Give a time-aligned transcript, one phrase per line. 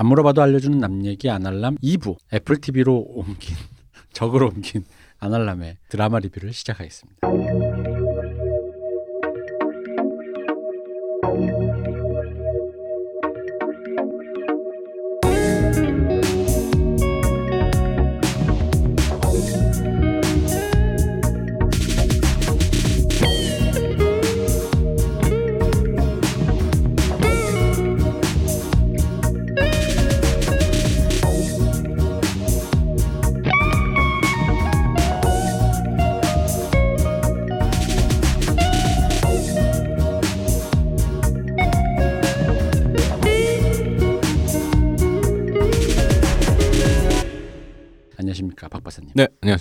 [0.00, 3.56] 안 물어봐도 알려주는 남 얘기 아날람 2부 애플 TV로 옮긴
[4.12, 4.84] 적으로 옮긴
[5.18, 7.47] 아날람의 드라마 리뷰를 시작하겠습니다.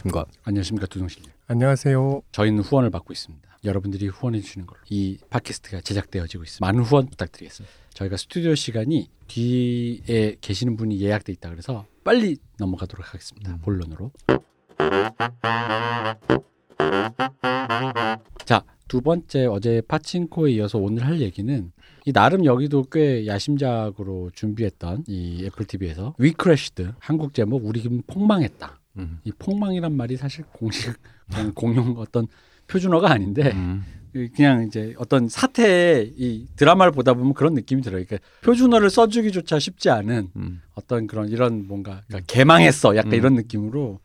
[0.07, 0.25] 네, 안녕하십니까.
[0.43, 1.31] 안녕하십니까 두둥실님.
[1.47, 2.21] 안녕하세요.
[2.31, 3.45] 저희는 후원을 받고 있습니다.
[3.65, 6.65] 여러분들이 후원해 주시는 걸로 이 팟캐스트가 제작되어지고 있습니다.
[6.65, 7.73] 많은 후원 부탁드리겠습니다.
[7.93, 13.57] 저희가 스튜디오 시간이 뒤에 계시는 분이 예약돼 있다 그래서 빨리 넘어가도록 하겠습니다.
[13.61, 14.11] 본론으로.
[18.45, 21.71] 자, 두 번째 어제 파친코에 이어서 오늘 할 얘기는
[22.05, 28.79] 이 나름 여기도 꽤 야심작으로 준비했던 이 애플 TV에서 WeCrashed 한국 제목 우린 폭망했다.
[28.97, 29.19] 음.
[29.23, 30.93] 이 폭망이란 말이 사실 공식
[31.55, 32.27] 공용 어떤
[32.67, 33.83] 표준어가 아닌데 음.
[34.35, 38.03] 그냥 이제 어떤 사태의 이 드라마를 보다 보면 그런 느낌이 들어요.
[38.03, 40.61] 그러니까 표준어를 써주기조차 쉽지 않은 음.
[40.73, 43.17] 어떤 그런 이런 뭔가 그러니까 개망했어 약간 음.
[43.17, 43.99] 이런 느낌으로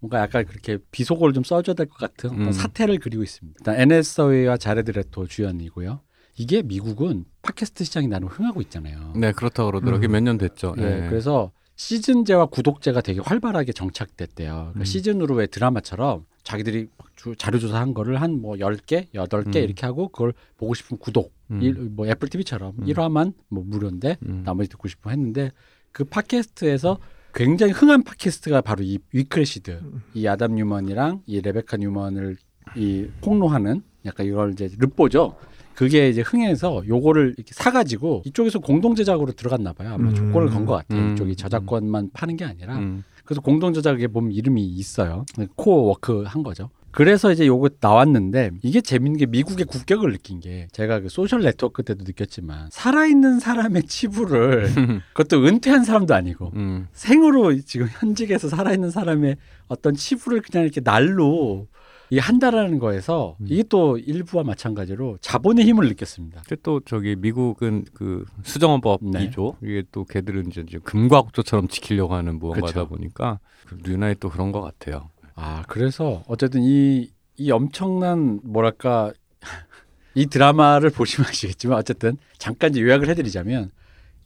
[0.00, 2.52] 뭔가 약간 그렇게 비속어를 좀 써줘야 될 것 같은 어떤 음.
[2.52, 3.58] 사태를 그리고 있습니다.
[3.60, 6.00] 일단 앤 해서웨이와 자레드 레토 주연이고요.
[6.36, 9.12] 이게 미국은 팟캐스트 시장이 나름 흥하고 있잖아요.
[9.16, 10.08] 네, 그렇다고 그러더라고요.
[10.08, 10.12] 음.
[10.12, 10.76] 몇년 됐죠.
[10.78, 11.08] 예, 예.
[11.08, 14.52] 그래서 시즌제와 구독제가 되게 활발하게 정착됐대요.
[14.52, 14.84] 그러니까 음.
[14.84, 19.62] 시즌으로 왜 드라마처럼 자기들이 막 주- 자료 조사한 거를 한뭐 10개, 8개 음.
[19.62, 21.32] 이렇게 하고 그걸 보고 싶으면 구독.
[21.52, 21.62] 음.
[21.62, 22.84] 일, 뭐 애플 TV처럼 음.
[22.84, 24.42] 1화만 뭐 무료인데 음.
[24.44, 25.52] 나머지 듣고 싶으면 했는데
[25.92, 26.98] 그 팟캐스트에서
[27.32, 29.80] 굉장히 흥한 팟캐스트가 바로 이 WeCrashed.
[30.14, 32.36] 이 아담 뉴먼이랑 이 레베카 뉴먼을
[32.76, 35.36] 이 폭로하는 약간 이걸 이제 르포죠.
[35.78, 39.92] 그게 이제 흥해서 요거를 이렇게 사가지고 이쪽에서 공동 제작으로 들어갔나 봐요.
[39.94, 40.14] 아마 음.
[40.14, 41.00] 조건을 건 것 같아요.
[41.00, 41.12] 음.
[41.12, 43.04] 이쪽이 저작권만 파는 게 아니라 음.
[43.24, 45.24] 그래서 공동 제작에 보면 이름이 있어요.
[45.54, 46.70] 코어 워크 한 거죠.
[46.90, 51.84] 그래서 이제 요거 나왔는데 이게 재밌는 게 미국의 국격을 느낀 게 제가 그 소셜 네트워크
[51.84, 54.68] 때도 느꼈지만 살아있는 사람의 치부를
[55.14, 56.88] 그것도 은퇴한 사람도 아니고 음.
[56.92, 59.36] 생으로 지금 현직에서 살아있는 사람의
[59.68, 61.68] 어떤 치부를 그냥 이렇게 날로
[62.10, 63.46] 이 한다라는 거에서 음.
[63.48, 66.42] 이게 또 일부와 마찬가지로 자본의 힘을 느꼈습니다.
[66.62, 69.56] 또 저기 미국은 그 수정업법이죠.
[69.60, 69.68] 네.
[69.68, 72.88] 이게 또 걔들은 이제 이제 금과 국조처럼 지키려고 하는 무언가다 그쵸.
[72.88, 75.10] 보니까 그 뉴나이 또 그런 것 같아요.
[75.34, 79.12] 아 그래서 어쨌든 이, 이 엄청난 뭐랄까
[80.14, 83.70] 이 드라마를 보시면 아시겠지만 어쨌든 잠깐 이제 요약을 해드리자면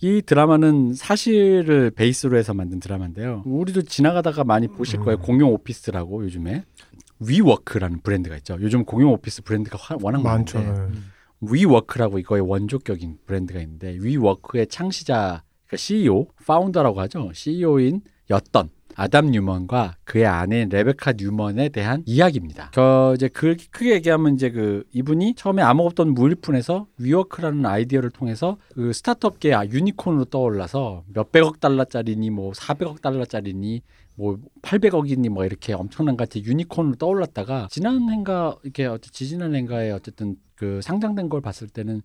[0.00, 3.42] 이 드라마는 사실을 베이스로 해서 만든 드라마인데요.
[3.44, 5.18] 우리도 지나가다가 많이 보실 거예요.
[5.18, 6.64] 공용 오피스라고 요즘에
[7.26, 8.56] 위워크라는 브랜드가 있죠.
[8.60, 10.58] 요즘 공용 오피스 브랜드가 화- 워낙 많죠.
[10.58, 11.00] 많은데 네.
[11.40, 17.30] 위워크라고 이거의 원조격인 브랜드가 있는데 위워크의 창시자 그러니까 CEO, founder라고 하죠.
[17.34, 22.70] CEO인 였던 아담 뉴먼과 그의 아내인 레베카 뉴먼에 대한 이야기입니다.
[22.74, 28.58] 그 이제 그 크게 얘기하면 이제 그 이분이 처음에 아무 없던 무일푼에서 위워크라는 아이디어를 통해서
[28.74, 33.80] 그 스타트업계 아, 유니콘으로 떠올라서 몇백억 달러짜리니 뭐 400억 달러짜리니
[34.14, 40.36] 뭐 800억이니 뭐 이렇게 엄청난 같이 유니콘으로 떠올랐다가 지난 해인가 이렇게 어째- 지지난 해인가에 어쨌든
[40.54, 42.02] 그 상장된 걸 봤을 때는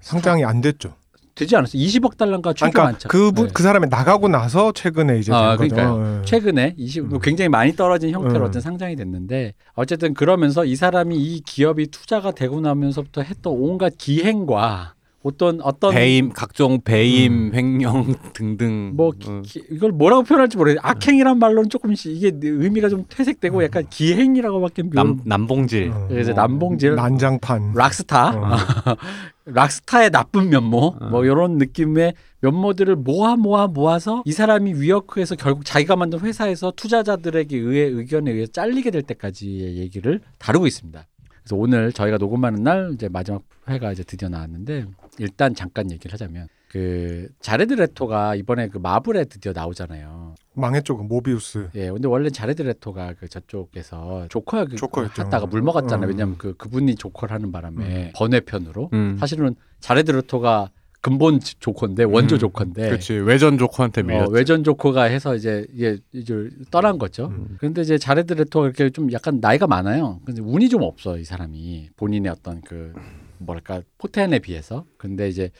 [0.00, 0.94] 상장이 안 됐죠.
[1.34, 1.80] 되지 않았어요.
[1.80, 3.08] 20억 달러인가 최근 그러니까 많죠.
[3.08, 3.50] 그, 부- 네.
[3.54, 5.72] 그 사람이 나가고 나서 최근에 이제 된 아, 거죠.
[5.74, 6.16] 그러니까요.
[6.18, 6.24] 네.
[6.24, 7.18] 최근에 20 음.
[7.20, 8.48] 굉장히 많이 떨어진 형태로 음.
[8.48, 14.94] 어떤 상장이 됐는데 어쨌든 그러면서 이 사람이 이 기업이 투자가 되고 나면서부터 했던 온갖 기행과
[15.28, 20.80] 어떤 어떤 배임 각종 배임 횡령 등등 뭐 어, 기- 이걸 뭐라고 표현할지 모르겠어요.
[20.82, 26.08] 악행이란 말로는 조금씩 이게 의미가 좀 퇴색되고 약간 기행이라고밖에 묘남 남봉질 어.
[26.10, 26.32] 어.
[26.34, 27.72] 남봉질 난장판.
[27.74, 28.96] 락스타 어.
[29.44, 31.08] 락스타의 나쁜 면모 어.
[31.10, 37.56] 뭐 이런 느낌의 면모들을 모아 모아 모아서 이 사람이 위어크에서 결국 자기가 만든 회사에서 투자자들에게
[37.56, 41.06] 의해 의견에 의해 잘리게 될 때까지의 얘기를 다루고 있습니다.
[41.48, 44.84] 그래서 오늘 저희가 녹음하는 날 이제 마지막 회가 이제 드디어 나왔는데
[45.18, 50.34] 일단 잠깐 얘기를 하자면 그 자레드 레토가 이번에 그 마블에 드디어 나오잖아요.
[50.52, 50.98] 망했죠.
[50.98, 51.70] 그 모비우스.
[51.74, 54.76] 예, 근데 원래 자레드 레토가 그 저쪽에서 조커 그.
[55.22, 56.04] 했다가 물 먹었잖아요.
[56.04, 56.08] 어.
[56.08, 59.16] 왜냐면 그 그분이 조커를 하는 바람에 번외편으로 음.
[59.18, 60.68] 사실은 자레드 레토가
[61.08, 64.30] 근본 조커인데 원조 음, 조커인데 그렇지 외전 조커한테 어, 밀렸죠.
[64.32, 67.26] 외전 조커가 해서 이제 이게 이제 떠난 거죠.
[67.26, 67.56] 음.
[67.58, 70.20] 그런데 이제 자레드 레토가 이렇게 좀 약간 나이가 많아요.
[70.24, 72.92] 근데 운이 좀 없어 이 사람이 본인의 어떤 그
[73.38, 74.84] 뭐랄까 포텐에 비해서.
[74.96, 75.50] 근데 이제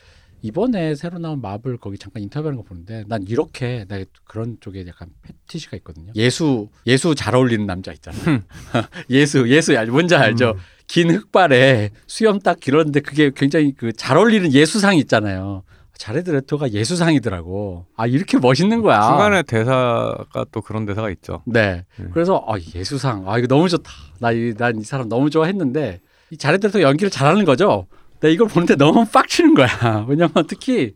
[0.43, 5.09] 이번에 새로 나온 마블 거기 잠깐 인터뷰하는 거 보는데 난 이렇게 나 그런 쪽에 약간
[5.23, 6.13] 페티시가 있거든요.
[6.15, 8.17] 예수 예수 잘 어울리는 남자 있잖아.
[9.11, 10.51] 예수 예수 알 뭔지 알죠?
[10.51, 10.78] 음.
[10.89, 15.63] 긴 흑발에 수염 딱 길었는데 그게 굉장히 그 잘 어울리는 예수상 있잖아요.
[15.97, 17.85] 자레드 레토가 예수상이더라고.
[17.97, 19.03] 아 이렇게 멋있는 거야.
[19.03, 21.43] 중간에 대사가 또 그런 대사가 있죠.
[21.45, 21.85] 네.
[21.97, 22.07] 네.
[22.13, 23.91] 그래서 아 예수상 아 이거 너무 좋다.
[24.21, 26.01] 나난 이 사람 너무 좋아했는데
[26.31, 27.87] 이 자레드 레토 연기를 잘하는 거죠.
[28.21, 29.69] 나 이걸 보는데 너무 빡치는 거야.
[30.09, 30.95] 왜냐면 특히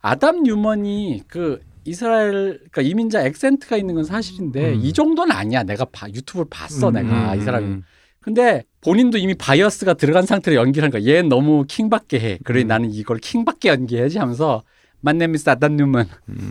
[0.00, 4.80] 아담 뉴먼이 그 이스라엘 그러니까 이민자 액센트가 있는 건 사실인데 음.
[4.82, 5.62] 이 정도는 아니야.
[5.62, 7.82] 내가 봐, 유튜브를 봤어 음, 내가 음, 이 사람이.
[8.22, 8.24] 음.
[8.24, 11.14] 근데 본인도 이미 bias가 들어간 상태로 연기를 하는 거야.
[11.14, 12.38] 얘는 너무 킹받게 해.
[12.44, 12.68] 그러니 음.
[12.68, 14.62] 나는 이걸 킹받게 연기해야지 하면서
[15.00, 16.50] 만네미스 아담 뉴먼 음.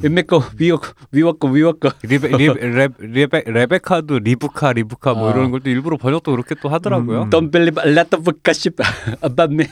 [2.03, 5.31] 리베, 리베, 레, 레베, 레베카도 리브카 리브카 뭐 어.
[5.31, 7.29] 이런 걸 또 일부러 번역도 그렇게 또 하더라고요.
[8.43, 8.83] gossip
[9.23, 9.67] about me.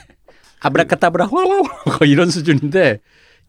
[0.62, 3.00] 아브라카타브라 호호호 이런 수준인데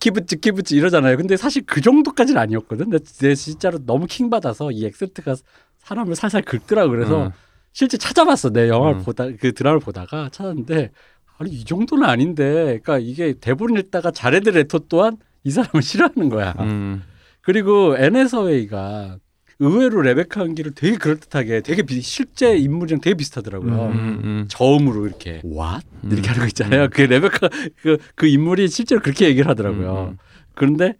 [0.00, 1.16] 키부츠 키부츠 이러잖아요.
[1.16, 2.90] 근데 사실 그 정도까지는 아니었거든.
[2.90, 5.36] 근데 내 진짜로 너무 킹 받아서 이 액센트가
[5.78, 7.30] 사람을 살살 긁더라고 그래서 음.
[7.72, 8.50] 실제 찾아봤어.
[8.50, 9.04] 내 영화를 음.
[9.04, 10.90] 보다 그 드라마를 보다가 찾았는데
[11.38, 12.80] 아니 이 정도는 아닌데.
[12.82, 16.54] 그러니까 이게 대본 읽다가 자레드 레토 또한 이 사람을 싫어하는 거야.
[16.60, 17.02] 음.
[17.42, 19.18] 그리고 앤 해서웨이가
[19.62, 23.86] 의외로 레베카 연기를 되게 그럴듯하게 되게 비- 실제 인물이랑 되게 비슷하더라고요.
[23.88, 24.44] 음, 음.
[24.48, 26.12] 저음으로 이렇게 what 음.
[26.12, 26.88] 이렇게 하는 거 있잖아요.
[26.90, 27.48] 그 레베카
[27.82, 30.12] 그, 그 인물이 실제로 그렇게 얘기를 하더라고요.
[30.12, 30.18] 음,
[30.54, 30.94] 그런데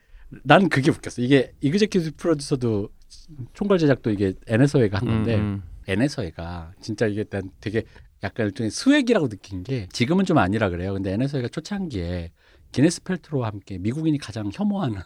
[0.45, 1.23] 난 그게 웃겼어.
[1.23, 2.91] 이게 executive producer도
[3.55, 5.37] 총괄 제작도 이게 앤 해서웨이가 한 건데
[5.91, 7.85] 음, 앤 해서웨이가 진짜 이게 난 되게
[8.23, 10.93] 약간 일종의 swag이라고 느낀 게 지금은 좀 아니라 그래요.
[10.95, 12.33] 근데 앤 해서웨이가 초창기에
[12.73, 15.01] 기네스 팰트로와 함께 미국인이 가장 혐오하는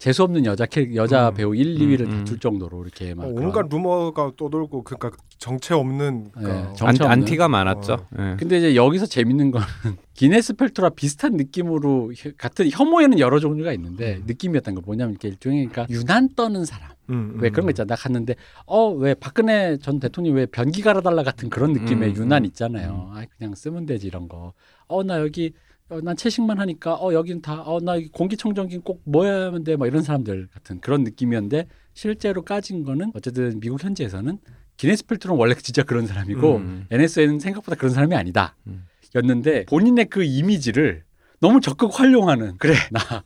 [0.00, 1.34] 재수 없는 여자 캐, 여자 음.
[1.34, 2.18] 배우 1, 2위를 음, 음.
[2.20, 7.04] 다툴 정도로 이렇게 막 어, 온갖 루머가 떠돌고 그러니까 정체 없는 그러니까 네, 안, 정체
[7.04, 7.10] 없는.
[7.10, 8.06] 안티가 많았죠.
[8.18, 8.36] 예.
[8.38, 9.66] 근데 이제 여기서 재밌는 거는
[10.14, 14.22] 기네스 팰트로랑 비슷한 느낌으로 혀- 같은 혐오에는 여러 종류가 있는데 음.
[14.26, 17.52] 느낌이었던 거 뭐냐면 이렇게 일종의 그러니까 유난 떠는 사람 음, 왜 음.
[17.52, 21.74] 그런 거 있잖아 나 갔는데 어 왜 박근혜 전 대통령이 왜 변기 갈아달라 같은 그런
[21.74, 24.54] 느낌의 음, 유난 음, 있잖아요 아 그냥 쓰면 되지 이런 거
[24.88, 25.52] 어 나 여기
[25.90, 30.80] 어, 난 채식만 하니까 어 여긴 다어나 공기청정기 꼭 뭐야 하면 돼막 이런 사람들 같은
[30.80, 34.38] 그런 느낌이었는데 실제로 까진 거는 어쨌든 미국 현지에서는
[34.76, 36.86] 기네스 펠트로는 원래 진짜 그런 사람이고 음.
[36.90, 38.56] NSA는 생각보다 그런 사람이 아니다.
[38.68, 38.86] 음.
[39.14, 41.02] 였는데 본인의 그 이미지를
[41.40, 43.24] 너무 적극 활용하는 그래 나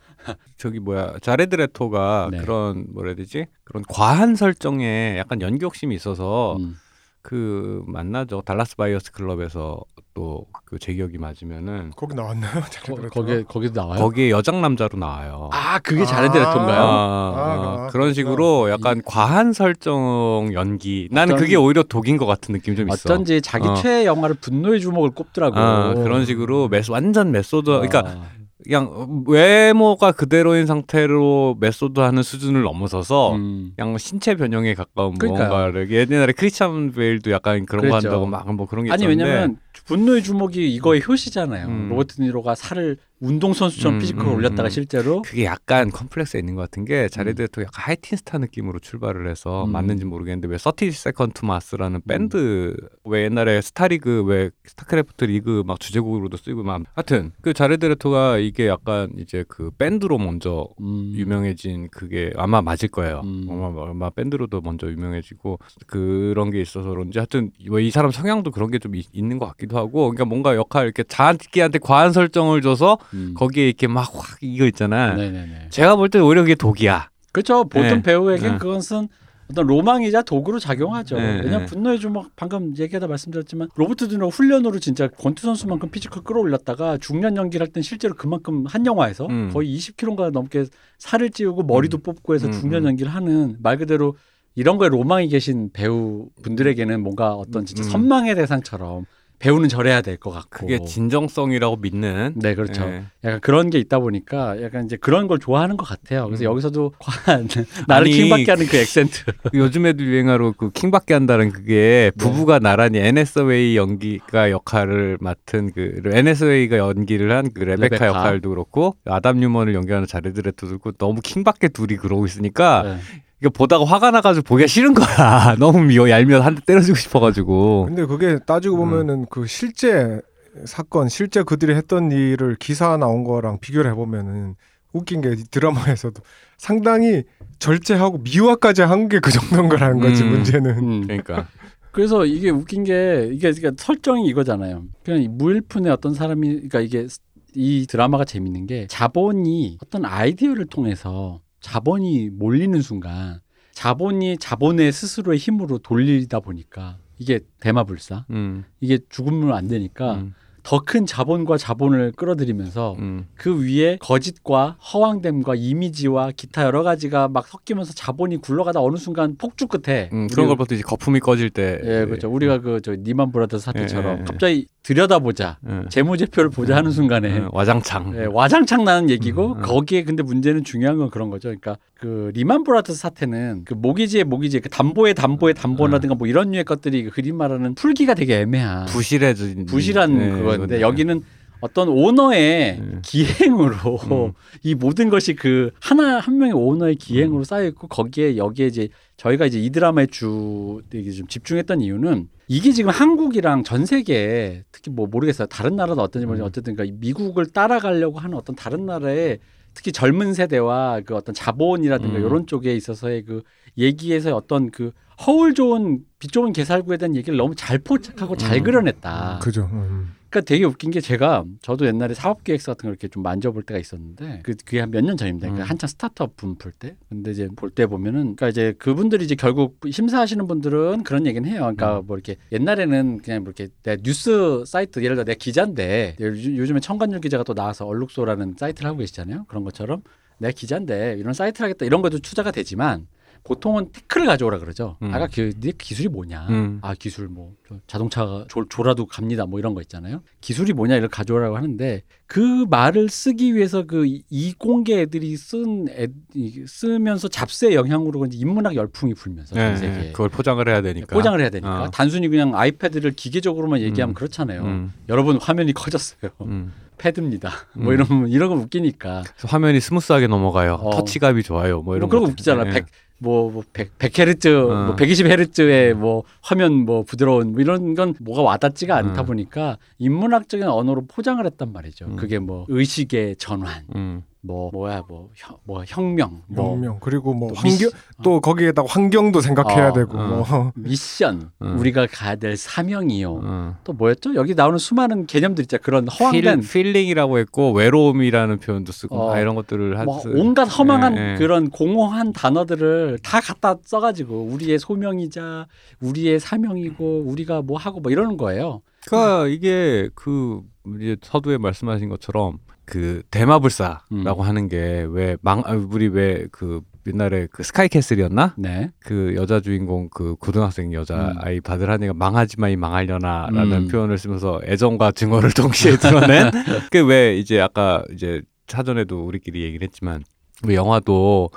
[0.57, 2.39] 저기 뭐야 자레드 레토가 네.
[2.39, 6.77] 그런 뭐라 해야 되지 그런 과한 설정에 약간 연기 욕심이 있어서 음.
[7.25, 9.81] 그 만나죠 달라스 바이어스 클럽에서
[10.13, 12.53] 또 그 제 기억이 맞으면은 거기 나왔나요?
[12.61, 13.99] 거, 자레드 거기 나와요.
[13.99, 15.49] 거기에 여장 남자로 나와요.
[15.51, 16.05] 아 그게 아.
[16.05, 16.81] 자레드 레토인가요?
[16.81, 21.09] 아, 아, 아, 아, 그런 식으로 약간 과한 설정 연기.
[21.11, 22.95] 나는 그게 오히려 독인 것 같은 느낌 좀 있어.
[22.95, 23.75] 어쩐지 자기 어.
[23.75, 25.59] 최애 영화를 분노의 주먹을 꼽더라고.
[25.59, 27.71] 아, 그런 식으로 메, 완전 메소드.
[27.71, 28.27] 그러니까 아,
[28.65, 33.73] 그냥 외모가 그대로인 상태로 메소드 하는 수준을 넘어서서 음.
[33.77, 35.49] 그냥 신체 변형에 가까운 그러니까요.
[35.49, 38.09] 뭔가를 옛날에 크리스찬 베일도 약간 그런 거 그랬죠.
[38.09, 39.57] 한다고 막 뭐 그런 게 아니 있었는데 왜냐면
[39.87, 41.67] 분노의 주먹이 이거의 효시잖아요.
[41.67, 41.89] 음.
[41.91, 44.71] 로버트 드니로가 살을 운동 선수처럼 음, 피지컬을 음, 올렸다가 음.
[44.71, 49.65] 실제로 그게 약간 컴플렉스가 있는 것 같은 게 자레드도 약간 하이틴 스타 느낌으로 출발을 해서
[49.65, 49.73] 음.
[49.73, 55.81] 맞는지 모르겠는데 왜 Thirty Seconds to Mars라는 밴드 왜 옛날에 스타리그 왜 스타크래프트 리그 막
[55.81, 61.13] 주제곡으로도 쓰고 막 하여튼 그 자레드 레토가 이게 약간 이제 그 밴드로 먼저 음.
[61.15, 63.23] 유명해진 그게 아마 맞을 거예요.
[63.25, 63.47] 음.
[63.51, 68.79] 아마, 아마 밴드로도 먼저 유명해지고 그런 게 있어서 그런지 하여튼 왜이 사람 성향도 그런 게
[68.85, 73.35] 좀 있는 것 같기도 하고 그러니까 뭔가 역할 이렇게 자기한테 과한 설정을 줘서 음.
[73.37, 75.15] 거기에 이렇게 막 확 이거 있잖아.
[75.15, 75.69] 네네네.
[75.71, 77.11] 제가 볼 때 오히려 그게 독이야.
[77.33, 77.65] 그렇죠.
[77.65, 78.03] 보통 네.
[78.03, 78.59] 배우에겐 네.
[78.59, 79.09] 그것은
[79.51, 81.17] 어떤 로망이자 도구로 작용하죠.
[81.17, 81.67] 네, 왜냐면 네.
[81.67, 87.67] 분노의 주먹 방금 얘기하다 말씀드렸지만 로버트 드니로 훈련으로 진짜 권투 선수만큼 physical 끌어올렸다가 중년 연기를
[87.67, 89.51] 할 땐 실제로 그만큼 한 영화에서 음.
[89.53, 90.65] 거의 20kg가 넘게
[90.99, 92.89] 살을 찌우고 머리도 뽑고 해서 음, 중년 음.
[92.89, 94.17] 연기를 하는 말 그대로
[94.55, 97.91] 이런 거에 로망이 계신 배우 분들에게는 뭔가 어떤 진짜 음.
[97.91, 99.05] 선망의 대상처럼
[99.45, 102.33] 배우는 저래야 될 것 같고 그게 진정성이라고 믿는.
[102.37, 102.83] 네 그렇죠.
[102.85, 103.05] 예.
[103.25, 106.25] 약간 그런 게 있다 보니까 약간 이제 그런 걸 좋아하는 것 같아요.
[106.27, 106.47] 그래서 음.
[106.47, 107.47] 여기서도 과한
[107.89, 109.23] 나를 아니, 킹받게 하는 그 액센트.
[109.53, 116.22] 요즘에도 유행어로 그 킹받게 한다는 그게 부부가 나란히 앤 해서웨이 연기가 역할을 맡은 그 앤
[116.22, 118.07] 해서웨이가 연기를 한 그 레베카, 레베카.
[118.07, 122.97] 역할도 그렇고 아담 뉴먼을 연기하는 레토도 그렇고 너무 킹받게 둘이 그러고 있으니까 네.
[123.45, 125.55] 이거 보다가 화가 나가지고 보기가 싫은 거야.
[125.61, 127.85] 너무 미워 얄미워 한 대 때려주고 싶어가지고.
[127.87, 128.91] 근데 그게 따지고 음.
[128.91, 130.21] 보면은 그 실제
[130.65, 134.55] 사건, 실제 그들이 했던 일을 기사 나온 거랑 비교를 해보면은
[134.95, 136.23] 웃긴 게이 드라마에서도
[136.57, 137.25] 상당히
[137.59, 140.31] 절제하고 미화까지 한 게 그 정도인 거라는 거지 음.
[140.31, 140.79] 문제는.
[140.79, 141.01] 음.
[141.07, 141.49] 그러니까
[141.93, 144.85] 그래서 이게 웃긴 게 이게 그러니까 설정이 이거잖아요.
[145.05, 147.07] 그냥 무일푼의 어떤 사람이 그러니까 이게
[147.55, 153.41] 이 드라마가 재밌는 게 자본이 어떤 아이디어를 통해서 자본이 몰리는 순간
[153.73, 158.27] 자본이 자본의 스스로의 힘으로 돌리다 보니까 이게 대마불사?
[158.29, 163.27] 음, 이게 죽으면 안 되니까 음, 더 큰 자본과 자본을 끌어들이면서 음.
[163.37, 169.67] 그 위에 거짓과 허황됨과 이미지와 기타 여러 가지가 막 섞이면서 자본이 굴러가다 어느 순간 폭주
[169.69, 171.81] 끝에 음, 그런 걸 보통 이제 거품이 꺼질 때.
[171.85, 174.25] 예 그렇죠 우리가 그 저 리만 브라더스 사태처럼 예, 예.
[174.25, 175.89] 갑자기 들여다보자 예.
[175.91, 178.15] 재무제표를 보자 하는 순간에 예, 와장창.
[178.17, 179.63] 예, 와장창 나는 얘기고 음, 음.
[179.63, 181.49] 거기에 근데 문제는 중요한 건 그런 거죠.
[181.49, 186.65] 그러니까 그 리만 브라더스 사태는 그 모기지의 모기지, 그 담보의 담보의 담보라든가 뭐 이런 류의
[186.65, 189.65] 것들이 그 그림 말하는 풀기가 되게 애매한 부실해진.
[189.65, 190.81] 부실한 예, 그건데 예.
[190.83, 191.23] 여기는
[191.61, 193.01] 어떤 오너의 음.
[193.03, 194.33] 기행으로 음.
[194.63, 199.47] 이 모든 것이 그 하나 한 명의 오너의 기행으로 쌓여 있고 거기에 여기에 이제 저희가
[199.47, 205.07] 이제 이 드라마에 주 되게 좀 집중했던 이유는 이게 지금 한국이랑 전 세계에 특히 뭐
[205.07, 206.51] 모르겠어요 다른 나라도 어떤지 모르지만 음.
[206.51, 209.39] 어쨌든 그러니까 미국을 따라가려고 하는 어떤 다른 나라의
[209.75, 212.25] 특히 젊은 세대와 그 어떤 자본이라든가 음.
[212.25, 213.43] 이런 쪽에 있어서의 그
[213.77, 214.93] 얘기에서 어떤 그
[215.27, 218.63] 허울 좋은 빛 좋은 개살구에 대한 얘기를 너무 잘 포착하고 잘 음.
[218.65, 219.41] 그려냈다.
[219.43, 219.69] 그죠.
[219.73, 220.13] 음.
[220.31, 224.41] 그러니까 되게 웃긴 게 제가 저도 옛날에 사업기획서 같은 걸 이렇게 좀 만져볼 때가 있었는데
[224.43, 225.47] 그 그게 한 몇 년 전입니다.
[225.47, 225.71] 그러니까 음.
[225.71, 226.97] 한창 스타트업 붐풀 때.
[227.09, 231.61] 근데 이제 볼 때 보면은 그러니까 이제 그분들이 이제 결국 심사하시는 분들은 그런 얘기는 해요.
[231.61, 236.57] 그러니까 뭐 이렇게 옛날에는 그냥 뭐 이렇게 내가 뉴스 사이트 예를 들어 내가 기자인데 요즘-
[236.57, 239.45] 요즘에 천관율 기자가 또 나와서 얼룩소라는 사이트를 하고 계시잖아요.
[239.47, 240.03] 그런 것처럼
[240.39, 243.07] 내가 기자인데 이런 사이트를 하겠다 이런 것도 투자가 되지만
[243.45, 244.97] 보통은 tech를 가져오라 그러죠.
[245.03, 245.13] 음.
[245.15, 246.47] 아까 그, 네 기술이 뭐냐?
[246.49, 246.79] 음.
[246.81, 249.45] 아 기술 뭐저 자동차가 졸, 졸아도 갑니다.
[249.45, 250.23] 뭐 이런 거 있잖아요.
[250.41, 256.09] 기술이 뭐냐 이걸 가져오라고 하는데 그 말을 쓰기 위해서 그 이- 이공계 애들이 쓴 애,
[256.35, 260.13] 이- 쓰면서 잡스의 영향으로 인문학 열풍이 불면서 전 예, 세계에 예.
[260.13, 261.15] 그걸 포장을 해야 되니까.
[261.15, 261.91] 포장을 해야 되니까 어.
[261.91, 264.15] 단순히 그냥 아이패드를 기계적으로만 얘기하면 음.
[264.15, 264.63] 그렇잖아요.
[264.65, 266.31] 음, 여러분 화면이 커졌어요.
[266.41, 266.73] 음.
[266.97, 267.51] 패드입니다.
[267.77, 267.93] 뭐 음.
[267.93, 269.23] 이러면 이런 거 웃기니까.
[269.45, 270.75] 화면이 smooth하게 넘어가요.
[270.75, 270.91] 어.
[270.97, 271.83] 터치감이 좋아요.
[271.83, 272.31] 뭐 이런 뭐 그런 거.
[272.31, 272.67] 웃기잖아.
[272.69, 272.71] 예.
[272.71, 272.87] 백
[273.25, 274.87] 뭐, 뭐 100, 100헤르츠, 어.
[274.87, 279.27] 뭐 120헤르츠의 뭐 화면 뭐 부드러운 뭐 이런 건 뭐가 와닿지가 않다 음.
[279.27, 282.05] 보니까 인문학적인 언어로 포장을 했단 말이죠.
[282.07, 282.17] 음.
[282.17, 284.23] 그게 뭐 의식의 전환, 음.
[284.47, 288.87] 뭐 뭐야 뭐, 혁, 뭐 혁명, 뭐 혁명 그리고 뭐 또 환경 미시- 또 거기에다가
[288.89, 290.27] 환경도 생각해야 어, 되고 어.
[290.27, 291.79] 뭐 미션, 음.
[291.79, 293.41] 우리가 가야 될 사명이요.
[293.43, 293.77] 어.
[293.85, 294.35] 또 뭐였죠?
[294.35, 295.81] 여기 나오는 수많은 개념들 있잖아.
[295.83, 299.33] 그런 필, 허황된 필 링이라고 했고 외로움이라는 표현도 쓰고 어.
[299.33, 301.37] 아, 이런 것들을 하뭐 온갖 허망한 예, 예.
[301.39, 305.67] 그런 공허한 단어들을 다 갖다 써가지고 우리의 소명이자
[306.01, 308.83] 우리의 사명이고 우리가 뭐 하고 뭐 이러는 거예요.
[309.07, 310.61] 그러니까 이게 그
[311.01, 314.41] 이제 서두에 말씀하신 것처럼 그 대마불사라고 음.
[314.41, 318.91] 하는 게 왜 망 우리 왜 그 옛날에 그 스카이캐슬이었나 네.
[318.99, 321.35] 그 여자 주인공 그 고등학생 여자 음.
[321.39, 323.89] 아이 바들하니가 망하지마 이 망하려나라는 음.
[323.89, 326.51] 표현을 쓰면서 애정과 증오를 동시에 드러낸
[326.91, 330.25] 그왜 이제 아까 이제 사전에도 우리끼리 얘기를 했지만
[330.67, 331.51] 왜 영화도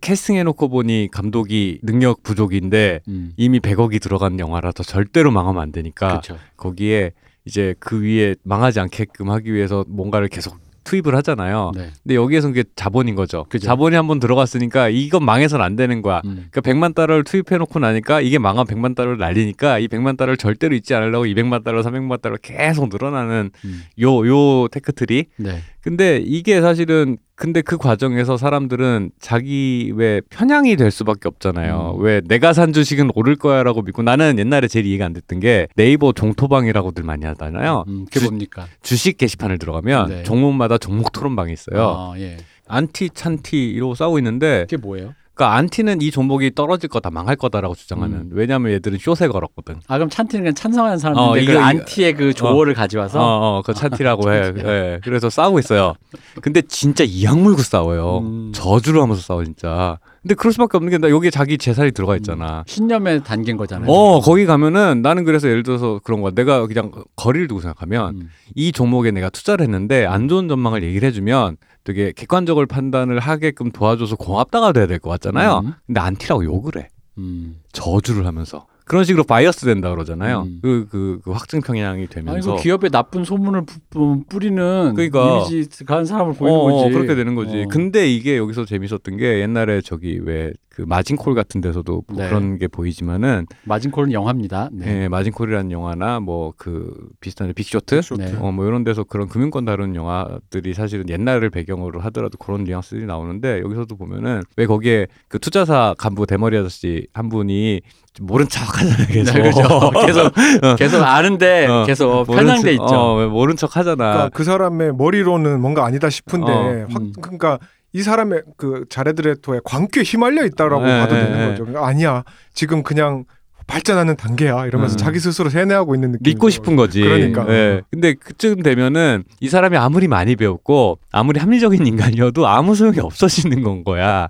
[0.00, 3.32] 캐스팅해놓고 보니 감독이 능력 부족인데 음.
[3.36, 6.38] 이미 100억이 들어간 영화라서 절대로 망하면 안 되니까 그렇죠.
[6.56, 7.12] 거기에
[7.44, 11.72] 이제 그 위에 망하지 않게끔 하기 위해서 뭔가를 계속 투입을 하잖아요.
[11.74, 11.90] 네.
[12.02, 13.44] 근데 여기에선 그게 자본인 거죠.
[13.48, 13.66] 그죠.
[13.66, 16.22] 자본이 한번 들어갔으니까 이건 망해서는 안 되는 거야.
[16.24, 16.46] 음.
[16.50, 20.74] 그러니까 100만 달러를 투입해 놓고 나니까 이게 망한 100만 달러를 날리니까 이 100만 달러를 절대로
[20.74, 23.82] 잃지 않으려고 200만 달러, 300만 달러 계속 늘어나는 음.
[24.00, 25.26] 요 요 tech tree.
[25.36, 25.58] 네.
[25.82, 31.96] 근데 이게 사실은 근데 그 과정에서 사람들은 자기 왜 편향이 될 수밖에 없잖아요.
[31.98, 32.02] 음.
[32.02, 36.12] 왜 내가 산 주식은 오를 거야라고 믿고 나는 옛날에 제일 이해가 안 됐던 게 네이버
[36.12, 37.84] 종토방이라고들 많이 하잖아요.
[37.88, 38.66] 음, 그게 주- 뭡니까?
[38.82, 40.22] 주식 게시판을 들어가면 네.
[40.22, 42.12] 종목마다 종목 토론방이 있어요.
[42.14, 42.38] 아, 예.
[42.68, 45.14] 안티 찬티 이러고 싸우고 있는데 그게 뭐예요?
[45.36, 48.30] 그러니까 안티는 이 종목이 떨어질 거다 망할 거다라고 주장하는 음.
[48.32, 49.76] 왜냐하면 얘들은 숏에 걸었거든.
[49.86, 53.58] 아 그럼 찬티는 그냥 찬성하는 사람인데 어, 그 이거- 이거- 안티의 그 조어를 가져와서 어,
[53.58, 54.52] 어, 그 찬티라고 해.
[54.64, 55.00] 예.
[55.04, 55.92] 그래서 싸우고 있어요.
[56.40, 58.20] 근데 진짜 이 악물고 싸워요.
[58.20, 58.52] 음.
[58.54, 59.98] 저주를 하면서 싸워 진짜.
[60.22, 62.64] 근데 그럴 수밖에 없는 게나 여기 자기 재산이 들어가 있잖아.
[62.66, 63.90] 신념에 담긴 거잖아요.
[63.90, 66.32] 어 거기 가면은 나는 그래서 예를 들어서 그런 거야.
[66.34, 68.28] 내가 그냥 거리를 두고 생각하면 음.
[68.54, 74.16] 이 종목에 내가 투자를 했는데 안 좋은 전망을 얘기를 해주면 되게 객관적으로 판단을 하게끔 도와줘서
[74.16, 75.62] 고맙다가 돼야 될 것 같잖아요.
[75.64, 75.72] 음.
[75.86, 76.88] 근데 안티라고 욕을 해.
[77.18, 77.56] 음.
[77.72, 80.42] 저주를 하면서 그런 식으로 bias 된다 그러잖아요.
[80.42, 80.58] 음.
[80.62, 85.46] 그, 그, 그 확증 편향이 아니 되면서 그 기업에 나쁜 소문을 부- 부- 뿌리는 그러니까.
[85.50, 86.92] 이미지 가는 사람을 보이는 어, 거지.
[86.94, 87.62] 그렇게 되는 거지.
[87.62, 87.68] 어.
[87.68, 92.28] 근데 이게 여기서 재밌었던 게 옛날에 저기 왜 그 마진콜 같은 데서도 뭐 네.
[92.28, 94.68] 그런 게 보이지만은 마진콜은 영화입니다.
[94.74, 95.04] 네.
[95.04, 98.20] 예, 마진콜이라는 영화나 뭐 그 비슷한 빅쇼트 쇼트.
[98.22, 98.34] 네.
[98.38, 103.60] 어, 뭐 이런 데서 그런 금융권 다루는 영화들이 사실은 옛날을 배경으로 하더라도 그런 뉘앙스들이 나오는데
[103.60, 107.80] 여기서도 보면은 왜 거기에 그 투자사 간부 대머리 아저씨 한 분이
[108.12, 109.90] 좀 모른 척 하잖아요 계속 네, 그죠.
[110.06, 110.26] 계속
[110.62, 110.76] 어.
[110.76, 112.94] 계속 아는데 어, 계속 모른 편향돼 척- 있죠.
[112.94, 117.12] 어, 왜 모른 척 하잖아 그러니까 그 사람의 머리로는 뭔가 아니다 싶은데 어, 확 음.
[117.20, 117.58] 그러니까
[117.96, 121.46] 이 사람의 그 자레드레토의 광기에 휘말려 있다라고 네, 봐도 네, 되는 네.
[121.48, 121.64] 거죠.
[121.64, 123.24] 그러니까 아니야 지금 그냥
[123.66, 124.98] 발전하는 단계야 이러면서 음.
[124.98, 126.30] 자기 스스로 세뇌하고 있는 느낌.
[126.30, 127.00] 믿고 싶은 거지.
[127.00, 127.48] 그러니까.
[127.48, 127.80] 예.
[127.90, 133.82] 근데 그쯤 되면은 이 사람이 아무리 많이 배웠고 아무리 합리적인 인간이어도 아무 소용이 없어지는 건
[133.82, 134.28] 거야.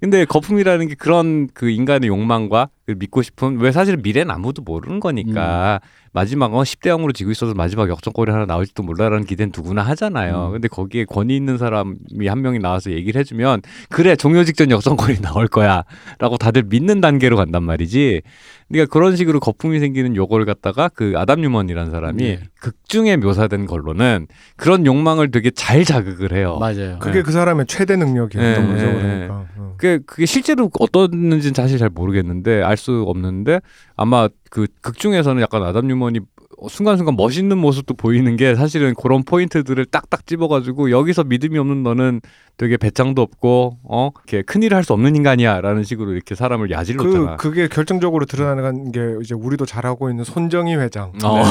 [0.00, 5.00] 근데 거품이라는 게 그런 그 인간의 욕망과 그 믿고 싶은 왜 사실 미래는 아무도 모르는
[5.00, 5.80] 거니까
[6.14, 10.48] 마지막 어 10대 0으로 지고 있어도 마지막 역전골이 하나 나올지도 몰라라는 기대는 누구나 하잖아요.
[10.48, 10.52] 음.
[10.52, 15.48] 근데 거기에 권위 있는 사람이 한 명이 나와서 얘기를 해주면 그래 종료 직전 역전골이 나올
[15.48, 18.20] 거야라고 다들 믿는 단계로 간단 말이지.
[18.68, 22.40] 그러니까 그런 식으로 거품이 생기는 요걸 갖다가 그 아담 뉴먼이라는 사람이 네.
[22.60, 24.26] 극중에 묘사된 걸로는
[24.56, 26.56] 그런 욕망을 되게 잘 자극을 해요.
[26.58, 26.98] 맞아요.
[26.98, 27.22] 그게 네.
[27.22, 28.86] 그 사람의 최대 능력이었던 네, 거죠.
[28.86, 29.34] 네, 그러니까.
[29.56, 29.74] 어.
[29.76, 33.60] 그게, 그게 실제로 어떻는지는 사실 잘 모르겠는데 알 수 없는데
[34.02, 36.20] 아마 그 극 중에서는 약간 아담 뉴먼이
[36.68, 42.20] 순간순간 멋있는 모습도 보이는 게 사실은 그런 포인트들을 딱딱 집어가지고 여기서 믿음이 없는 너는
[42.56, 46.74] 되게 배짱도 없고 어 이렇게 큰 일을 할 수 없는 인간이야라는 식으로 이렇게 사람을 그
[46.74, 47.36] 야질렀잖아.
[47.36, 51.42] 그게 결정적으로 드러나는 게 이제 우리도 잘 알고 있는 손정희 회장을 어.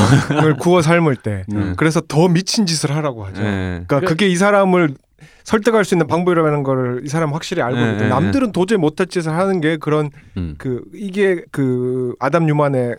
[0.60, 1.74] 구워 삶을 때 음.
[1.78, 3.42] 그래서 더 미친 짓을 하라고 하죠.
[3.42, 3.84] 예.
[3.88, 4.96] 그러니까 그게 이 사람을
[5.44, 9.08] 설득할 수 있는 방법이라는 거를 이 사람 확실히 알고 네, 있는데 네, 남들은 도저히 못할
[9.08, 10.56] 짓을 하는 게 그런 음.
[10.58, 12.98] 그 이게 그 아담 뉴만의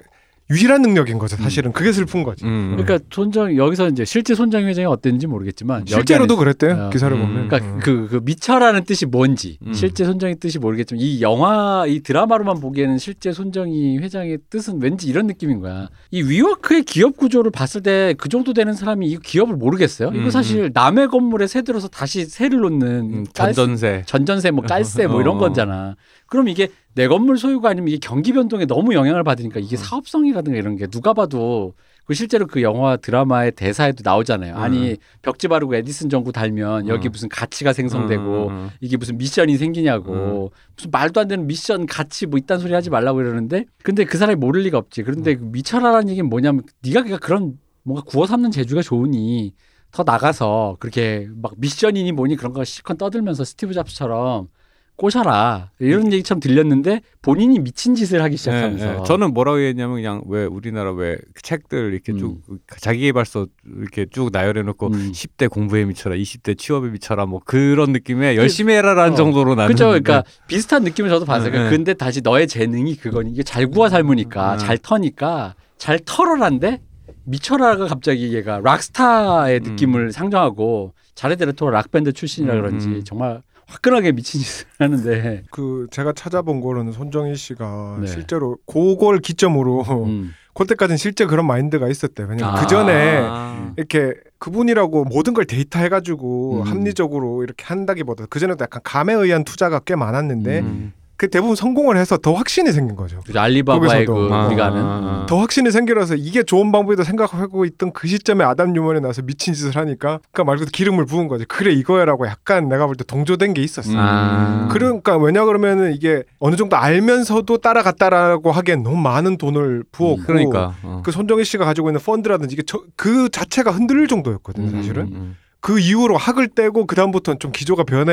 [0.50, 1.37] 유일한 능력인 거죠.
[1.37, 2.44] 사실은 그게 슬픈 거지.
[2.44, 2.76] 음.
[2.76, 6.75] 그러니까 손정 여기서 이제 실제 손정 회장이 어땠는지 모르겠지만 실제로도 그랬대요.
[6.75, 6.90] 어.
[6.90, 7.22] 기사를 음.
[7.22, 7.49] 보면.
[7.49, 7.78] 그러니까 어.
[7.82, 9.72] 그, 그 미처라는 뜻이 뭔지 음.
[9.72, 15.26] 실제 손정의 뜻이 모르겠지만 이 영화 이 드라마로만 보기에는 실제 손정희 회장의 뜻은 왠지 이런
[15.26, 15.88] 느낌인 거야.
[16.11, 20.08] 이 위워크의 기업 구조를 봤을 때 그 정도 되는 사람이 이 기업을 모르겠어요.
[20.08, 24.02] 음, 이거 사실 남의 건물에 새 들어서 다시 새를 놓는 음, 깔- 전전세.
[24.06, 25.38] 전전세 뭐 깔세 뭐 이런 어.
[25.38, 25.96] 거잖아.
[26.32, 30.76] 그럼 이게 내 건물 소유가 아니면 이게 경기 변동에 너무 영향을 받으니까 이게 사업성이라든가 이런
[30.76, 31.74] 게 누가 봐도
[32.06, 34.56] 그 실제로 그 영화 드라마의 대사에도 나오잖아요.
[34.56, 37.12] 아니 벽지 바르고 에디슨 전구 달면 여기 음.
[37.12, 42.24] 무슨 가치가 생성되고 음, 음, 이게 무슨 미션이 생기냐고 무슨 말도 안 되는 미션 가치
[42.24, 45.02] 뭐 이딴 소리 하지 말라고 이러는데 근데 그 사람이 모를 리가 없지.
[45.02, 49.52] 그런데 그 미쳐라라는 얘기는 뭐냐면 네가 그러니까 그런 뭔가 구워삶는 재주가 좋으니
[49.90, 54.49] 더 나가서 그렇게 막 미션이니 뭐니 그런 거 실컷 떠들면서 스티브 잡스처럼
[54.97, 59.05] 꼬셔라 이런 얘기처럼 들렸는데 본인이 미친 짓을 하기 시작하면서 예, 예.
[59.05, 62.41] 저는 뭐라고 했냐면 그냥 왜 우리나라 왜 책들 이렇게 쭉
[62.78, 63.47] 자기개발서
[63.78, 65.13] 이렇게 쭉 나열해놓고 음.
[65.13, 69.17] 10대 공부에 미쳐라, 20대 취업에 미쳐라, 뭐 그런 느낌의 열심히 해라라는 어.
[69.17, 69.69] 정도로 나는.
[69.69, 69.87] 그죠.
[69.87, 71.50] 그러니까 비슷한 느낌을 저도 봤어요.
[71.50, 71.71] 네, 네.
[71.71, 74.59] 근데 다시 너의 재능이 그거니 이게 잘 구워 삶으니까 음.
[74.59, 76.81] 잘 터니까 잘 털어란데
[77.25, 79.71] 미쳐라가 갑자기 얘가 락스타의 음.
[79.71, 83.05] 느낌을 상정하고 자레데르토가 락밴드 출신이라 음, 그런지 음.
[83.05, 88.06] 정말 화끈하게 미친 짓을 하는데 그 제가 찾아본 거로는 손정희 씨가 네.
[88.06, 90.32] 실제로 그걸 기점으로 음.
[90.54, 92.25] 그때까지는 실제 그런 마인드가 있었대.
[92.25, 92.61] 왜냐면 아.
[92.61, 93.73] 그 전에 아.
[93.78, 96.63] 이렇게 그분이라고 모든 걸 데이터 해가지고 음.
[96.63, 100.93] 합리적으로 이렇게 한다기보다 그 전에도 약간 감에 의한 투자가 꽤 많았는데 음.
[101.23, 103.21] 그 대부분 성공을 해서 더 확신이 생긴 거죠.
[103.25, 103.39] 그죠.
[103.39, 104.47] 알리바바의 그 거기서도.
[104.49, 105.26] 우리가 아.
[105.28, 109.76] 더 확신이 생겨서 이게 좋은 방법이다 생각하고 있던 그 시점에 아담 뉴먼이 나서 미친 짓을
[109.76, 111.45] 하니까 그러니까 말 그대로 기름을 부은 거지.
[111.45, 113.93] 그래 이거야라고 약간 내가 볼 때 동조된 게 있었어.
[113.95, 114.69] 아.
[114.73, 120.75] 그러니까 왜냐 그러면은 이게 어느 정도 알면서도 따라갔다라고 하기엔 너무 많은 돈을 부었고 그러니까.
[120.82, 121.02] 어.
[121.04, 125.37] 그 손정희 씨가 가지고 있는 펀드라든지 이게 저, 그 자체가 흔들릴 정도였거든요 음, 사실은 음,
[125.61, 128.08] 그 이후로 학을 떼고 그 다음부터는 좀 기조가 변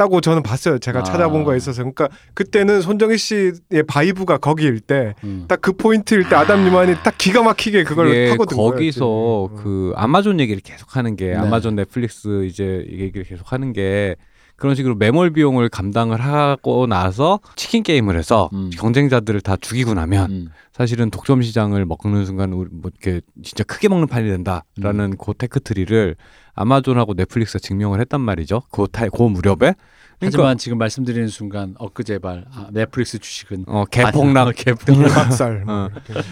[0.00, 1.02] 했다고 저는 봤어요 제가 아.
[1.02, 3.52] 찾아본 거에 있어서 그러니까 그때는 손정의 씨의
[3.86, 5.44] vibe가 거기일 때 음.
[5.46, 9.62] 딱그 포인트일 때 아담 뉴먼이 딱 기가 막히게 그걸 그게 파고든 거기서 거였지.
[9.62, 11.36] 그 아마존 얘기를 계속 하는 게 네.
[11.36, 14.16] 아마존 넷플릭스 이제 얘기를 계속 하는 게
[14.56, 18.70] 그런 식으로 매몰 비용을 감당을 하고 나서 치킨 게임을 해서 음.
[18.74, 20.48] 경쟁자들을 다 죽이고 나면 음.
[20.72, 25.62] 사실은 독점 시장을 먹는 순간 우리 뭐 이렇게 진짜 크게 먹는 판이 된다라는 그 tech
[25.62, 26.14] tree를
[26.54, 28.62] 아마존하고 넷플릭스가 증명을 했단 말이죠.
[28.70, 29.74] 그, 타, 그 무렵에.
[30.20, 35.88] 그러니까 하지만 지금 말씀드리는 순간 엊그제발 아, 넷플릭스 주식은 어, 개폭락 개폭락 박살 어.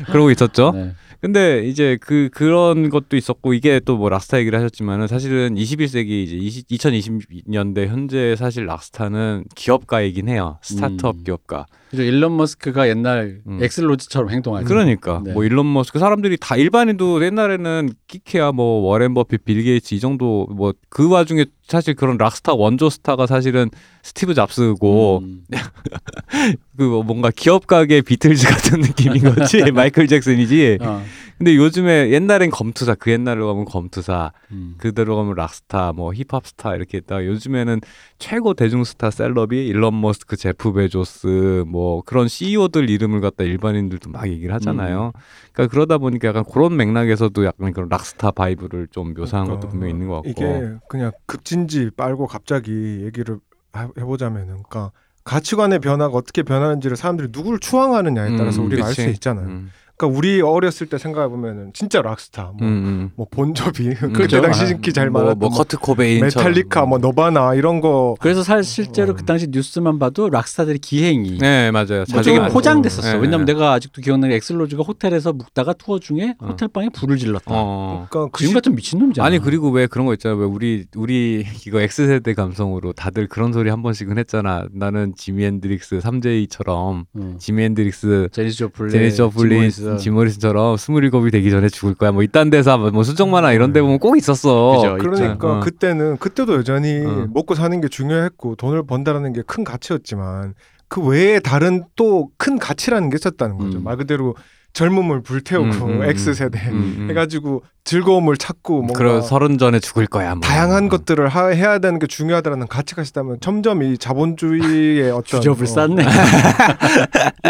[0.06, 0.72] 그러고 있었죠.
[0.72, 0.94] 네.
[1.20, 6.36] 근데 이제 그 그런 것도 있었고 이게 또 뭐 락스타 얘기를 하셨지만은 사실은 21세기 이제
[6.36, 10.58] 20, 2020년대 현재 사실 락스타는 기업가이긴 해요.
[10.62, 11.24] 스타트업 음.
[11.24, 11.66] 기업가.
[11.90, 13.60] 그죠 일론 머스크가 옛날 음.
[13.62, 14.66] 엑슬로즈처럼 행동하죠.
[14.66, 15.32] 그러니까 네.
[15.32, 20.46] 뭐 일론 머스크 사람들이 다 일반인도 옛날에는 끽해야 뭐 워렌 버핏, 빌 게이츠 이 정도
[20.54, 23.68] 뭐 그 와중에 사실 그런 락스타 원조 스타가 사실은
[24.02, 25.42] 스티브 잡스고 음.
[26.76, 30.78] 그 뭔가 기업가계 비틀즈 같은 느낌인 거지 마이클 잭슨이지.
[30.80, 31.02] 어.
[31.38, 34.74] 근데 요즘에 옛날엔 검투사 그 옛날로 가면 검투사 음.
[34.78, 37.80] 그대로 가면 락스타 뭐 힙합 스타 이렇게 있다가 요즘에는
[38.18, 44.28] 최고 대중 스타 셀럽이 일론 머스크, 제프 베조스 뭐 그런 CEO들 이름을 갖다 일반인들도 막
[44.28, 45.12] 얘기를 하잖아요.
[45.52, 49.92] 그러니까 그러다 보니까 약간 그런 맥락에서도 약간 그런 락스타 vibe를 좀 묘사한 것도 그러니까 분명히
[49.92, 50.30] 있는 것 같고.
[50.30, 53.38] 이게 그냥 급진지 빨고 갑자기 얘기를
[53.72, 54.92] 하- 해보자면은, 그러니까
[55.24, 58.94] 가치관의 변화가 어떻게 변하는지를 사람들이 누구를 추앙하느냐에 따라서 음, 우리가 알.
[58.94, 59.46] 수 있잖아요.
[59.46, 63.10] 음, 그러니까 우리 어렸을 때 생각해 보면은 진짜 락스타, 뭐, 음, 음.
[63.16, 64.40] 뭐 본조비, 그때 그렇죠.
[64.40, 68.14] 당시 아, 인기 잘 뭐, 많았던 뭐 뭐 커트 코베인 메탈리카, 뭐 너바나 이런 거
[68.20, 69.16] 그래서 사실 실제로 어.
[69.16, 72.04] 그 당시 뉴스만 봐도 락스타들의 기행이 네 맞아요.
[72.12, 72.32] 뭐 자주.
[72.52, 73.14] 포장됐었어.
[73.14, 73.54] 네, 왜냐면 네.
[73.54, 76.46] 내가 아직도 기억나는 게 액슬 로즈가 호텔에서 묵다가 투어 중에 어.
[76.46, 77.44] 호텔 방에 불을 질렀다.
[77.48, 78.06] 어.
[78.08, 79.26] 그러니까 그 지금 시- 같은 미친 놈이잖아.
[79.26, 83.52] 아니 그리고 왜 그런 거 있잖아 왜 우리 우리 이거 X 세대 감성으로 다들 그런
[83.52, 87.34] 소리 한 번씩은 했잖아 나는 지미 헨드릭스 3J처럼 응.
[87.38, 89.98] 지미 헨드릭스 재니스 조플린, 재니스 조플린 짐 모리슨.
[90.04, 93.80] 짐 모리슨처럼 스물일곱이 되기 전에 죽을 거야 뭐 이딴 데서 뭐 순정 만화 이런 데
[93.80, 94.96] 보면 꼭 있었어 그죠.
[94.98, 95.60] 그러니까 어.
[95.60, 97.26] 그때는 그때도 여전히 어.
[97.32, 100.54] 먹고 사는 게 중요했고 돈을 번다라는 게 큰 가치였지만
[100.88, 103.78] 그 외에 다른 또 큰 가치라는 게 있었다는 거죠.
[103.78, 103.84] 음.
[103.84, 104.34] 말 그대로
[104.74, 106.34] 젊음을 불태우고 음, 음, X 음.
[106.34, 107.10] 세대 음, 음.
[107.10, 110.42] 해가지고 즐거움을 찾고 뭔가 그런 서른 전에 죽을 거야 뭐.
[110.42, 110.88] 다양한 어.
[110.88, 116.04] 것들을 하- 해야 되는 게 중요하다라는 가치가 있다면 점점 이 자본주의의 어떤 주접을 어, 쌌네.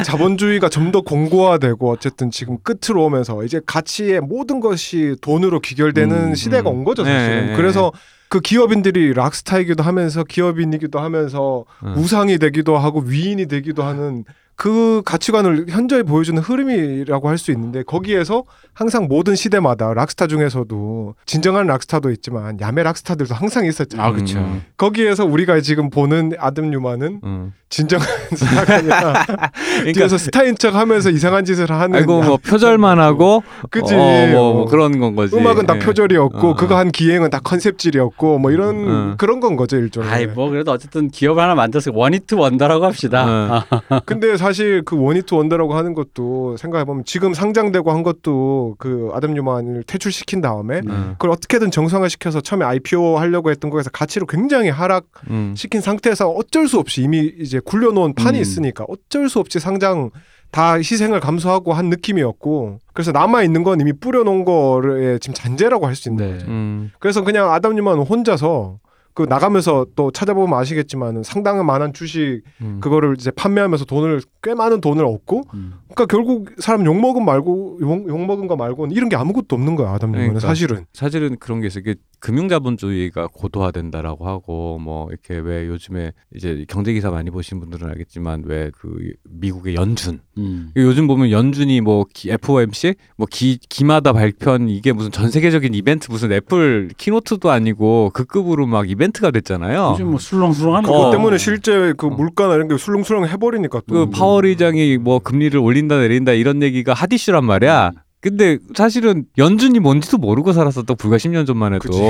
[0.00, 6.16] 이 자본주의가 좀 더 공고화되고 어쨌든 지금 끝으로 오면서 이제 가치의 모든 것이 돈으로 귀결되는
[6.30, 6.76] 음, 시대가 음.
[6.78, 7.46] 온 거죠 네, 사실은.
[7.48, 7.92] 네, 그래서
[8.30, 11.94] 그 기업인들이 락스타이기도 하면서 기업인이기도 하면서 음.
[11.98, 14.24] 우상이 되기도 하고 위인이 되기도 하는
[14.58, 18.42] 그 가치관을 현저히 보여주는 흐름이라고 할 수 있는데 거기에서
[18.74, 24.08] 항상 모든 시대마다 락스타 중에서도 진정한 락스타도 있지만 야매 락스타들도 항상 있었잖아요.
[24.08, 24.10] 아.
[24.40, 27.52] 음, 거기에서 우리가 지금 보는 아담 뉴만은 음.
[27.70, 28.08] 진정한
[28.68, 33.98] 아니라 그러니까 뒤에서 스타인 척 하면서 이상한 짓을 하는 아이고 뭐 표절만 하고 그지 어,
[33.98, 34.64] 뭐, 뭐 어.
[34.66, 35.78] 그런 건 거지 음악은 다 예.
[35.78, 36.54] 표절이었고 어, 어.
[36.54, 39.14] 그거 한 기행은 다 컨셉질이었고 뭐 이런 음.
[39.18, 43.24] 그런 건 거죠 일종의 아이 뭐 그래도 어쨌든 기업 하나 만들어서 원히트 원더라고 합시다.
[43.26, 43.64] 어.
[43.88, 49.10] 아, 근데 사실 그 원히트 원더라고 하는 것도 생각해 보면 지금 상장되고 한 것도 그
[49.12, 54.26] 아담 뉴만을 퇴출시킨 다음에 음, 그걸 어떻게든 정상화 시켜서 처음에 IPO 하려고 했던 거에서 가치를
[54.28, 55.80] 굉장히 하락시킨 음.
[55.80, 58.42] 상태에서 어쩔 수 없이 이미 이제 굴려놓은 판이 음.
[58.42, 60.10] 있으니까 어쩔 수 없이 상장
[60.50, 65.94] 다 희생을 감수하고 한 느낌이었고 그래서 남아 있는 건 이미 뿌려놓은 거를 지금 잔재라고 할
[65.94, 66.32] 수 있는 네.
[66.34, 66.46] 거죠.
[66.48, 66.90] 음.
[66.98, 68.78] 그래서 그냥 아담 뉴만 혼자서
[69.12, 72.78] 그 나가면서 또 찾아보면 아시겠지만은 상당한 많은 주식 음.
[72.80, 75.74] 그거를 이제 판매하면서 돈을 꽤 많은 돈을 얻고 음.
[75.92, 79.74] 그러니까 결국 사람 욕 먹은 말고 욕, 욕 먹은 거 말고는 이런 게 아무것도 없는
[79.74, 80.48] 거야 아담 뉴만은 그러니까.
[80.48, 81.80] 사실은 사실은 그런 게 있어요.
[81.80, 88.42] 이게 금융자본주의가 고도화된다라고 하고 뭐 이렇게 왜 요즘에 이제 경제 기사 많이 보신 분들은 알겠지만
[88.46, 88.96] 왜 그
[89.28, 90.70] 미국의 연준 음.
[90.76, 96.10] 요즘 보면 연준이 뭐 기- FOMC 뭐 기, 기마다 발표한 이게 무슨 전 세계적인 이벤트
[96.10, 99.90] 무슨 애플 키노트도 아니고 그 급으로 막 이벤트가 됐잖아요.
[99.94, 100.92] 요즘 뭐 술렁술렁하는 어.
[100.92, 105.58] 그것 때문에 실제 그 물가나 이런 게 술렁술렁 해버리니까 또 그 파월 의장이 뭐 금리를
[105.58, 107.92] 올린다 내린다 이런 얘기가 핫이슈란 말이야.
[108.20, 112.00] 근데 사실은 연준이 뭔지도 모르고 살았었던 불과 10년 전만 해도 그치.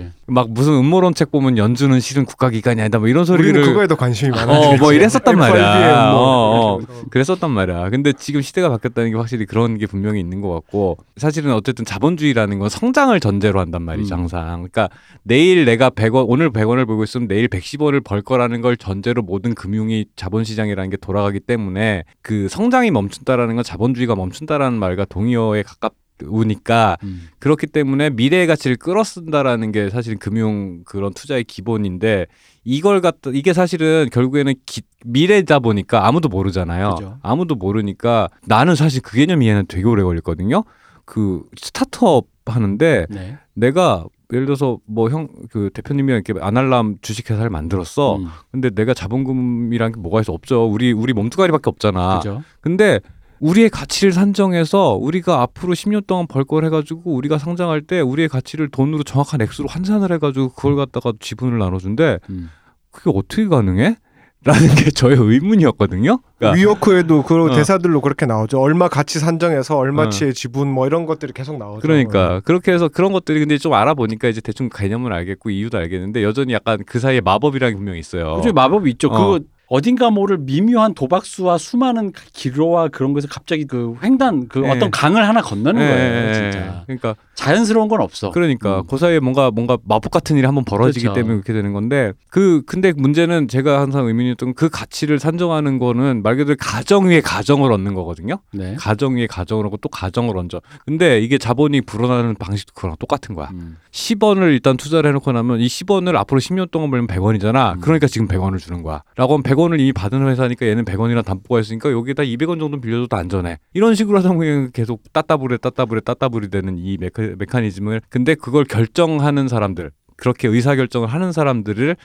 [0.00, 0.10] 그렇지.
[0.26, 3.96] 막 무슨 음모론 책 보면 연준은 실은 국가기관이 아니다 뭐 이런 소리를 우리는 그거에 더
[3.96, 4.52] 관심이 많아.
[4.52, 6.12] 어, 뭐 이랬었단 말이야.
[6.12, 6.80] 뭐 어, 어.
[7.10, 7.90] 그랬었단 말이야.
[7.90, 12.60] 근데 지금 시대가 바뀌었다는 게 확실히 그런 게 분명히 있는 것 같고 사실은 어쨌든 자본주의라는
[12.60, 14.20] 건 성장을 전제로 한단 말이죠 음.
[14.20, 14.44] 항상.
[14.70, 14.88] 그러니까
[15.24, 20.06] 내일 내가 100원 오늘 100원을 벌고 있으면 내일 110원을 벌 거라는 걸 전제로 모든 금융이
[20.14, 26.96] 자본시장이라는 게 돌아가기 때문에 그 성장이 멈춘다라는 건 자본주의가 멈춘다라는 말과 동의어 에 가깝 우니까
[27.04, 27.28] 음.
[27.38, 32.26] 그렇기 때문에 미래의 가치를 끌어쓴다라는 게 사실 금융 그런 투자의 기본인데
[32.64, 36.94] 이걸 갖다 이게 사실은 결국에는 기- 미래다 보니까 아무도 모르잖아요.
[36.96, 37.18] 그죠.
[37.22, 40.64] 아무도 모르니까 나는 사실 그 개념 이해는 되게 오래 걸렸거든요.
[41.04, 43.38] 그 스타트업 하는데 네.
[43.54, 48.16] 내가 예를 들어서 뭐 형 그 대표님이랑 이렇게 아날람 주식회사를 만들었어.
[48.16, 48.26] 음.
[48.50, 50.66] 근데 내가 자본금이란 게 뭐가 있어 없죠.
[50.66, 52.18] 우리 우리 몸뚱아리밖에 없잖아.
[52.18, 52.42] 그죠.
[52.60, 53.00] 근데
[53.40, 59.02] 우리의 가치를 산정해서 우리가 앞으로 10년 동안 벌걸 해가지고 우리가 상장할 때 우리의 가치를 돈으로
[59.02, 62.18] 정확한 액수로 환산을 해가지고 그걸 갖다가 지분을 나눠준대.
[62.30, 62.50] 음.
[62.90, 63.96] 그게 어떻게 가능해?
[64.44, 66.20] 라는 게 저의 의문이었거든요.
[66.38, 67.54] 그러니까 위워크에도 그 어.
[67.54, 68.60] 대사들로 그렇게 나오죠.
[68.60, 71.80] 얼마 가치 산정해서 얼마치의 지분 뭐 이런 것들이 계속 나오죠.
[71.80, 76.52] 그러니까 그렇게 해서 그런 것들이 근데 좀 알아보니까 이제 대충 개념을 알겠고 이유도 알겠는데 여전히
[76.52, 78.36] 약간 그 사이에 마법이라는 게 분명히 있어요.
[78.36, 79.08] 그중에 마법이 있죠.
[79.08, 79.10] 어.
[79.10, 84.70] 그거 어딘가 모를 미묘한 도박수와 수많은 기로와 그런 거에서 갑자기 그 횡단 그 네.
[84.70, 86.82] 어떤 강을 하나 건너는 예, 거예요, 예, 진짜.
[86.86, 88.30] 그러니까 자연스러운 건 없어.
[88.32, 88.86] 그러니까 음.
[88.88, 91.14] 그 사이에 뭔가 뭔가 마법 같은 일이 한번 벌어지기 그렇죠.
[91.14, 96.36] 때문에 그렇게 되는 건데 그 근데 문제는 제가 항상 의문이었던 그 가치를 산정하는 거는 말
[96.36, 98.38] 그대로 가정 위에 가정을 얻는 거거든요.
[98.52, 98.74] 네.
[98.76, 100.60] 가정 위에 가정을 얻고 또 가정을 얹어.
[100.84, 103.50] 근데 이게 자본이 불어나는 방식도 그거랑 똑같은 거야.
[103.52, 103.76] 음.
[103.92, 107.76] 10원을 일단 투자를 해놓고 나면 이 10원을 앞으로 10년 동안 벌면 100원이잖아.
[107.76, 107.80] 음.
[107.80, 109.02] 그러니까 지금 100원을 주는 거야.
[109.14, 113.58] 라고 하면 100원을 이미 받은 회사니까 얘는 100원이랑 담보가 있으니까 여기다 200원 정도 빌려줘도 안전해.
[113.74, 118.02] 이런 식으로 하다 보면 계속 따따부레 따따부레 따따부레 되는 이 메카, 메커니즘을.
[118.08, 121.96] 근데 그걸 결정하는 사람들 그렇게 의사결정을 하는 사람들을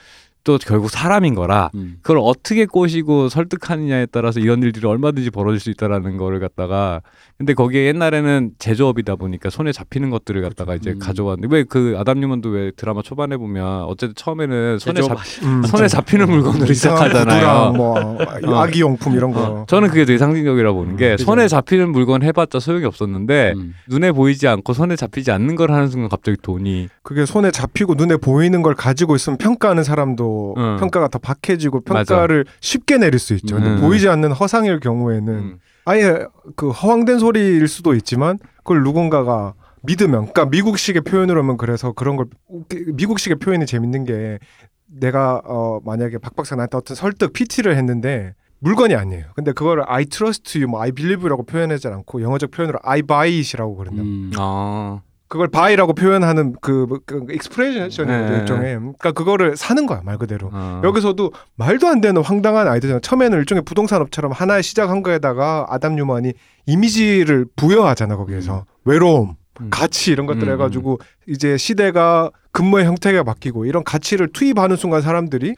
[0.44, 1.96] 또 결국 사람인 거라 음.
[2.02, 7.00] 그걸 어떻게 꼬시고 설득하느냐에 따라서 이런 일들이 얼마든지 벌어질 수 있다라는 거를 갖다가
[7.36, 10.98] 근데 거기에 옛날에는 제조업이다 보니까 손에 잡히는 것들을 갖다가 이제 음.
[10.98, 15.62] 가져왔는데 왜 그 아담 뉴먼도 왜 드라마 초반에 보면 어쨌든 처음에는 손에 제조업 잡 음,
[15.64, 17.72] 손에 잡히는 물건으로 시작하잖아요.
[17.72, 18.18] 뭐
[18.60, 19.40] 아기 용품 이런 거.
[19.42, 21.16] 어, 저는 그게 되게 상징적이라 보는 게 음.
[21.16, 23.74] 손에 잡히는 물건 해봤자 소용이 없었는데 음.
[23.88, 28.18] 눈에 보이지 않고 손에 잡히지 않는 걸 하는 순간 갑자기 돈이 그게 손에 잡히고 눈에
[28.18, 30.76] 보이는 걸 가지고 있으면 평가하는 사람도 응.
[30.78, 32.14] 평가가 더 박해지고 맞아.
[32.14, 33.56] 평가를 쉽게 내릴 수 있죠.
[33.56, 33.80] 근데 음.
[33.80, 35.58] 보이지 않는 허상일 경우에는 음.
[35.84, 42.16] 아예 그 허황된 소리일 수도 있지만 그걸 누군가가 믿으면 그러니까 미국식의 표현으로 하면 그래서 그런
[42.16, 42.26] 걸
[42.94, 44.38] 미국식의 표현이 재밌는 게
[44.86, 49.26] 내가 어 만약에 박 박사 나한테 어떤 설득 PT를 했는데 물건이 아니에요.
[49.34, 53.76] 근데 그거를 I trust you, 뭐 I believe라고 표현하지 않고 영어적 표현으로 I buy it이라고
[53.76, 54.02] 그러거든요.
[54.02, 54.30] 음.
[54.38, 55.02] 아
[55.34, 58.38] 그걸 buy라고 표현하는 그, 그 expression이죠 네.
[58.38, 58.76] 일종의.
[58.76, 60.48] 그러니까 그거를 사는 거야 말 그대로.
[60.52, 60.80] 어.
[60.84, 63.00] 여기서도 말도 안 되는 황당한 아이디어잖아.
[63.00, 66.34] 처음에는 일종의 부동산 업처럼 하나의 시작한 거에다가 아담 뉴먼이
[66.66, 69.70] 이미지를 부여하잖아 거기에서 외로움, 음.
[69.70, 70.52] 가치 이런 것들 음.
[70.52, 75.56] 해가지고 이제 시대가 근무의 형태가 바뀌고 이런 가치를 투입하는 순간 사람들이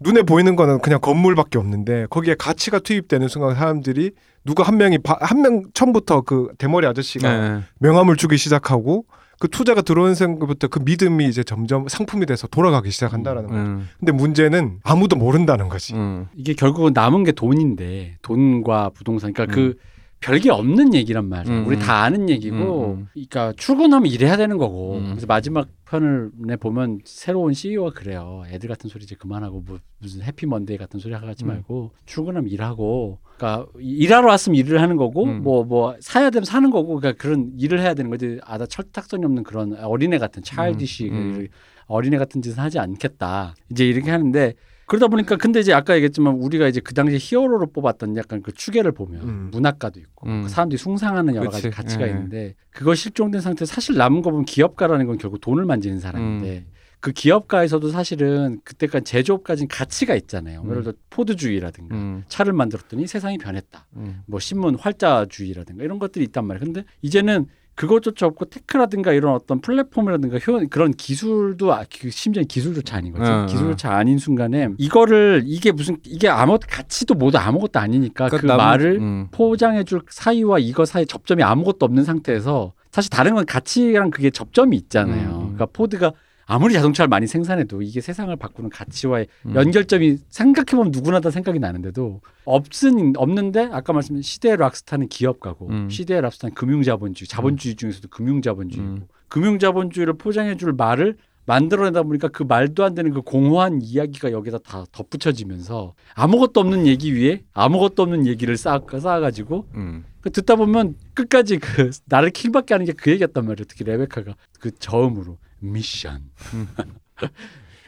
[0.00, 4.12] 눈에 보이는 거는 그냥 건물밖에 없는데 거기에 가치가 투입되는 순간 사람들이
[4.44, 7.60] 누가 한 명이 한 명 처음부터 그 대머리 아저씨가 네.
[7.80, 9.04] 명함을 주기 시작하고
[9.40, 13.60] 그 투자가 들어오는 순간부터 그 믿음이 이제 점점 상품이 돼서 돌아가기 시작한다라는 거죠.
[13.60, 13.88] 음.
[14.00, 15.94] 근데 문제는 아무도 모른다는 거지.
[15.94, 16.26] 음.
[16.34, 19.54] 이게 결국은 남은 게 돈인데 돈과 부동산 그러니까 음.
[19.54, 19.78] 그
[20.20, 21.54] 별게 없는 얘기란 말이야.
[21.54, 21.80] 음, 우리 음.
[21.80, 23.06] 다 아는 얘기고, 음, 음.
[23.12, 24.96] 그러니까 출근하면 일해야 되는 거고.
[24.96, 25.10] 음.
[25.10, 28.42] 그래서 마지막 편을에 보면 새로운 CEO가 그래요.
[28.48, 31.48] 애들 같은 소리 이제 그만하고 뭐 무슨 해피 먼데이 같은 소리 하지 음.
[31.48, 35.42] 말고 출근하면 일하고, 그러니까 일하러 왔으면 일을 하는 거고, 음.
[35.42, 38.40] 뭐뭐 사야 되면 사는 거고, 그러니까 그런 일을 해야 되는 거지.
[38.42, 41.46] 아나 철딱선이 없는 그런 어린애 같은 차일디시 음.
[41.86, 43.54] 어린애 같은 짓은 하지 않겠다.
[43.70, 44.54] 이제 이렇게 하는데
[44.88, 48.92] 그러다 보니까 근데 이제 아까 얘기했지만 우리가 이제 그 당시 히어로로 뽑았던 약간 그 추계를
[48.92, 49.48] 보면 음.
[49.52, 50.42] 문학가도 있고 음.
[50.44, 51.76] 그 사람들이 숭상하는 여러 가지 그치.
[51.76, 52.10] 가치가 예.
[52.10, 56.72] 있는데 그거 실종된 상태에서 사실 남은 거 보면 기업가라는 건 결국 돈을 만지는 사람인데 음.
[57.00, 60.62] 그 기업가에서도 사실은 그때까지 제조업까지는 가치가 있잖아요.
[60.62, 60.70] 음.
[60.70, 62.24] 예를 들어 포드주의라든가 음.
[62.28, 63.86] 차를 만들었더니 세상이 변했다.
[63.96, 64.22] 음.
[64.26, 66.64] 뭐 신문 활자주의라든가 이런 것들이 있단 말이에요.
[66.64, 67.46] 근데 이제는
[67.78, 73.30] 그것조차 없고 테크라든가 이런 어떤 플랫폼이라든가 효, 그런 기술도 아, 그 심지어 기술조차 아닌 거지.
[73.30, 78.56] 어, 기술조차 아닌 순간에 이거를 이게 무슨 이게 아무 가치도 모두 아무것도 아니니까 그 그러니까
[78.56, 79.28] 남- 말을 음.
[79.30, 85.28] 포장해줄 사이와 이거 사이 접점이 아무것도 없는 상태에서 사실 다른 건 가치랑 그게 접점이 있잖아요.
[85.30, 85.38] 음.
[85.54, 86.12] 그러니까 포드가
[86.48, 89.54] 아무리 자동차를 많이 생산해도 이게 세상을 바꾸는 가치와의 음.
[89.54, 95.90] 연결점이 생각해보면 누구나 다 생각이 나는데도 없은 없는데 아까 말씀드린 시대의 락스타는 기업가고 음.
[95.90, 99.06] 시대의 락스타는 금융자본주의 자본주의 중에서도 금융자본주의고 음.
[99.28, 105.94] 금융자본주의를 포장해줄 말을 만들어내다 보니까 그 말도 안 되는 그 공허한 이야기가 여기다 다 덧붙여지면서
[106.14, 110.04] 아무것도 없는 얘기 위에 아무것도 없는 얘기를 쌓아, 쌓아가지고 음.
[110.22, 113.64] 그 듣다 보면 끝까지 그 나를 킬밖에 하는 게 그 얘기였단 말이에요.
[113.68, 116.68] 특히 레베카가 그 저음으로 미션, 음.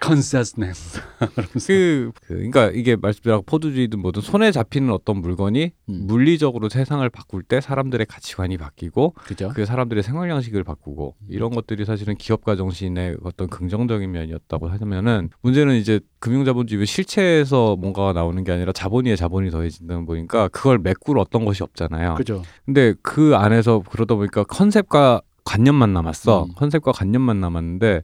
[0.00, 1.00] 컨세스네스
[1.66, 6.06] 그, 그 그러니까 이게 말씀드린 포드주의든 뭐든 손에 잡히는 어떤 물건이 음.
[6.06, 9.52] 물리적으로 세상을 바꿀 때 사람들의 가치관이 바뀌고 그죠?
[9.54, 15.76] 그 사람들의 생활 양식을 바꾸고 이런 것들이 사실은 기업가 정신의 어떤 긍정적인 면이었다고 하면은 문제는
[15.76, 21.44] 이제 금융자본주의 실체에서 뭔가가 나오는 게 아니라 자본 위에 자본이 더해진다는 보니까 그걸 메꿀 어떤
[21.44, 22.14] 것이 없잖아요.
[22.14, 22.42] 그죠?
[22.64, 26.44] 근데 그 안에서 그러다 보니까 컨셉과 관념만 남았어.
[26.44, 26.52] 음.
[26.54, 28.02] 컨셉과 관념만 남았는데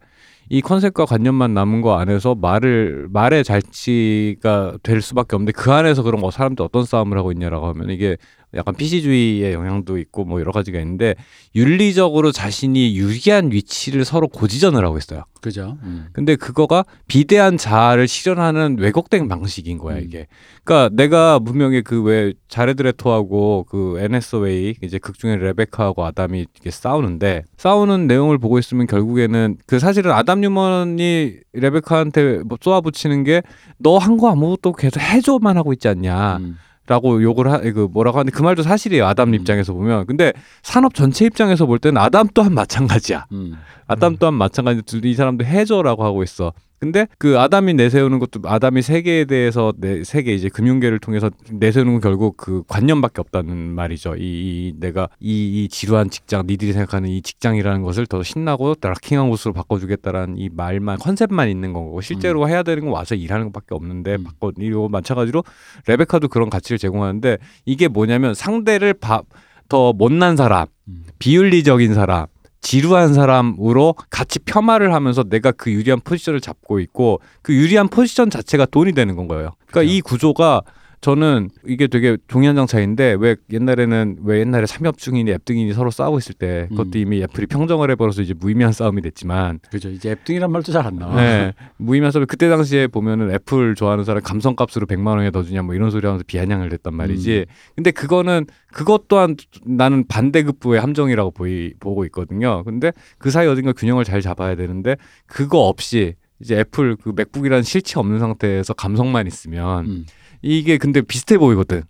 [0.48, 6.20] 이 컨셉과 관념만 남은 거 안에서 말을 말의 잘치가 될 수밖에 없는데 그 안에서 그럼
[6.20, 8.16] 뭐 사람들 어떤 싸움을 하고 있냐라고 하면 이게
[8.56, 11.14] 약간 PC주의의 영향도 있고 뭐 여러 가지가 있는데
[11.54, 15.24] 윤리적으로 자신이 유리한 위치를 서로 고지전을 하고 있어요.
[15.40, 15.76] 그죠.
[15.82, 16.06] 음.
[16.12, 20.02] 근데 그거가 비대한 자아를 실현하는 왜곡된 방식인 거야 음.
[20.04, 20.26] 이게.
[20.64, 27.42] 그러니까 내가 분명히 그 왜 자레드레토하고 그 에네스웨이 이제 극 중에 레베카하고 아담이 이렇게 싸우는데
[27.56, 33.42] 싸우는 내용을 보고 있으면 결국에는 그 사실은 아담 뉴먼이 레베카한테 뭐 쏘아붙이는 게
[33.78, 36.36] 너 한 거 아무것도 계속 해줘만 하고 있지 않냐.
[36.38, 36.56] 음.
[36.86, 39.06] 라고 욕을 하, 그 뭐라고 하는데 그 말도 사실이에요.
[39.06, 39.34] 아담 음.
[39.34, 40.06] 입장에서 보면.
[40.06, 43.26] 근데 산업 전체 입장에서 볼 때는 아담 또한 마찬가지야.
[43.32, 43.56] 음.
[43.86, 44.16] 아담 음.
[44.18, 46.52] 또한 마찬가지 이 사람도 해줘라고 하고 있어.
[46.78, 52.00] 근데 그 아담이 내세우는 것도 아담이 세계에 대해서 내 세계 이제 금융계를 통해서 내세우는 건
[52.00, 54.16] 결국 그 관념밖에 없다는 말이죠.
[54.16, 59.28] 이, 이 내가 이, 이 지루한 직장, 니들이 생각하는 이 직장이라는 것을 더 신나고 락킹한
[59.30, 64.16] 곳으로 바꿔주겠다라는 이 말만 컨셉만 있는 거고 실제로 해야 되는 건 와서 일하는 것밖에 없는데
[64.16, 64.24] 음.
[64.24, 65.44] 바꿔 이거 마찬가지로
[65.86, 69.22] 레베카도 그런 가치를 제공하는데 이게 뭐냐면 상대를 바,
[69.68, 71.04] 더 못난 사람, 음.
[71.18, 72.26] 비윤리적인 사람,
[72.66, 78.66] 지루한 사람으로 가치 폄하를 하면서 내가 그 유리한 포지션을 잡고 있고 그 유리한 포지션 자체가
[78.66, 79.52] 돈이 되는 건 거예요.
[79.66, 79.84] 그러니까 그죠.
[79.84, 80.62] 이 구조가
[81.00, 86.18] 저는 이게 되게 종이 한 장 차이인데 왜 옛날에는 왜 옛날에 삼엽충이니 앱등이니 서로 싸우고
[86.18, 86.96] 있을 때 그것도 음.
[86.96, 89.90] 이미 애플이 평정을 해버려서 이제 무의미한 싸움이 됐지만 그죠.
[89.90, 91.16] 이제 앱등이란 말도 잘 안 나와.
[91.16, 95.74] 네, 무의미한 싸움 그때 당시에 보면은 애플 좋아하는 사람 감성값으로 100만 원에 더 주냐 뭐
[95.74, 97.52] 이런 소리 하면서 비아냥을 댔단 말이지 음.
[97.76, 102.64] 근데 그거는 그것 또한 나는 반대급부의 함정이라고 보이, 보고 있거든요.
[102.64, 107.98] 근데 그 사이 어딘가 균형을 잘 잡아야 되는데 그거 없이 이제 애플 그 맥북이라는 실체
[107.98, 110.06] 없는 상태에서 감성만 있으면 음.
[110.42, 111.82] 이게 근데 비슷해 보이거든.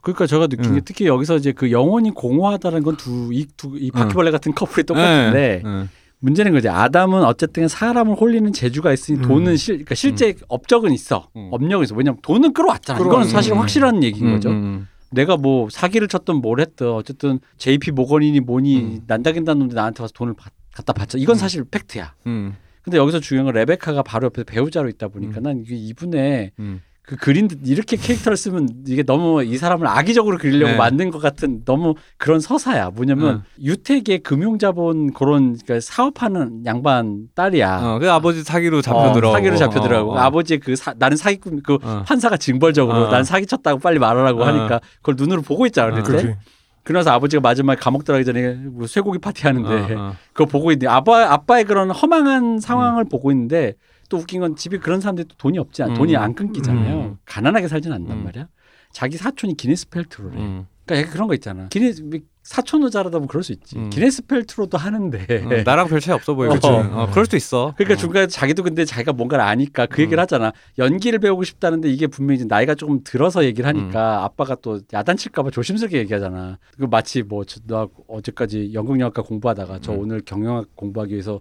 [0.00, 0.82] 그러니까 제가 느낀 게 음.
[0.84, 5.62] 특히 여기서 이제 그 영혼이 공허하다는 건 두 이 두이 바퀴벌레 같은 커플이 똑같은데.
[6.20, 6.68] 문제는 거지.
[6.68, 9.22] 아담은 어쨌든 사람을 홀리는 재주가 있으니 음.
[9.22, 11.28] 돈은 실 그러니까 실제 업적은 있어.
[11.36, 11.48] 음.
[11.52, 11.94] 업력은 있어.
[11.94, 12.98] 왜냐면 돈은 끌어왔잖아.
[12.98, 13.28] 이거는.
[13.28, 13.58] 사실 음.
[13.58, 14.50] 확실한 얘기인 음, 거죠.
[14.50, 19.00] 음, 내가 뭐 사기를 쳤든 뭘 했든 어쨌든 JP 모건이니 뭐니 음.
[19.06, 21.18] 난다긴다는 놈들 나한테 와서 돈을 받, 갖다 바쳐.
[21.18, 22.14] 이건 사실 팩트야.
[22.26, 25.42] 음, 근데 여기서 중요한 건 레베카가 바로 옆에 배우자로 있다 보니까 음.
[25.44, 26.80] 난 이게 이분의 음.
[27.08, 30.76] 그 그린 이렇게 캐릭터를 쓰면 이게 너무 이 사람을 악의적으로 그리려고 네.
[30.76, 32.90] 만든 것 같은 너무 그런 서사야.
[32.90, 37.80] 뭐냐면 유택의 금융자본 그런 그러니까 사업하는 양반 딸이야.
[37.82, 39.32] 어, 그 아버지 사기로 어, 잡혀들어.
[39.32, 42.02] 사기로 잡혀들어가고 아버지 그 사, 나는 사기꾼 그 어.
[42.06, 43.10] 판사가 징벌적으로 어.
[43.10, 44.46] 난 사기 쳤다고 빨리 말하라고 어.
[44.46, 45.94] 하니까 그걸 눈으로 보고 있잖아 어.
[45.94, 46.02] 그때.
[46.02, 46.34] 그렇지.
[46.82, 50.16] 그러나서 아버지가 마지막에 감옥 들어가기 전에 뭐 쇠고기 파티 하는데 어, 어.
[50.34, 53.74] 그거 보고 있는데 아빠 아빠의 그런 허망한 상황을 보고 있는데
[54.08, 55.94] 또 웃긴 건 집에 그런 사람들이 또 돈이 없지 않 음.
[55.94, 57.00] 돈이 안 끊기잖아요.
[57.00, 57.18] 음.
[57.24, 58.24] 가난하게 살진 않단 음.
[58.24, 58.48] 말이야.
[58.92, 60.36] 자기 사촌이 기네스 펠트로래.
[60.36, 60.66] 음.
[60.86, 61.68] 그러니까 약간 그런 거 있잖아.
[61.68, 62.02] 기네스
[62.48, 63.76] 사촌도 잘하다 보면 그럴 수 있지.
[63.76, 63.90] 음.
[63.90, 65.18] 기네스 펠트로도 하는데.
[65.44, 66.54] 어, 나랑 별 차이 없어 보이고.
[66.54, 66.66] 그치.
[66.66, 67.74] 어, 그럴 수도 있어.
[67.76, 67.96] 그러니까 어.
[67.98, 70.22] 중간에 자기도 근데 자기가 뭔가를 아니까 그 얘기를 음.
[70.22, 70.52] 하잖아.
[70.78, 73.76] 연기를 배우고 싶다는데 이게 분명히 이제 나이가 조금 들어서 얘기를 음.
[73.76, 76.58] 하니까 아빠가 또 야단칠까봐 조심스럽게 얘기하잖아.
[76.78, 79.98] 그 마치 뭐나 어제까지 연극영화과 공부하다가 저 음.
[80.00, 81.40] 오늘 경영학 공부하기 위해서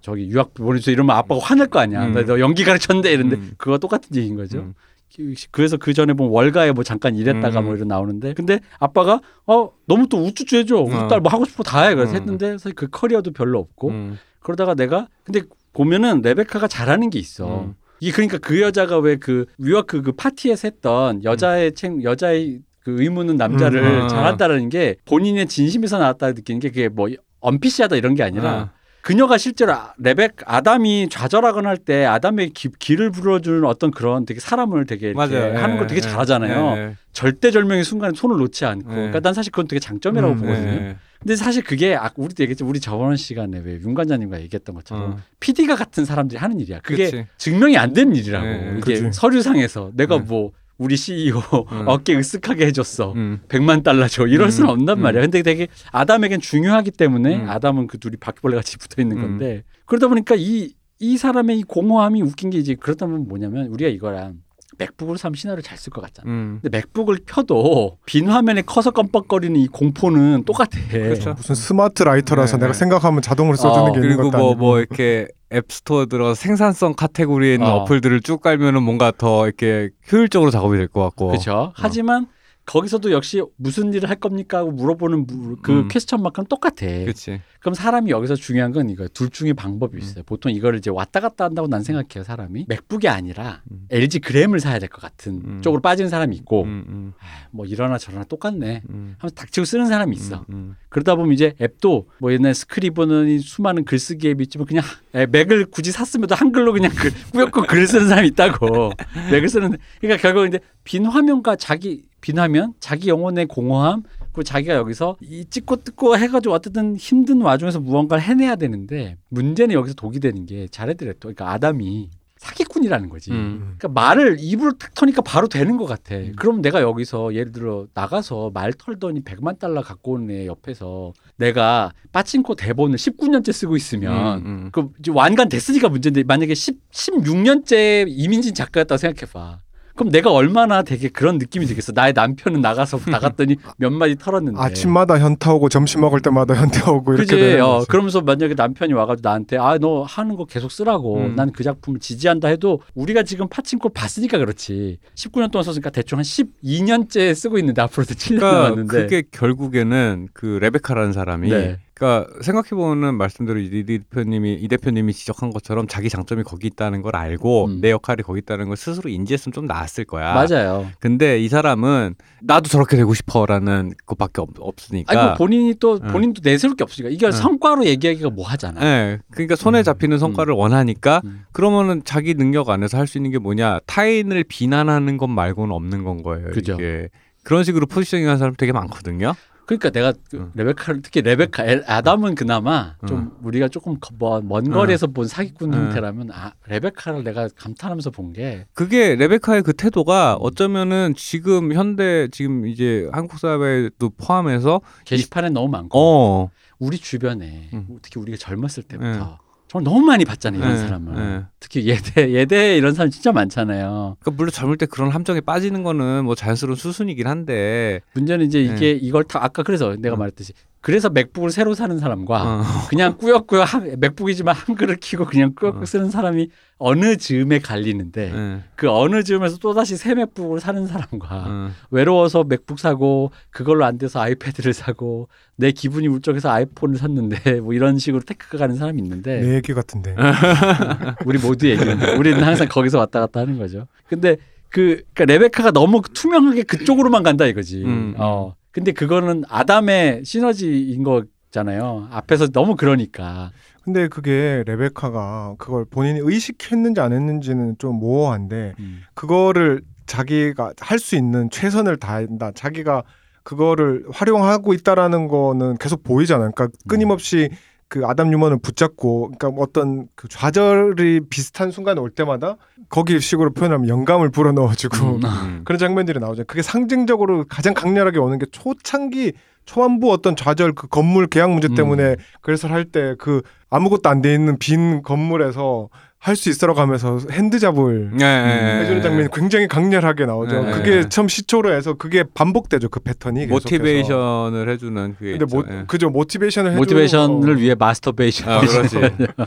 [0.00, 2.04] 저기 유학 보내줘 이러면 아빠가 화낼 거 아니야.
[2.04, 2.14] 음.
[2.14, 3.52] 나너 연기 가르쳤는데 이런데 음.
[3.58, 4.72] 그거 똑같은 얘기인 거죠.
[5.20, 5.34] 음.
[5.50, 7.64] 그래서 그 전에 보면 월가에 뭐 잠깐 일했다가 음.
[7.64, 11.08] 뭐 이런 나오는데 근데 아빠가 어 너무 또 우쭈쭈 해줘 우리 어.
[11.08, 12.16] 딸뭐 하고 싶어 다해 그래서 음.
[12.16, 14.18] 했는데 사실 그 커리어도 별로 없고 음.
[14.40, 15.42] 그러다가 내가 근데
[15.72, 17.62] 보면은 레베카가 잘하는 게 있어.
[17.62, 17.74] 음.
[18.00, 23.02] 이게 그러니까 그 여자가 왜 그 위와 그, 그 파티에서 했던 여자의 책 여자의 그
[23.02, 24.02] 의무는 남자를 음.
[24.02, 24.08] 아.
[24.08, 27.08] 잘한다는 게 본인의 진심에서 나왔다 느끼는 게 그게 뭐
[27.40, 28.77] 언피시하다 이런 게 아니라 아.
[29.00, 34.40] 그녀가 실제로 아- 레벡 아담이 좌절하거나 할 때 아담의 기, 길을 불어주는 어떤 그런 되게
[34.40, 35.56] 사람을 되게 이렇게 맞아요.
[35.58, 36.74] 하는 예, 걸 되게 예, 잘하잖아요.
[36.76, 36.96] 예, 예.
[37.12, 38.90] 절대절명의 순간에 손을 놓지 않고.
[38.90, 38.94] 예.
[38.94, 40.68] 그러니까 난 사실 그건 되게 장점이라고 음, 보거든요.
[40.72, 40.96] 예.
[41.20, 42.66] 근데 사실 그게 아, 우리도 얘기했죠.
[42.66, 45.16] 우리 저번 시간에 왜 윤관장님과 얘기했던 것처럼 어.
[45.40, 46.80] PD가 같은 사람들이 하는 일이야.
[46.80, 47.26] 그게 그치.
[47.38, 48.44] 증명이 안 되는 일이라고.
[48.46, 49.10] 네, 이게 그치.
[49.12, 50.24] 서류상에서 내가 네.
[50.24, 51.38] 뭐 우리 CEO
[51.72, 51.88] 음.
[51.88, 53.12] 어깨 으쓱하게 해줬어.
[53.12, 53.40] 음.
[53.48, 54.26] 100만 달러 줘.
[54.26, 55.02] 이럴 음, 수는 없단 음.
[55.02, 55.22] 말이야.
[55.22, 57.50] 근데 되게 아담에겐 중요하기 때문에 음.
[57.50, 59.22] 아담은 그 둘이 바퀴벌레 같이 붙어 있는 음.
[59.22, 63.90] 건데 그러다 보니까 이, 이 사람의 이 공허함이 웃긴 게 이제 그렇다 보면 뭐냐면 우리가
[63.90, 64.38] 이거랑
[64.78, 66.30] 맥북으로 사면 시나리오를 잘 쓸 것 같잖아.
[66.30, 66.58] 음.
[66.62, 70.78] 근데 맥북을 켜도 빈 화면에 커서 껌뻑거리는 이 공포는 똑같아.
[70.90, 71.34] 그렇죠.
[71.34, 72.78] 무슨 smart writer라서 네, 내가 네.
[72.78, 74.58] 생각하면 자동으로 써주는 어, 게 있는 그리고 것도 뭐 아니고.
[74.60, 77.76] 뭐 이렇게 앱스토어 들어 생산성 카테고리에 있는 어.
[77.76, 77.84] 어.
[77.84, 81.28] 앱들을 쭉 깔면은 뭔가 더 이렇게 효율적으로 작업이 될 것 같고.
[81.28, 81.72] 그렇죠.
[81.74, 82.26] 하지만
[82.68, 85.88] 거기서도 역시 무슨 일을 할 겁니까 하고 물어보는 무- 그 음.
[85.88, 86.86] question mark는 똑같아.
[86.86, 87.40] 그렇지.
[87.60, 89.08] 그럼 사람이 여기서 중요한 건 이거예요.
[89.08, 89.98] 둘 중에 방법이 음.
[89.98, 90.22] 있어요.
[90.24, 92.24] 보통 이거를 이제 왔다 갔다 한다고 난 생각해요.
[92.24, 93.86] 사람이 맥북이 아니라 음.
[93.90, 95.62] LG 그램을 사야 될 것 같은 음.
[95.62, 98.82] 쪽으로 빠지는 사람이 있고 음, 음, 아, 뭐 이러나 저러나 똑같네.
[98.90, 99.14] 음.
[99.18, 100.44] 하면서 닥치고 쓰는 사람이 있어.
[100.90, 105.90] 그러다 보면 이제 앱도 뭐 옛날 스크리버는 수많은 글쓰기 앱이 있지만 그냥 에, 맥을 굳이
[105.90, 108.92] 샀으면 한글로 그냥 글, 꾸역꾸역 글을 쓰는 사람이 있다고.
[109.32, 114.02] 맥을 쓰는 그러니까 결국 이제 빈 화면과 자기 빈 화면, 자기 영혼의 공허함,
[114.32, 119.94] 그리고 자기가 여기서 이 찍고 뜯고 해가지고 어쨌든 힘든 와중에서 무언가를 해내야 되는데 문제는 여기서
[119.94, 123.32] 독이 되는 게 자네들의 또 그러니까 아담이 사기꾼이라는 거지.
[123.32, 123.74] 음.
[123.78, 126.14] 그러니까 말을 입으로 탁 터니까 바로 되는 것 같아.
[126.36, 131.92] 그럼 내가 여기서 예를 들어 나가서 말 털더니 100만 달러 갖고 오는 애 옆에서 내가
[132.12, 134.70] 빠친코 대본을 19년째 쓰고 있으면 음, 음.
[134.72, 139.60] 그 완간 됐으니까 문제인데 만약에 10, 16년째 이민진 작가였다고 생각해봐.
[139.98, 141.92] 그럼 내가 얼마나 되게 그런 느낌이 들겠어.
[141.92, 144.60] 나의 남편은 나가서 나갔더니 몇 마디 털었는데.
[144.60, 147.36] 아침마다 현타 오고 점심 먹을 때마다 현타 오고 이렇게?
[147.36, 147.88] 되는 어, 거지.
[147.88, 151.34] 그러면서 만약에 남편이 와가지고 나한테 아 너 하는 거 계속 쓰라고 음.
[151.36, 157.34] 난그 작품을 지지한다 해도 우리가 지금 파친코 봤으니까 그렇지 19년 동안 썼으니까 대충 한 12년째
[157.34, 161.78] 쓰고 있는데 앞으로도 7년 그러니까 남았는데 그게 결국에는 그 레베카라는 사람이 네.
[161.98, 167.16] 그러니까 생각해 보면 말씀대로 이 대표님이 이 대표님이 지적한 것처럼 자기 장점이 거기 있다는 걸
[167.16, 167.80] 알고 음.
[167.80, 170.32] 내 역할이 거기 있다는 걸 스스로 인지했으면 좀 나았을 거야.
[170.32, 170.86] 맞아요.
[171.00, 175.12] 근데 이 사람은 나도 저렇게 되고 싶어라는 것밖에 없, 없으니까.
[175.12, 176.08] 아니 뭐 본인이 또 응.
[176.12, 177.32] 본인도 내세울 게 없으니까 이게 응.
[177.32, 178.80] 성과로 얘기하기가 뭐 하잖아.
[178.84, 179.18] 예.
[179.32, 179.82] 그러니까 손에 음.
[179.82, 181.44] 잡히는 성과를 원하니까 음.
[181.52, 186.22] 그러면은 자기 능력 안에서 할 수 있는 게 뭐냐 타인을 비난하는 것 말고는 없는 건
[186.22, 186.50] 거예요.
[186.50, 186.74] 그죠.
[186.74, 187.08] 이게
[187.42, 189.32] 그런 식으로 포지셔닝 하는 사람 되게 많거든요.
[189.68, 190.50] 그러니까 내가 그 응.
[190.54, 193.98] 레베카를 특히 레베카 엘- 아담은 그나마 좀 우리가 조금
[194.44, 195.78] 먼 거리에서 본 사기꾼 응.
[195.78, 200.38] 형태라면 아 레베카를 내가 감탄하면서 본 게 그게 레베카의 그 태도가 음.
[200.40, 207.98] 어쩌면은 지금 현대 지금 이제 한국 사회도 포함해서 게시판에 너무 많고 어 우리 주변에 음.
[208.00, 209.38] 특히 우리가 젊었을 때부터
[209.68, 211.44] 정말 너무 많이 봤잖아요 이런 예, 사람을 예.
[211.60, 216.24] 특히 예대 예대 이런 사람 진짜 많잖아요 그러니까 물론 젊을 때 그런 함정에 빠지는 거는
[216.24, 218.98] 뭐 자연스러운 수순이긴 한데 문제는 이제 이게 네.
[219.00, 220.20] 이걸 다 아까 그래서 내가 음.
[220.20, 220.54] 말했듯이
[220.88, 222.62] 그래서 맥북을 새로 사는 사람과 어.
[222.88, 225.84] 그냥 꾸역꾸역 한- 맥북이지만 한글을 키고 그냥 꾸역꾸역 어.
[225.84, 231.70] 쓰는 사람이 어느 즈음에 갈리는데 예, 그 어느 즈음에서 또다시 새 맥북을 사는 사람과 어.
[231.90, 237.98] 외로워서 맥북 사고 그걸로 안 돼서 아이패드를 사고 내 기분이 울적해서 아이폰을 샀는데 뭐 이런
[237.98, 240.16] 식으로 테크가 가는 사람이 있는데 내 얘기 같은데.
[241.26, 242.16] 우리 모두 얘기는.
[242.18, 243.88] 우리는 항상 거기서 왔다 갔다 하는 거죠.
[244.08, 244.38] 근데
[244.70, 247.84] 그 그러니까 레베카가 너무 투명하게 그쪽으로만 간다 이거지.
[247.84, 248.14] 음.
[248.16, 248.54] 어.
[248.78, 252.06] 근데 그거는 아담의 시너지인 거잖아요.
[252.12, 253.50] 앞에서 너무 그러니까.
[253.82, 259.00] 근데 그게 레베카가 그걸 본인이 의식했는지 안 했는지는 좀 모호한데 음.
[259.14, 262.52] 그거를 자기가 할 수 있는 최선을 다한다.
[262.54, 263.02] 자기가
[263.42, 266.52] 그거를 활용하고 있다라는 거는 계속 보이잖아요.
[266.54, 267.48] 그러니까 끊임없이
[267.88, 272.56] 그 아담 뉴먼을 붙잡고 그러니까 어떤 그 좌절이 비슷한 순간에 올 때마다
[272.90, 275.20] 거기 식으로 표현하면 영감을 불어 넣어주고 음.
[275.24, 275.60] 음.
[275.64, 276.44] 그런 장면들이 나오죠.
[276.44, 279.32] 그게 상징적으로 가장 강렬하게 오는 게 초창기
[279.64, 281.74] 초반부 어떤 좌절 그 건물 계약 문제 음.
[281.74, 285.88] 때문에 그래서 할 때 그 아무것도 안 돼 있는 빈 건물에서
[286.20, 289.02] 할 수 있어라고 하면서 hand job을 예, 예, 해주는 예.
[289.02, 290.62] 장면이 굉장히 강렬하게 나오죠.
[290.64, 291.08] 네, 그게 네.
[291.08, 292.88] 처음 시초로 해서 그게 반복되죠.
[292.88, 293.54] 그 패턴이 계속해서.
[293.54, 295.56] motivation을 해주는 그게 근데 있죠.
[295.56, 295.84] 모, 예.
[295.86, 297.60] 그죠 모티베이션을 해주는 모티베이션을 거.
[297.60, 298.48] 위해 마스터베이션.
[298.48, 298.98] 아, 그렇지.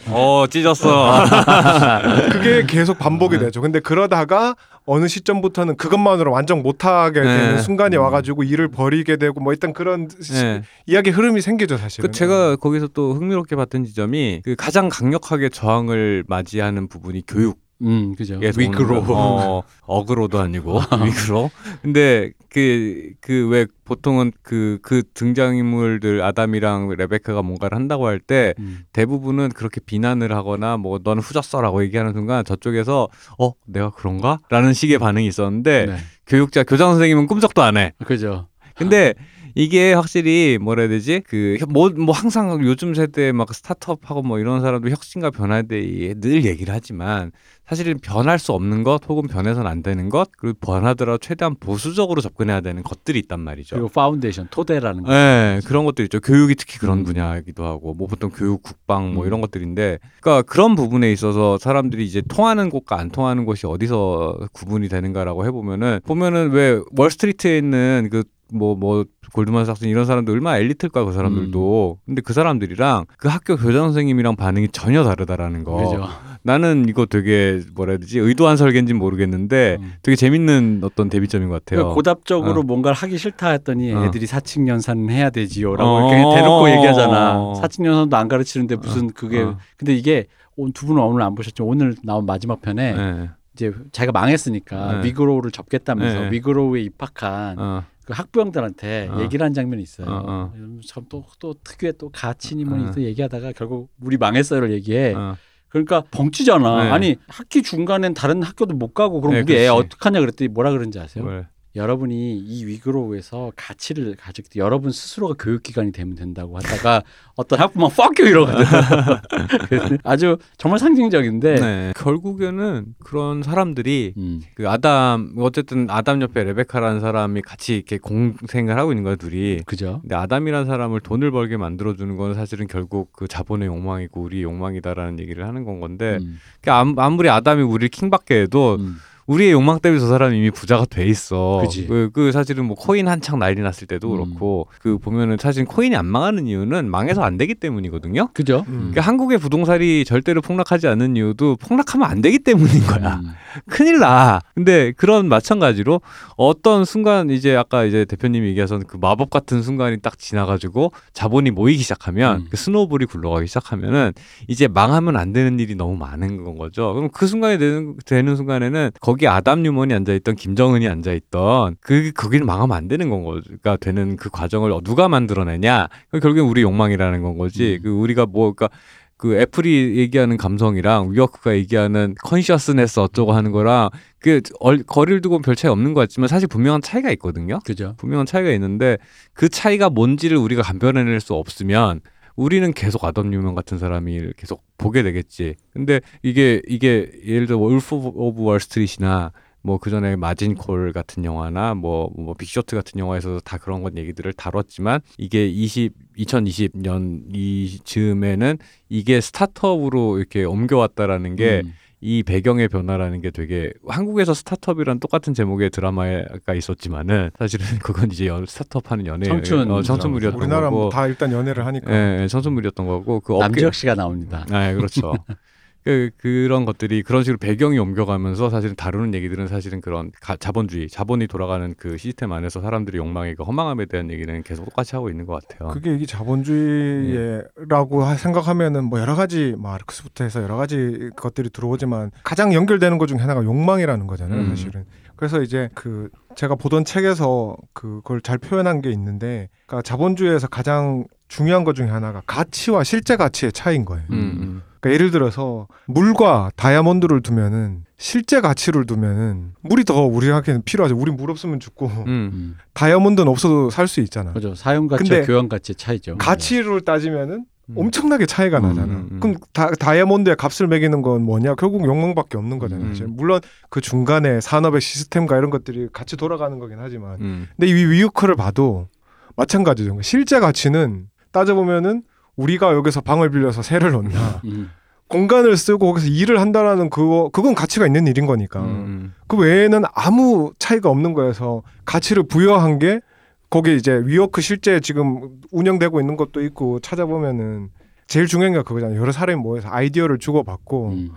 [0.08, 1.24] 어, 찢었어.
[2.32, 3.46] 그게 계속 반복이 네.
[3.46, 3.62] 되죠.
[3.62, 4.56] 근데 그러다가
[4.86, 7.62] 어느 시점부터는 그것만으로 완전 못하게 되는 네.
[7.62, 8.02] 순간이 음.
[8.02, 10.64] 와가지고 일을 버리게 되고 뭐 일단 그런 시- 예.
[10.88, 12.10] 이야기 흐름이 생기죠 사실은.
[12.10, 17.60] 그 제가 거기서 또 흥미롭게 봤던 지점이 그 가장 강력하게 저항을 맞이하는 부분이 교육.
[17.82, 18.36] 음, 그죠.
[18.36, 18.98] 위크로.
[18.98, 19.14] 오는 거.
[19.18, 21.50] 어, 어그로도 아니고 위크로.
[21.82, 28.84] 근데 그 그 왜 보통은 그그 등장인물들 아담이랑 레베카가 뭔가를 한다고 할때 음.
[28.94, 33.08] 대부분은 그렇게 비난을 하거나 뭐 너는 후졌어라고 얘기하는 순간 저쪽에서
[33.40, 35.96] 어 내가 그런가라는 식의 반응이 있었는데 네.
[36.28, 37.94] 교육자 교장 선생님은 꿈쩍도 안 해.
[38.06, 38.48] 그죠.
[38.76, 39.14] 근데
[39.56, 41.22] 이게 확실히 뭐라 해야 되지?
[41.22, 46.46] 그 뭐 뭐 항상 요즘 세대 막 스타트업하고 뭐 이런 사람도 혁신과 변화에 대해 늘
[46.46, 47.32] 얘기를 하지만
[47.68, 52.60] 사실은 변할 수 없는 것 혹은 변해서는 안 되는 것 그리고 변하더라도 최대한 보수적으로 접근해야
[52.62, 53.76] 되는 것들이 있단 말이죠.
[53.76, 55.12] 그리고 파운데이션 토대라는 거.
[55.12, 56.20] 네, 그런 것들 있죠.
[56.20, 57.04] 교육이 특히 그런 음.
[57.06, 59.28] 분야이기도 하고, 뭐 보통 교육, 국방, 뭐 음.
[59.28, 64.90] 이런 것들인데, 그러니까 그런 부분에 있어서 사람들이 이제 통하는 곳과 안 통하는 곳이 어디서 구분이
[64.90, 71.14] 되는가라고 해보면은 보면은 왜 월스트리트에 있는 그 뭐 뭐 골드만삭스 이런 사람들 얼마나 엘리트일까 그
[71.14, 72.04] 사람들도 음.
[72.06, 76.08] 근데 그 사람들이랑 그 학교 교장 선생님이랑 반응이 전혀 다르다라는 거 그죠.
[76.44, 79.94] 나는 이거 되게 뭐라 해야 되지 의도한 설계인지는 모르겠는데 음.
[80.02, 81.78] 되게 재밌는 어떤 대비점인 것 같아요.
[81.80, 82.64] 그러니까 고답적으로 어.
[82.64, 84.06] 뭔가를 하기 싫다 했더니 어.
[84.06, 86.10] 애들이 사칙연산은 해야 되지요라고 어.
[86.14, 87.56] 이렇게 대놓고 얘기하잖아.
[87.56, 89.58] 사칙연산도 안 가르치는데 무슨 그게 어.
[89.78, 90.26] 근데 이게
[90.58, 91.64] 오- 두 분은 오늘 안 보셨죠?
[91.66, 93.30] 오늘 나온 마지막 편에 네.
[93.54, 95.08] 이제 자기가 망했으니까 네.
[95.08, 96.32] 위그로우를 접겠다면서 네.
[96.32, 97.84] 위그로우에 입학한 어.
[98.12, 99.22] 그 학부형들한테 어.
[99.22, 100.08] 얘기를 한 장면이 있어요.
[100.08, 100.54] 어, 어.
[100.86, 102.92] 참또 또 특유의 또 가치니 뭐니 어.
[102.92, 105.14] 또 얘기하다가 결국 우리 망했어요를 얘기해.
[105.14, 105.38] 어.
[105.70, 106.84] 그러니까 벙치잖아.
[106.84, 106.90] 네.
[106.92, 109.70] 아니 학기 중간엔 다른 학교도 못 가고 그럼 네, 우리 애 그렇지.
[109.70, 111.24] 어떡하냐 그랬더니 뭐라 그런지 아세요?
[111.24, 111.48] 뭘.
[111.76, 117.02] 여러분이 이 위그로우에서 가치를 가질 때 여러분 스스로가 교육기관이 되면 된다고 하다가
[117.38, 119.98] 어떤 학부모 fuck you 이러거든.
[120.04, 121.94] 아주 정말 상징적인데 네.
[121.96, 128.92] 결국에는 그런 사람들이 음, 그 아담 어쨌든 아담 옆에 레베카라는 사람이 같이 이렇게 공생을 하고
[128.92, 129.62] 있는 거야 둘이.
[129.66, 130.00] 그죠?
[130.02, 135.20] 근데 아담이라는 사람을 돈을 벌게 만들어 주는 건 사실은 결국 그 자본의 욕망이고 우리의 욕망이다라는
[135.20, 138.98] 얘기를 하는 건 건데 음, 그러니까 암- 아무리 아담이 우리를 킹받게 해도 음,
[139.28, 141.64] 우리의 욕망 때문에 저 사람이 이미 부자가 돼 있어.
[141.88, 144.18] 그, 그 사실은 뭐 코인 한창 난리 났을 때도 음.
[144.18, 148.30] 그렇고 그 보면은 사실 코인이 안 망하는 이유는 망해서 안 되기 때문이거든요.
[148.34, 148.66] 그죠?
[148.68, 148.92] 음.
[148.92, 153.22] 그러니까 한국의 부동산이 절대로 폭락하지 않는 이유도 폭락하면 안 되기 때문인 거야.
[153.24, 153.34] 음,
[153.70, 154.42] 큰일 나.
[154.56, 156.02] 근데 그런 마찬가지로
[156.36, 161.82] 어떤 순간 이제 아까 이제 대표님이 얘기하신 그 마법 같은 순간이 딱 지나가지고 자본이 모이기
[161.84, 162.48] 시작하면 음.
[162.50, 164.14] 그 snowball이 굴러가기 시작하면은
[164.48, 166.94] 이제 망하면 안 되는 일이 너무 많은 건 거죠.
[166.94, 172.76] 그럼 그 순간에 되는, 되는 순간에는 거기 아담 뉴먼이 앉아있던 김정은이 앉아있던 그 거기는 망하면
[172.76, 175.88] 안 되는 건 거가 되는 그 과정을 누가 만들어내냐.
[176.10, 177.78] 그 결국엔 우리 욕망이라는 건 거지.
[177.80, 177.84] 음.
[177.84, 178.76] 그 우리가 뭐 그러니까
[179.18, 183.90] 그 애플이 얘기하는 감성이랑 위워크가 얘기하는 컨시어스네스 어쩌고 하는 거랑
[184.20, 187.60] 그 얼- 거리를 두고 별 차이 없는 것 같지만 사실 분명한 차이가 있거든요.
[187.64, 187.94] 그죠?
[187.98, 188.98] 분명한 차이가 있는데
[189.34, 192.02] 그 차이가 뭔지를 우리가 감별해낼 수 없으면
[192.36, 195.56] 우리는 계속 아담 뉴먼 같은 사람이 계속 보게 되겠지.
[195.72, 199.32] 근데 이게 이게 예를 들어 울프 오브 월스트리트나
[199.64, 204.34] 뭐 그전에 마진 콜 같은 영화나 뭐, 뭐 빅쇼트 같은 영화에서도 다 그런 것 얘기들을
[204.34, 208.58] 다뤘지만 이게 20 2020년 이 즈음에는
[208.90, 211.74] 이게 스타트업으로 이렇게 옮겨왔다라는 게 음,
[212.04, 218.46] 이 배경의 변화라는 게 되게 한국에서 스타트업이란 똑같은 제목의 드라마가 있었지만은 사실은 그건 이제 연,
[218.46, 222.88] 스타트업 하는 연애 청춘 어, 청춘물이었던 우리나라 거고 다 일단 연애를 하니까 예, 예, 청춘물이었던
[222.88, 224.46] 거고 그 업계 남주혁 씨가 나옵니다.
[224.50, 225.14] 아, 예, 그렇죠.
[225.84, 231.28] 그, 그런 것들이 그런 식으로 배경이 옮겨가면서 사실은 다루는 얘기들은 사실은 그런 가, 자본주의, 자본이
[231.28, 235.70] 돌아가는 그 시스템 안에서 사람들의 욕망이고 허망함에 대한 얘기는 계속 똑같이 하고 있는 것 같아요.
[235.70, 242.54] 그게 이게 자본주의라고 하- 생각하면은 뭐 여러 가지 마르크스부터 해서 여러 가지 것들이 들어오지만 가장
[242.54, 244.50] 연결되는 것 중에 하나가 욕망이라는 거잖아요, 음.
[244.50, 244.86] 사실은.
[245.16, 251.64] 그래서 이제 그 제가 보던 책에서 그걸 잘 표현한 게 있는데, 그러니까 자본주의에서 가장 중요한
[251.64, 254.04] 것 중에 하나가 가치와 실제 가치의 차이인 거예요.
[254.10, 254.62] 음, 음.
[254.82, 260.98] 그러니까 예를 들어서 물과 다이아몬드를 두면은 실제 가치를 두면은 물이 더 우리한테는 필요하죠.
[260.98, 262.04] 우리 물 없으면 죽고 음.
[262.08, 264.34] 음, 다이아몬드는 없어도 살 수 있잖아.
[264.34, 264.56] 그죠?
[264.56, 266.18] 사용 가치와 교환 가치의 차이죠.
[266.18, 267.76] 가치를 따지면은 음.
[267.78, 268.88] 엄청나게 차이가 음, 나잖아.
[268.88, 269.20] 음, 음.
[269.22, 271.56] 그럼 다, 다이아몬드의 값을 매기는 건 뭐냐?
[271.56, 272.92] 결국 욕망밖에 없는 거잖아요.
[273.08, 277.22] 물론 그 중간에 산업의 시스템과 이런 것들이 같이 돌아가는 거긴 하지만.
[277.22, 277.48] 음.
[277.56, 278.90] 근데 이 위유크를 봐도
[279.38, 279.98] 마찬가지죠.
[280.02, 282.04] 실제 가치는 따져보면은
[282.36, 284.70] 우리가 여기서 방을 빌려서 새를 넣나 음,
[285.08, 289.14] 공간을 쓰고 거기서 일을 한다라는 그거 그건 가치가 있는 일인 거니까 음.
[289.28, 293.02] 그 외에는 아무 차이가 없는 거여서 가치를 부여한 게
[293.50, 297.70] 거기 이제 위워크 실제 지금 운영되고 있는 것도 있고 찾아보면은
[298.08, 299.00] 제일 중요한 게 그거잖아요.
[299.00, 301.10] 여러 사람이 모여서 아이디어를 주고받고 음,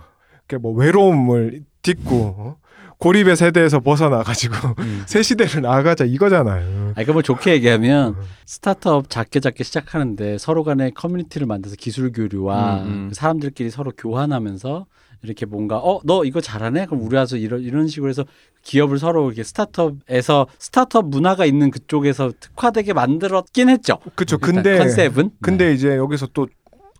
[0.49, 2.57] 이렇게 뭐 외로움을 딛고 어?
[2.99, 5.03] 고립의 세대에서 벗어나 가지고 음.
[5.07, 6.89] 새 시대를 나아가자 이거잖아요.
[6.89, 8.15] 아, 그러니까 뭐 좋게 얘기하면
[8.45, 13.05] 스타트업 작게 작게 시작하는데 서로 간에 커뮤니티를 만들어서 기술 교류와 음, 음.
[13.09, 14.85] 그 사람들끼리 서로 교환하면서
[15.23, 18.25] 이렇게 뭔가 어 너 이거 잘하네 그럼 우리 와서 이런 이런 식으로 해서
[18.63, 23.97] 기업을 서로 이렇게 스타트업에서 스타트업 문화가 있는 그쪽에서 특화되게 만들었긴 했죠.
[24.15, 24.37] 그렇죠.
[24.37, 26.47] 근데 컨셉은 근데 이제 여기서 또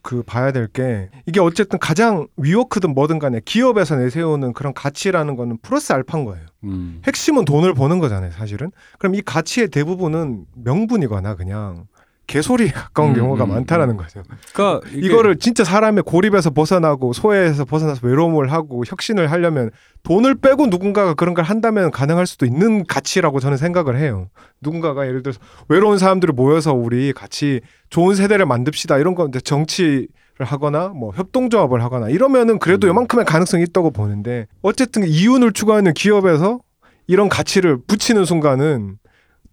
[0.05, 5.57] 그 봐야 될 게 이게 어쨌든 가장 위워크든 뭐든 간에 기업에서 내세우는 그런 가치라는 거는
[5.63, 6.45] 플러스 알파인 거예요.
[6.61, 6.69] 네.
[6.69, 7.01] 음.
[7.07, 8.71] 핵심은 돈을 버는 거잖아요, 사실은.
[8.99, 11.87] 그럼 이 가치의 대부분은 명분이거나 그냥
[12.27, 14.23] 개소리에 가까운 음, 경우가 음, 많다라는 거죠.
[14.53, 19.69] 그러니까 이거를 진짜 사람의 고립에서 벗어나고 소외에서 벗어나서 외로움을 하고 혁신을 하려면
[20.03, 24.29] 돈을 빼고 누군가가 그런 걸 한다면 가능할 수도 있는 가치라고 저는 생각을 해요.
[24.61, 30.07] 누군가가 예를 들어서 외로운 사람들이 모여서 우리 같이 좋은 세대를 만듭시다 이런 건데 정치를
[30.39, 32.89] 하거나 뭐 협동조합을 하거나 이러면은 그래도 음.
[32.89, 36.59] 요만큼의 가능성이 있다고 보는데 어쨌든 이윤을 추구하는 기업에서
[37.07, 38.97] 이런 가치를 붙이는 순간은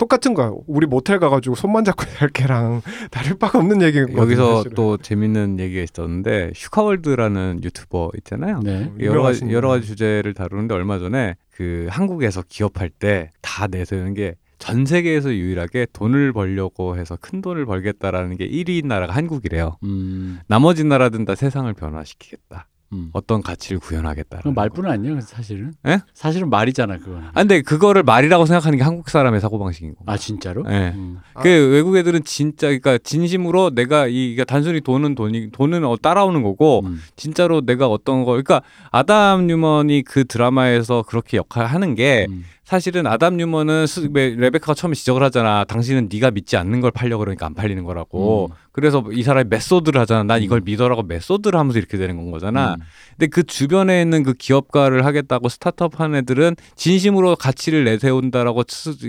[0.03, 0.51] 똑같은 거야.
[0.67, 2.83] 우리 모텔 가가지고 손만 잡고 살게랑
[3.13, 4.21] 다를 바가 없는 얘기거든요.
[4.21, 4.75] 여기서 사실은.
[4.75, 8.59] 또 재밌는 얘기가 있었는데 슈카월드라는 유튜버 있잖아요.
[8.65, 8.91] 네.
[9.01, 9.87] 여러 가지 여러 가지 분.
[9.89, 16.33] 주제를 다루는데 얼마 전에 그 한국에서 기업할 때 다 내세우는 게 전 세계에서 유일하게 돈을
[16.33, 19.77] 벌려고 해서 큰 돈을 벌겠다라는 게 1위인 나라가 한국이래요.
[19.83, 20.39] 음.
[20.47, 22.69] 나머지 나라들은 다 세상을 변화시키겠다.
[22.93, 23.11] 음.
[23.13, 24.39] 어떤 가치를 구현하겠다.
[24.39, 25.73] 그건 말뿐 아니에요, 사실은.
[25.87, 26.01] 예?
[26.15, 27.29] 사실은 말이잖아, 그거는.
[27.29, 30.03] 아, 근데 그거를 말이라고 생각하는 게 한국 사람의 사고 방식인 거.
[30.07, 30.65] 아 진짜로?
[30.69, 30.93] 예.
[30.95, 31.19] 음.
[31.43, 36.43] 그 외국 애들은 진짜 그러니까 진심으로 내가 이 그러니까 단순히 돈은 돈이 돈은 어, 따라오는
[36.43, 37.01] 거고 음.
[37.17, 42.45] 진짜로 내가 어떤 거 그러니까 아담 뉴먼이 그 드라마에서 그렇게 역할을 하는 게 음.
[42.65, 45.65] 사실은 아담 뉴먼은 스, 왜 레베카가 처음에 지적을 하잖아.
[45.65, 48.51] 당신은 네가 믿지 않는 걸 팔려 그러니까 안 팔리는 거라고.
[48.51, 48.57] 음.
[48.71, 50.23] 그래서 이 사람이 method를 하잖아.
[50.23, 50.65] 난 이걸 음.
[50.65, 52.75] 믿어라고 method를 하면서 이렇게 되는 건 거잖아.
[52.75, 52.83] 음.
[53.11, 58.63] 근데 그 주변에 있는 그 기업가를 하겠다고 스타트업 하는 애들은 진심으로 가치를 내세운다라고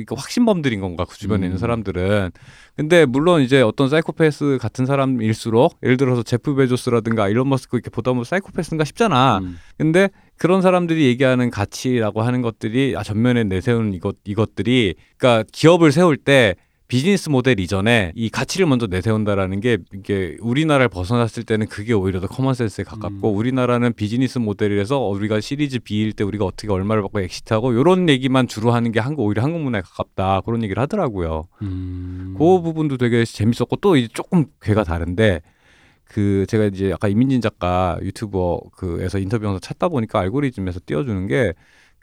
[0.09, 1.45] 확신범들인 건가 그 주변에 음.
[1.45, 2.31] 있는 사람들은.
[2.75, 8.11] 근데 물론 이제 어떤 사이코패스 같은 사람일수록 예를 들어서 제프 베조스라든가 일론 머스크 이렇게 보다
[8.11, 9.39] 보면 사이코패스인가 싶잖아.
[9.39, 9.59] 음.
[9.77, 16.17] 근데 그런 사람들이 얘기하는 가치라고 하는 것들이 아, 전면에 내세우는 이것 이것들이 그러니까 기업을 세울
[16.17, 16.55] 때
[16.93, 22.27] 비즈니스 모델 이전에 이 가치를 먼저 내세운다라는 게 이게 우리나라를 벗어났을 때는 그게 오히려 더
[22.27, 23.35] common sense에 가깝고 음.
[23.35, 28.71] 우리나라는 비즈니스 모델이라서 우리가 시리즈 B일 때 우리가 어떻게 얼마를 받고 exit하고 요런 얘기만 주로
[28.73, 31.45] 하는 게 한국 오히려 한국 문화에 가깝다 그런 얘기를 하더라고요.
[31.63, 32.35] 음.
[32.37, 35.41] 그 부분도 되게 재밌었고 또 이제 조금 괴가 다른데
[36.03, 41.53] 그 제가 이제 아까 이민진 작가 유튜버 그에서 인터뷰 영상 찾다 보니까 알고리즘에서 띄워주는 게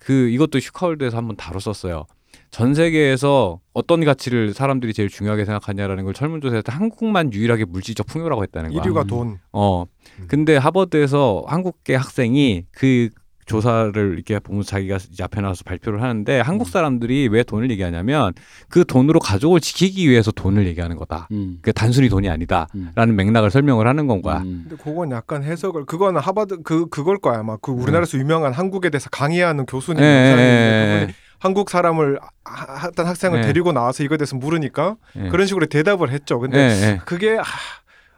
[0.01, 2.07] 그 이것도 슈카월드에서 한번 다뤘었어요.
[2.51, 8.43] 전 세계에서 어떤 가치를 사람들이 제일 중요하게 생각하냐라는 걸 설문조사할 때 한국만 유일하게 물질적 풍요라고
[8.43, 8.83] 했다는 거야.
[8.83, 9.07] 1위가 음.
[9.07, 9.39] 돈.
[9.53, 9.85] 어.
[10.19, 10.25] 음.
[10.29, 13.11] 근데 하버드에서 한국계 학생이 그
[13.51, 16.71] 조사를 이렇게 보면서 자기가 이제 앞에 나와서 발표를 하는데 한국 음.
[16.71, 18.33] 사람들이 왜 돈을 얘기하냐면
[18.69, 21.27] 그 돈으로 가족을 지키기 위해서 돈을 얘기하는 거다.
[21.33, 21.59] 음.
[21.61, 23.17] 그 단순히 돈이 아니다라는 음.
[23.17, 24.39] 맥락을 설명을 하는 건 거야.
[24.39, 24.67] 음.
[24.69, 27.81] 근데 그건 약간 해석을 그건 하버드 그 그걸 거야 아마 그 음.
[27.81, 33.41] 우리나라에서 유명한 한국에 대해서 강의하는 교수님 예, 영상인데 예, 그분이 한국 사람을 하- 했던 학생을
[33.41, 33.47] 예.
[33.47, 35.29] 데리고 나와서 이거에 대해서 물으니까 예.
[35.31, 36.39] 그런 식으로 대답을 했죠.
[36.39, 37.01] 근데 예, 예.
[37.05, 37.43] 그게 아,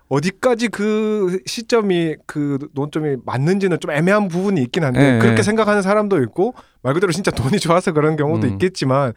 [0.09, 5.43] 어디까지 그 시점이 그 논점이 맞는지는 좀 애매한 부분이 있긴 한데 예, 그렇게 예.
[5.43, 8.53] 생각하는 사람도 있고 말 그대로 진짜 돈이 좋아서 그런 경우도 음.
[8.53, 9.14] 있겠지만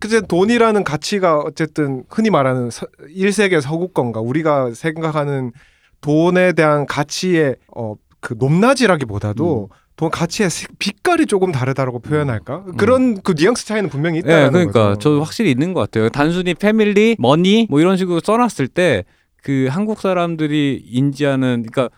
[0.00, 5.52] 그제 돈이라는 가치가 어쨌든 흔히 말하는 서, 1세계 서구권과 우리가 생각하는
[6.00, 13.34] 돈에 대한 가치의 어 그 높낮이라기보다도 돈 가치의 색- 빛깔이 조금 다르다라고 표현할까 그런 그
[13.36, 14.22] 뉘앙스 차이는 분명히 음.
[14.26, 14.98] 예, 있다는 그러니까 거죠.
[15.00, 16.08] 저 확실히 있는 것 같아요.
[16.08, 19.04] 단순히 패밀리, 머니 뭐 이런 식으로 써놨을 때
[19.42, 21.90] 그 한국 사람들이 인지하는 그러니까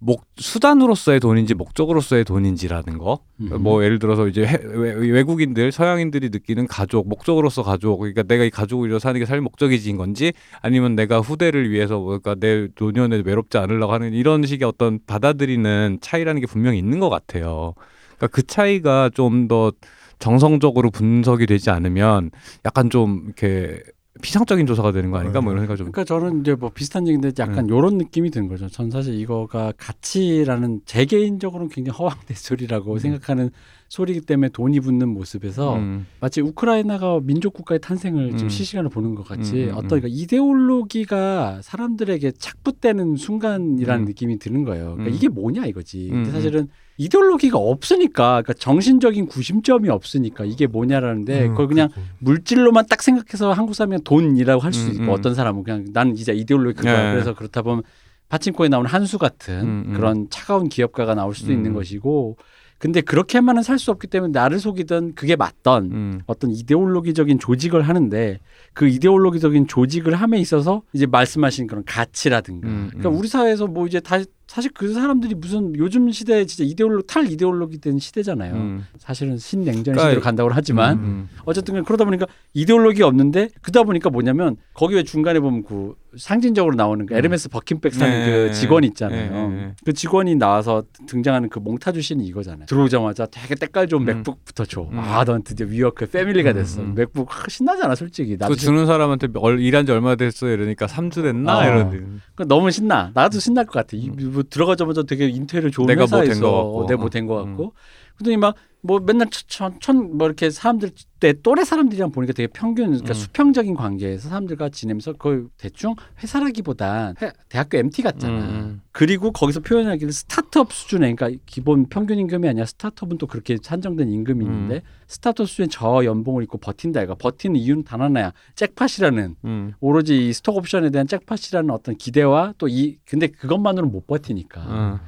[0.00, 3.18] 목 수단으로서의 돈인지 목적으로서의 돈인지라는 거.
[3.40, 3.50] 음.
[3.62, 8.50] 뭐 예를 들어서 이제 해- 외, 외국인들 서양인들이 느끼는 가족 목적으로서 가족 그러니까 내가 이
[8.50, 10.32] 가족을 이뤄 사는 게 삶의 목적이지인 건지
[10.62, 15.98] 아니면 내가 후대를 위해서 뭐 그러니까 내 노년에 외롭지 않으려고 하는 이런 식의 어떤 받아들이는
[16.00, 17.74] 차이라는 게 분명히 있는 것 같아요.
[18.16, 19.72] 그러니까 그 차이가 좀 더
[20.20, 22.30] 정성적으로 분석이 되지 않으면
[22.64, 23.80] 약간 좀 이렇게
[24.20, 27.30] 피상적인 조사가 되는 거 아닌가 뭐 이런 생각 좀 그러니까 저는 이제 뭐 비슷한 얘기인데
[27.38, 28.68] 약간 요런 느낌이 드는 거죠.
[28.68, 32.98] 전 사실 이거가 가치라는 제 개인적으로는 굉장히 허황된 소리라고 음.
[32.98, 33.50] 생각하는
[33.88, 38.48] 소리이기 때문에 돈이 붙는 모습에서 음, 마치 우크라이나가 민족 국가의 탄생을 지금 음.
[38.48, 44.06] 실시간으로 보는 것 같이 음, 음, 어떤 그러니까 이데올로기가 사람들에게 착붙되는 순간이라는 음.
[44.06, 44.92] 느낌이 드는 거예요.
[44.92, 45.14] 그러니까 음.
[45.14, 46.08] 이게 뭐냐 이거지.
[46.10, 46.68] 근데 음, 사실은
[46.98, 52.10] 이데올로기가 없으니까 그러니까 정신적인 구심점이 없으니까 이게 뭐냐라는데 음, 그걸 그냥 그렇군.
[52.18, 55.08] 물질로만 딱 생각해서 한국 사람이 돈이라고 할수 음, 있고 음.
[55.10, 57.04] 어떤 사람은 그냥 나는 이제 이데올로기 그거야.
[57.04, 57.12] 네.
[57.12, 57.84] 그래서 그렇다 보면
[58.28, 59.92] 파친코에 나오는 한수 같은 음, 음.
[59.94, 61.74] 그런 차가운 기업가가 나올 수도 있는 음.
[61.74, 62.36] 것이고
[62.78, 68.38] 근데 그렇게만은 살 수 없기 때문에 나를 속이던 그게 맞던 음, 어떤 이데올로기적인 조직을 하는데
[68.72, 73.16] 그 이데올로기적인 조직을 함에 있어서 이제 말씀하신 그런 가치라든가 음, 그러니까 음.
[73.16, 74.16] 우리 사회에서 뭐 이제 다
[74.48, 78.54] 사실 그 사람들이 무슨 요즘 시대에 진짜 이데올로 탈 이데올로기 된 시대잖아요.
[78.54, 83.82] 음, 사실은 신냉전 그러니까 시대로 간다고 하지만 음, 어쨌든 간에 그러다 보니까 이데올로기가 없는데 그러다
[83.82, 88.54] 보니까 뭐냐면 거기 왜 중간에 보면 그 상징적으로 나오는 그 에르메스 버킨백 사는 네, 그
[88.54, 89.30] 직원 있잖아요.
[89.30, 89.74] 네, 네, 네.
[89.84, 92.66] 그 직원이 나와서 등장하는 그 몽타주 씬이 이거잖아요.
[92.66, 94.06] 들어오자마자 되게 때깔 좋은 음.
[94.06, 94.88] 맥북부터 줘.
[94.90, 94.98] 음.
[94.98, 96.80] 아, 넌 드디어 위워크 family가 됐어.
[96.80, 96.94] 음.
[96.94, 98.36] 맥북 아, 신나잖아, 솔직히.
[98.38, 101.64] 나도 그 주는 사람한테 얼, 일한 지 얼마 됐어 이러니까 3주 됐나 어.
[101.64, 103.10] 이런 그 너무 신나.
[103.12, 103.90] 나도 신날 것 같아.
[103.92, 105.88] 이, 뭐 들어가자마자 되게 인테리어 좋은 음.
[105.88, 106.86] 내가 뭐 회사에서 된것 같고.
[106.86, 107.74] 내가 뭐 된 것 같고.
[108.16, 113.14] 그러더니 막 뭐 맨날 천천뭐 이렇게 사람들 내 또래 사람들이랑 보니까 되게 평균 그러니까 음.
[113.14, 118.38] 수평적인 관계에서 사람들과 지내면서 거의 대충 회사라기보단 회- 대학교 MT 같잖아.
[118.44, 124.08] 음, 그리고 거기서 표현하기를 스타트업 수준에 그러니까 기본 평균 임금이 아니라 스타트업은 또 그렇게 산정된
[124.10, 124.50] 임금이 음.
[124.52, 130.28] 있는데 스타트업 수준에 저 연봉을 입고 버틴다 이거 버티는 이유는 단 하나야 잭팟이라는 음, 오로지
[130.28, 134.98] 이 스톡 옵션에 대한 잭팟이라는 어떤 기대와 또 이 근데 그것만으로는 못 버티니까 음.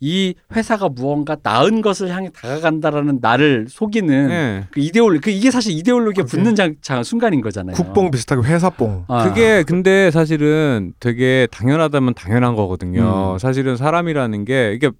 [0.00, 4.64] 이 회사가 무언가 나은 것을 향해 다가간다라는 나를 속이는 네.
[4.70, 7.74] 그 이데올로 그 이게 사실 이데올로기가 그게 붙는 장, 장 순간인 거잖아요.
[7.74, 9.04] 국뽕 비슷하게 회사뽕.
[9.08, 9.24] 아.
[9.24, 13.34] 그게 근데 사실은 되게 당연하다면 당연한 거거든요.
[13.34, 13.38] 음.
[13.38, 14.90] 사실은 사람이라는 게 이게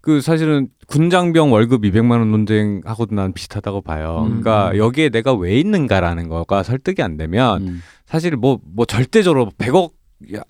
[0.00, 4.24] 그 사실은 군장병 월급 200만 원 논쟁하고도 난 비슷하다고 봐요.
[4.26, 4.40] 음.
[4.40, 7.82] 그러니까 여기에 내가 왜 있는가라는 거가 설득이 안 되면 음.
[8.06, 9.90] 사실 뭐뭐 절대적으로 100억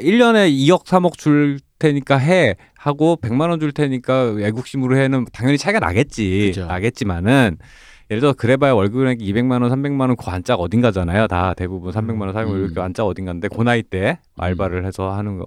[0.01, 2.57] 1년에 2억 3억 줄 테니까 해
[2.87, 6.53] 하고 100만 원 줄 테니까 애국심으로 해는 당연히 차이가 나겠지.
[6.55, 6.67] 그죠.
[6.67, 7.57] 나겠지만은
[8.11, 11.27] 예를 들어 그래봐야 월급이 200만 원, 300만 원 그 안짝 어딘가잖아요.
[11.27, 12.65] 다 대부분 300만 원, 400만 원 음.
[12.65, 15.47] 이렇게 안짝 어딘가인데 그 나이 때 알바를 해서 하는 거.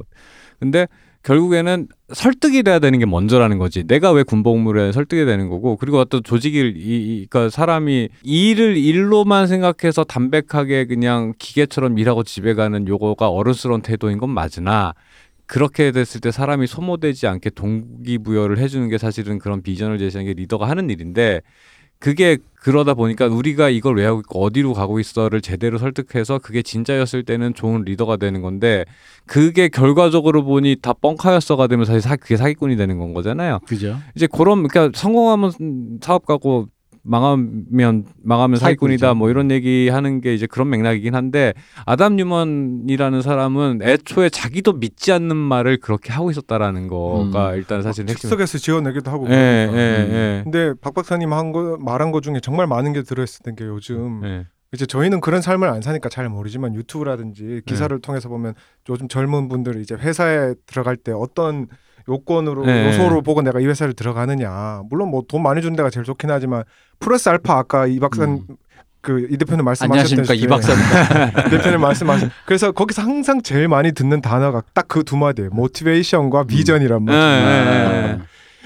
[0.59, 0.87] 근데
[1.23, 3.83] 결국에는 설득이 돼야 되는 게 먼저라는 거지.
[3.85, 9.47] 내가 왜 군복무를 설득이 되는 거고, 그리고 어떤 조직을 이, 이 그러니까 사람이 일을 일로만
[9.47, 14.93] 생각해서 담백하게 그냥 기계처럼 일하고 집에 가는 요거가 어른스러운 태도인 건 맞으나
[15.49, 20.69] 그렇게 됐을 때 사람이 소모되지 않게 동기부여를 해주는 게 사실은 그런 비전을 제시하는 게 리더가
[20.69, 21.41] 하는 일인데
[21.97, 27.23] 그게 그러다 보니까 우리가 이걸 왜 하고 있고 어디로 가고 있어를 제대로 설득해서 그게 진짜였을
[27.23, 28.85] 때는 좋은 리더가 되는 건데
[29.25, 33.59] 그게 결과적으로 보니 다 뻥카였어가 되면 사실 사, 그게 사기꾼이 되는 건 거잖아요.
[33.65, 33.97] 그죠?
[34.15, 36.67] 이제 그런 그러니까 성공하면 사업가고
[37.03, 39.15] 망하면 망하면 사기꾼이다 사기꾼이죠.
[39.15, 41.53] 뭐 이런 얘기 하는 게 이제 그런 맥락이긴 한데
[41.85, 48.29] 아담 뉴먼이라는 사람은 애초에 자기도 믿지 않는 말을 그렇게 하고 있었다라는 거가 일단 사실 핵심.
[48.29, 49.77] 즉석에서 지어내기도 하고 예, 그러니까.
[49.77, 50.41] 예, 예.
[50.43, 54.45] 근데 박 박사님 한 거 말한 거 중에 정말 많은 게 들어있었던 게 요즘 예.
[54.71, 58.01] 이제 저희는 그런 삶을 안 사니까 잘 모르지만 유튜브라든지 기사를 네.
[58.01, 58.53] 통해서 보면
[58.87, 61.65] 요즘 젊은 분들이 이제 회사에 들어갈 때 어떤
[62.09, 62.87] 요건으로 네.
[62.87, 66.63] 요소로 보고 내가 이 회사를 들어가느냐 물론 뭐 돈 많이 준 데가 제일 좋긴 하지만
[66.99, 68.55] 플러스 알파 아까 이 박사님 음.
[69.01, 71.45] 그이 대표님 말씀하셨듯이 이 박사입니다.
[71.47, 76.43] 이 대표님 말씀하신 그래서 거기서 항상 제일 많이 듣는 단어가 딱 그 두 마디예요 모티베이션과
[76.45, 78.19] 비전이란 예, 말이에요 예, 예.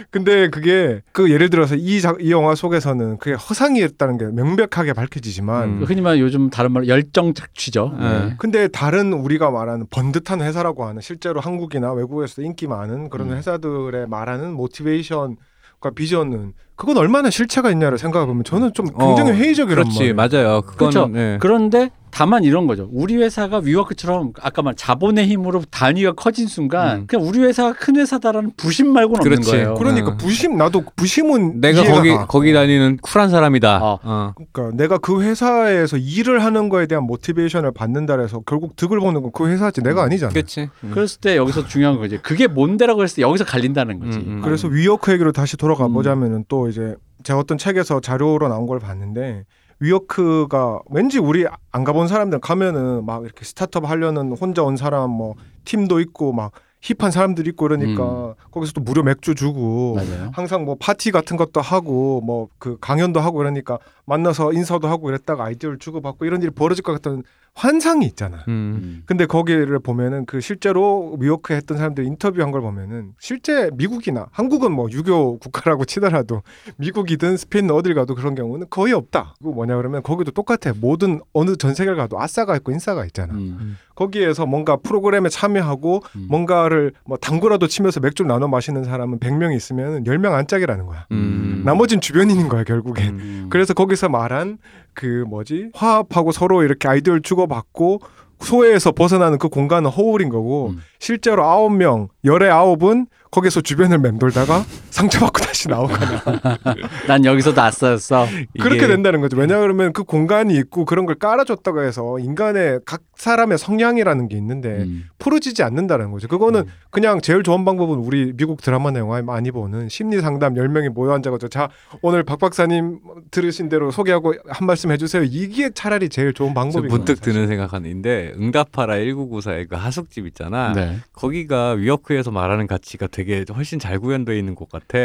[0.09, 5.63] 근데 그게 그 예를 들어서 이, 작, 이 영화 속에서는 그게 허상이었다는 게 명백하게 밝혀지지만
[5.63, 5.83] 음.
[5.83, 7.95] 흔히 말 요즘 다른 말로 열정 착취죠.
[7.99, 8.19] 네.
[8.25, 8.35] 네.
[8.37, 13.37] 근데 다른 우리가 말하는 번듯한 회사라고 하는 실제로 한국이나 외국에서도 인기 많은 그런 음.
[13.37, 15.37] 회사들의 말하는 모티베이션
[15.83, 20.15] 과 비전은 그건 얼마나 실체가 있냐를 생각해 보면 저는 좀 어, 굉장히 회의적이란 그렇지 말이에요.
[20.15, 20.61] 맞아요.
[20.61, 21.11] 그렇죠.
[21.13, 21.37] 예.
[21.41, 22.87] 그런데 다만 이런 거죠.
[22.91, 27.07] 우리 회사가 위워크처럼 아까 말 자본의 힘으로 단위가 커진 순간 음.
[27.07, 29.51] 그냥 우리 회사가 큰 회사다라는 부심 말고는 없는 그렇지.
[29.51, 29.73] 거예요.
[29.73, 30.17] 그러니까 어.
[30.17, 32.27] 부심 나도 부심은 내가 거기 가.
[32.27, 33.83] 거기 다니는 쿨한 사람이다.
[33.83, 33.99] 어.
[34.03, 34.33] 어.
[34.51, 39.33] 그러니까 내가 그 회사에서 일을 하는 거에 대한 모티베이션을 받는다 해서 결국 득을 보는 건
[39.33, 40.31] 그 회사지 내가 아니잖아.
[40.31, 40.69] 그렇지.
[40.83, 40.91] 음.
[40.93, 42.19] 그랬을 때 여기서 중요한 거지.
[42.19, 44.19] 그게 뭔데라고 했을 때 여기서 갈린다는 거지.
[44.19, 44.41] 음, 음.
[44.43, 45.93] 그래서 위워크 얘기로 다시 돌아가 음.
[45.93, 49.45] 보자면은 또 이제 제가 어떤 책에서 자료로 나온 걸 봤는데
[49.83, 55.35] 위워크가 왠지 우리 안 가본 사람들 가면은 막 이렇게 스타트업 하려는 혼자 온 사람 뭐
[55.65, 60.31] 팀도 있고 막 힙한 사람들이 있고 이러니까 거기서 또 무료 맥주 주고 맞아요.
[60.33, 65.45] 항상 뭐 파티 같은 것도 하고 뭐 그 강연도 하고 그러니까 만나서 인사도 하고 이랬다가
[65.45, 67.23] 아이디어를 주고받고 이런 일이 벌어질 것 같은
[67.55, 68.37] 환상이 있잖아.
[68.47, 68.79] 음.
[68.81, 69.03] 음.
[69.05, 74.89] 근데 거기를 보면은 그 실제로 위워크 했던 사람들 인터뷰한 걸 보면은 실제 미국이나 한국은 뭐
[74.91, 76.41] 유교 국가라고 치더라도
[76.77, 79.35] 미국이든 스페인 어딜 가도 그런 경우는 거의 없다.
[79.37, 80.73] 그거 뭐냐 그러면 거기도 똑같아.
[80.81, 83.35] 모든 어느 전 세계를 가도 아싸가 있고 인싸가 있잖아.
[83.35, 83.77] 음.
[83.95, 86.25] 거기에서 뭔가 프로그램에 참여하고 음.
[86.29, 91.05] 뭔가를 뭐 당구라도 치면서 맥주 나눠 마시는 사람은 100명 있으면 10명 안짝이라는 거야.
[91.11, 91.61] 음.
[91.63, 93.07] 나머진 주변인인 거야, 결국엔.
[93.07, 93.19] 음.
[93.19, 93.47] 음.
[93.49, 94.57] 그래서 거기 서 말한
[94.93, 98.01] 그 뭐지 화합하고 서로 이렇게 아이디어를 주고받고
[98.39, 100.81] 소외에서 벗어나는 그 공간은 허울인 거고 음.
[100.99, 106.21] 실제로 아홉 명 열의 아홉은 거기서 주변을 맴돌다가 상처받고 다시 나오거나
[107.07, 108.27] 난 여기서 낯섰어.
[108.61, 109.35] 그렇게 된다는 거죠.
[109.37, 114.83] 왜냐 그러면 그 공간이 있고 그런 걸 깔아줬다고 해서 인간의 각 사람의 성향이라는 게 있는데
[114.83, 115.05] 음.
[115.17, 116.27] 풀어지지 않는다는 거죠.
[116.27, 121.13] 그거는 그냥 제일 좋은 방법은 우리 미국 드라마나 영화에 많이 보는 심리 상담 10명이 모여
[121.13, 121.69] 앉아가지고 자
[122.01, 122.99] 오늘 박 박사님
[123.31, 125.23] 들으신 대로 소개하고 한 말씀 해주세요.
[125.23, 127.33] 이게 차라리 제일 좋은 저 방법인 문득 거예요.
[127.33, 130.73] 드는 생각하는데 응답하라 1994의 그 하숙집 있잖아.
[130.73, 130.97] 네.
[131.13, 133.22] 거기가 위워크에서 말하는 가치가 되게
[133.55, 134.97] 훨씬 잘 구현되어 있는 곳 같아.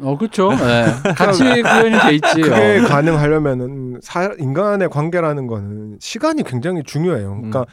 [0.00, 0.50] 어 그렇죠.
[0.50, 0.86] 네.
[1.16, 2.40] 같이 구현이 돼 있지.
[2.42, 2.88] 그게 어.
[2.88, 7.34] 가능하려면은 사, 인간의 관계라는 거는 시간이 굉장히 중요해요.
[7.36, 7.64] 그러니까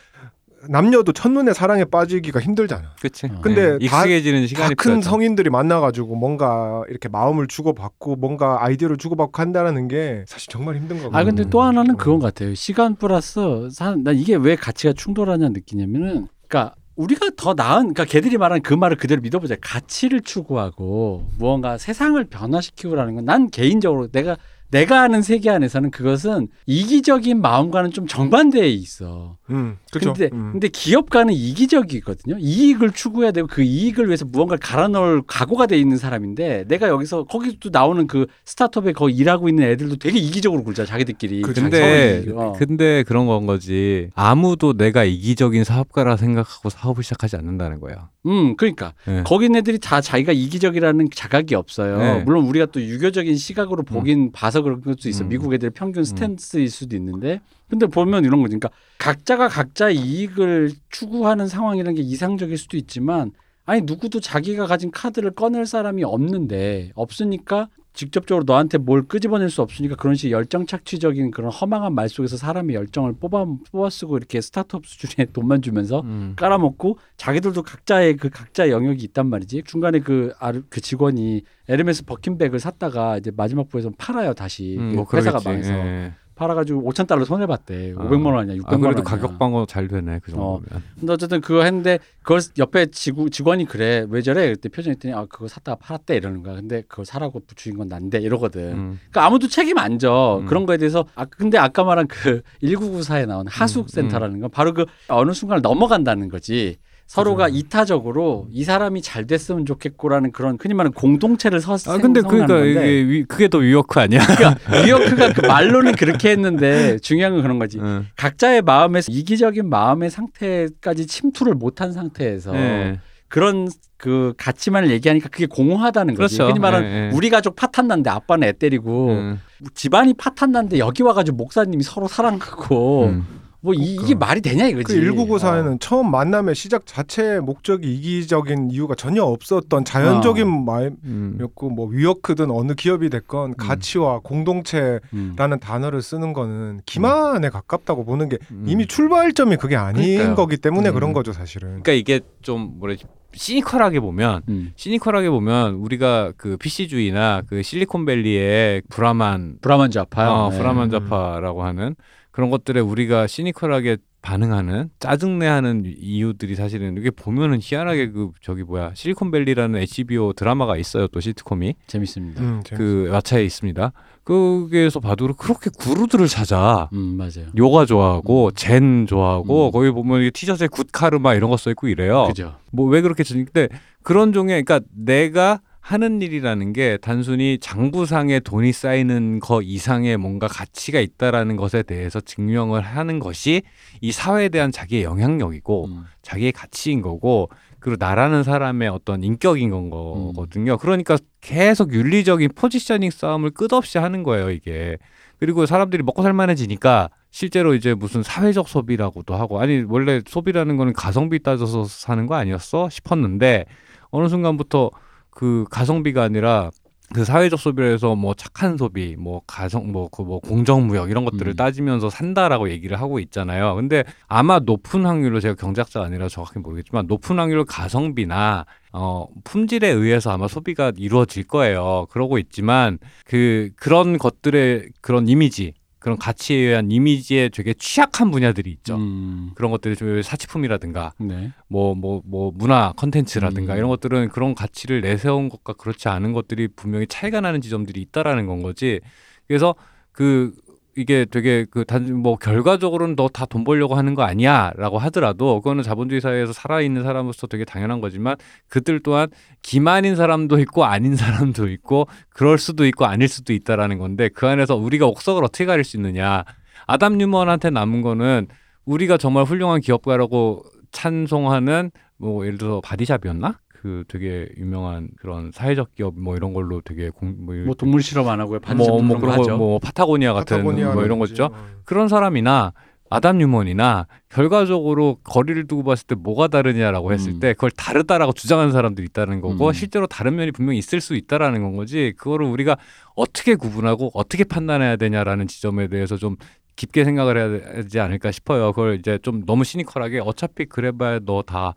[0.70, 2.91] 남녀도 첫눈에 사랑에 빠지기가 힘들잖아.
[3.02, 3.26] 그치?
[3.26, 3.39] 어.
[3.41, 5.02] 근데 네, 다- 익숙해지는 시간이 다 큰.
[5.02, 11.18] 성인들이 만나가지고 뭔가 이렇게 마음을 주고받고 뭔가 아이디어를 주고받고 한다는 게 사실 정말 힘든 거거든요.
[11.18, 11.66] 아 근데 또 음.
[11.66, 12.54] 하나는 그건 같아요.
[12.54, 18.38] 시간 플러스 사- 난 이게 왜 가치가 충돌하냐 느끼냐면은 그러니까 우리가 더 나은 그러니까 걔들이
[18.38, 19.56] 말한 그 말을 그대로 믿어보자.
[19.62, 24.38] 가치를 추구하고 무언가 세상을 변화시키고라는 건 난 개인적으로 내가
[24.72, 29.38] 내가 아는 세계 안에서는 그것은 이기적인 마음과는 좀 정반대에 있어.
[29.49, 30.13] 음, 그렇죠.
[30.13, 30.53] 근데 음.
[30.53, 32.38] 근데 기업가는 이기적이거든요.
[32.39, 37.26] 이익을 추구해야 되고 그 이익을 위해서 무언가를 갈아 넣을 각오가 돼 있는 사람인데 내가 여기서
[37.26, 41.41] 거기서 나오는 그 스타트업에 거기 일하고 있는 애들도 되게 이기적으로 굴잖아 자기들끼리.
[41.41, 42.53] 그 근데 이기고.
[42.53, 44.09] 근데 그런 건 거지.
[44.15, 48.09] 아무도 내가 이기적인 사업가라 생각하고 사업을 시작하지 않는다는 거야.
[48.28, 49.24] 음, 그러니까 네.
[49.26, 51.97] 거기 애들이 다 자기가 이기적이라는 자각이 없어요.
[51.97, 52.24] 네.
[52.24, 55.24] 물론 우리가 또 유교적인 시각으로 보긴 봐서 그런 것도 있어.
[55.24, 55.30] 음.
[55.30, 58.55] 미국 애들 평균 스탠스일 수도 있는데, 근데 보면 이런 거지.
[58.57, 58.69] 그러니까
[58.99, 63.32] 각자가 각자의 이익을 추구하는 상황이라는 게 이상적일 수도 있지만,
[63.65, 69.96] 아니 누구도 자기가 가진 카드를 꺼낼 사람이 없는데 없으니까 직접적으로 너한테 뭘 끄집어낼 수 없으니까
[69.96, 74.86] 그런 식의 열정 착취적인 그런 허망한 말 속에서 사람의 열정을 뽑아 뽑아 쓰고 이렇게 스타트업
[74.86, 76.34] 수준의 돈만 주면서 음.
[76.38, 79.64] 깔아먹고 자기들도 각자의 그 각자 의 영역이 있단 말이지.
[79.66, 85.06] 중간에 그, 아르, 그 직원이 에르메스 버킨백을 샀다가 이제 마지막 부에서 팔아요 다시 음, 그뭐
[85.14, 85.70] 회사가 그러겠지.
[85.72, 86.14] 망해서 예.
[86.46, 87.94] 팔아가지고 5천 달러 손해 봤대.
[87.96, 88.04] 아.
[88.04, 89.04] 500만 원 아니야, 600만 아, 원 그래도 아니야.
[89.04, 90.60] 가격 방어 잘 되네 그 어.
[90.60, 90.84] 정도면.
[91.00, 94.50] 근데 어쨌든 그거 했는데 그걸 옆에 지구, 직원이 그래 왜 저래?
[94.50, 96.56] 그때 표정이 했더니 아 그거 샀다가 팔았대 이러는 거야.
[96.56, 98.62] 근데 그거 사라고 주인 건 난데 이러거든.
[98.74, 99.00] 음.
[99.12, 100.39] 그러니까 아무도 책임 안 져.
[100.42, 100.48] 음.
[100.48, 104.86] 그런 거에 대해서 아 근데 아까 말한 그 1994에 나온 하숙 센터라는 건 바로 그
[105.10, 106.78] 어느 순간 넘어간다는 거지.
[107.12, 107.57] 서로가 그죠.
[107.57, 113.26] 이타적으로 이 사람이 잘 됐으면 좋겠고라는 그런 흔히 말하는 공동체를 서아 근데 그러니까 이게 위,
[113.26, 114.26] 그게 더 위워크 아니야?
[114.26, 114.55] 그러니까
[114.86, 117.80] 뉴요크가 그 말로는 그렇게 했는데 중요한 건 그런 거지.
[117.82, 118.07] 응.
[118.16, 123.01] 각자의 마음에서 이기적인 마음의 상태까지 침투를 못한 상태에서 예.
[123.28, 126.38] 그런 그 가치만을 얘기하니까 그게 공허하다는 거지.
[126.38, 126.49] 그렇죠.
[126.49, 127.12] 흔히 말하는 예, 예.
[127.14, 129.41] 우리 가족 파탄 났는데 아빠는 애 때리고 음.
[129.76, 133.41] 집안이 파탄 났는데 여기 와가지고 목사님이 서로 사랑하고 음.
[133.64, 134.05] 뭐 이, 그러니까.
[134.07, 134.99] 게 말이 되냐 이거지.
[134.99, 140.66] 그 1994에는 처음 만남의 시작 자체의 목적이 이기적인 이유가 전혀 없었던 자연적인 음.
[140.66, 145.59] 마음이었고 뭐 위워크든 어느 기업이 됐건 가치와 공동체라는 음.
[145.59, 148.66] 단어를 쓰는 거는 기만에 가깝다고 보는 게 음.
[148.68, 150.36] 이미 출발점이 그게 아닌 그러니까요.
[150.36, 150.93] 거기 때문에 음.
[150.95, 151.70] 그런 거죠 사실은.
[151.70, 154.72] 그러니까 이게 좀 뭐라지 시니컬하게 보면 음.
[154.76, 160.30] 시니컬하게 보면 우리가 그 PC주의나 그 실리콘밸리의 불화만 브라만 좌파요.
[160.32, 160.57] 어, 네.
[160.57, 161.95] 브라만 좌파라고 하는
[162.32, 169.79] 그런 것들에 우리가 시니컬하게 반응하는 짜증내하는 이유들이 사실은 이게 보면은 희한하게 그 저기 뭐야 실리콘밸리라는
[169.82, 172.41] HBO 드라마가 있어요 또 시트콤이 재밌습니다.
[172.41, 173.91] 음, 재밌- 그 왓챠에 있습니다.
[174.23, 177.47] 거기에서 봐도 그렇게 구루들을 찾아 음 맞아요.
[177.57, 179.71] 요가 좋아하고 Zen 좋아하고 음.
[179.71, 182.25] 거기 보면 이게 티셔츠에 good karma 이런 거 써 있고 이래요.
[182.27, 182.55] 그죠.
[182.71, 183.45] 뭐 왜 그렇게 쓰니?
[183.45, 183.67] 근데
[184.03, 190.99] 그런 종의 그러니까 내가 하는 일이라는 게 단순히 장부상에 돈이 쌓이는 거 이상의 뭔가 가치가
[190.99, 193.63] 있다라는 것에 대해서 증명을 하는 것이
[193.99, 196.05] 이 사회에 대한 자기의 영향력이고 음.
[196.21, 200.77] 자기의 가치인 거고 그리고 나라는 사람의 어떤 인격인 건 거거든요.
[200.77, 204.97] 그러니까 계속 윤리적인 포지셔닝 싸움을 끝없이 하는 거예요, 이게.
[205.39, 211.39] 그리고 사람들이 먹고 살만해지니까 실제로 이제 무슨 사회적 소비라고도 하고 아니 원래 소비라는 거는 가성비
[211.39, 213.65] 따져서 사는 거 아니었어 싶었는데
[214.11, 214.91] 어느 순간부터
[215.32, 216.69] 그 가성비가 아니라
[217.13, 221.55] 그 사회적 소비에서 뭐 착한 소비, 뭐 가성, 뭐 그 뭐 공정무역 이런 것들을 음.
[221.57, 223.75] 따지면서 산다라고 얘기를 하고 있잖아요.
[223.75, 230.32] 근데 아마 높은 확률로 제가 경제학자가 아니라 정확히 모르겠지만 높은 확률로 가성비나 어 품질에 의해서
[230.32, 232.07] 아마 소비가 이루어질 거예요.
[232.11, 238.95] 그러고 있지만 그 그런 것들의 그런 이미지, 그런 가치에 의한 이미지에 되게 취약한 분야들이 있죠.
[238.95, 239.52] 음.
[239.54, 241.52] 그런 것들이 좀 사치품이라든가 네.
[241.68, 243.78] 뭐뭐뭐 문화 컨텐츠라든가 음.
[243.78, 248.64] 이런 것들은 그런 가치를 내세운 것과 그렇지 않은 것들이 분명히 차이가 나는 지점들이 있다라는 건
[248.64, 248.99] 거지.
[249.47, 249.76] 그래서
[250.12, 250.56] 그
[250.98, 255.84] 이게 되게 그 단지 뭐 결과적으로는 너 다 돈 벌려고 하는 거 아니야라고 하더라도 그거는
[255.84, 258.36] 자본주의 사회에서 살아 있는 사람으로서 되게 당연한 거지만
[258.68, 259.30] 그들 또한
[259.62, 264.76] 기만인 사람도 있고 아닌 사람도 있고 그럴 수도 있고 아닐 수도 있다라는 건데 그 안에서
[264.76, 266.44] 우리가 옥석을 어떻게 가릴 수 있느냐
[266.88, 268.48] 아담 뉴먼한테 남은 거는
[268.86, 273.60] 우리가 정말 훌륭한 기업가라고 찬송하는 뭐 예를 들어 바디샵이었나?
[273.82, 278.29] 그 되게 유명한 그런 사회적 기업 뭐 이런 걸로 되게 공, 뭐, 뭐 동물 실험
[278.29, 278.59] 안 하고요.
[278.77, 281.45] 뭐, 뭐 그런 거, 뭐 파타고니아 같은 뭐 이런 거 있죠.
[281.45, 281.65] 어.
[281.84, 282.73] 그런 사람이나
[283.09, 287.39] 아담 뉴먼이나 결과적으로 거리를 두고 봤을 때 뭐가 다르냐라고 했을 음.
[287.39, 289.73] 때 그걸 다르다라고 주장하는 사람들이 있다는 거고 음.
[289.73, 292.77] 실제로 다른 면이 분명히 있을 수 있다라는 건 거지 그거를 우리가
[293.15, 296.36] 어떻게 구분하고 어떻게 판단해야 되냐라는 지점에 대해서 좀
[296.75, 298.73] 깊게 생각을 해야 되지 않을까 싶어요.
[298.73, 301.73] 그걸 이제 좀 너무 시니컬하게 어차피 그래봐야 너 다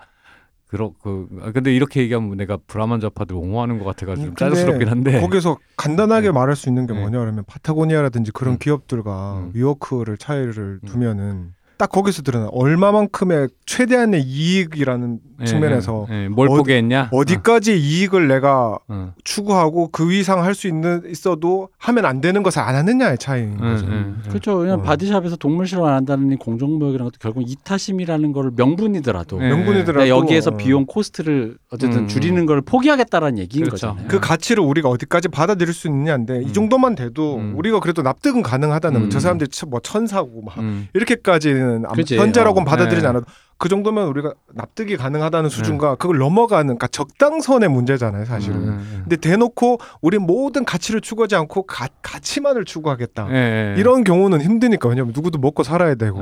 [0.74, 4.56] 그러 그 아, 근데 이렇게 얘기하면 내가 브라만 좌파들 옹호하는 것 같아가지고 좀 음, 근데
[4.56, 6.32] 짜증스럽긴 한데 거기서 간단하게 네.
[6.32, 6.98] 말할 수 있는 게 네.
[6.98, 8.58] 뭐냐 그러면 파타고니아라든지 그런 음.
[8.58, 9.50] 기업들과 음.
[9.54, 10.88] 위워크를 차이를 음.
[10.88, 16.28] 두면은 딱 거기서 드러나 얼마만큼의 최대한의 이익이라는 예, 측면에서 예, 예.
[16.28, 17.08] 뭘 어디- 포기했냐?
[17.10, 19.12] 어디까지 이익을 내가 어, 어.
[19.24, 23.74] 추구하고 그 이상 할 수 있는 있어도 하면 안 되는 것을 안 하느냐의 차이인 응,
[23.74, 23.86] 거죠.
[23.86, 24.22] 응, 응.
[24.28, 24.58] 그렇죠.
[24.58, 24.82] 그냥 어.
[24.82, 29.48] 바디샵에서 동물 실험 안 한다는 이 공정무역이라는 것도 결국 이타심이라는 거를 명분이더라도 네.
[29.48, 30.56] 명분이더라도 그러니까 여기에서 어.
[30.56, 32.06] 비용 코스트를 어쨌든 음.
[32.08, 33.88] 줄이는 걸 포기하겠다라는 얘기인 그렇죠.
[33.88, 34.06] 거잖아요.
[34.08, 36.42] 그 가치를 우리가 어디까지 받아들일 수 있느냐인데 음.
[36.44, 37.54] 이 정도만 돼도 음.
[37.56, 39.02] 우리가 그래도 납득은 가능하다는 음.
[39.06, 39.14] 거죠.
[39.14, 40.86] 저 사람들이 천- 뭐 천사고 막 음.
[40.94, 42.16] 이렇게까지 는 받아들이는 아마 그치.
[42.18, 42.70] 현재라고는 어.
[42.70, 43.08] 받아들이지 네.
[43.08, 49.00] 않아도 그 정도면 우리가 납득이 가능하다는 수준과 그걸 넘어가는 그러니까 적당선의 문제잖아요 사실은 음.
[49.04, 53.80] 근데 대놓고 우리 모든 가치를 추구하지 않고 가, 가치만을 추구하겠다 예, 예.
[53.80, 56.20] 이런 경우는 힘드니까 왜냐면 누구도 먹고 살아야 되고.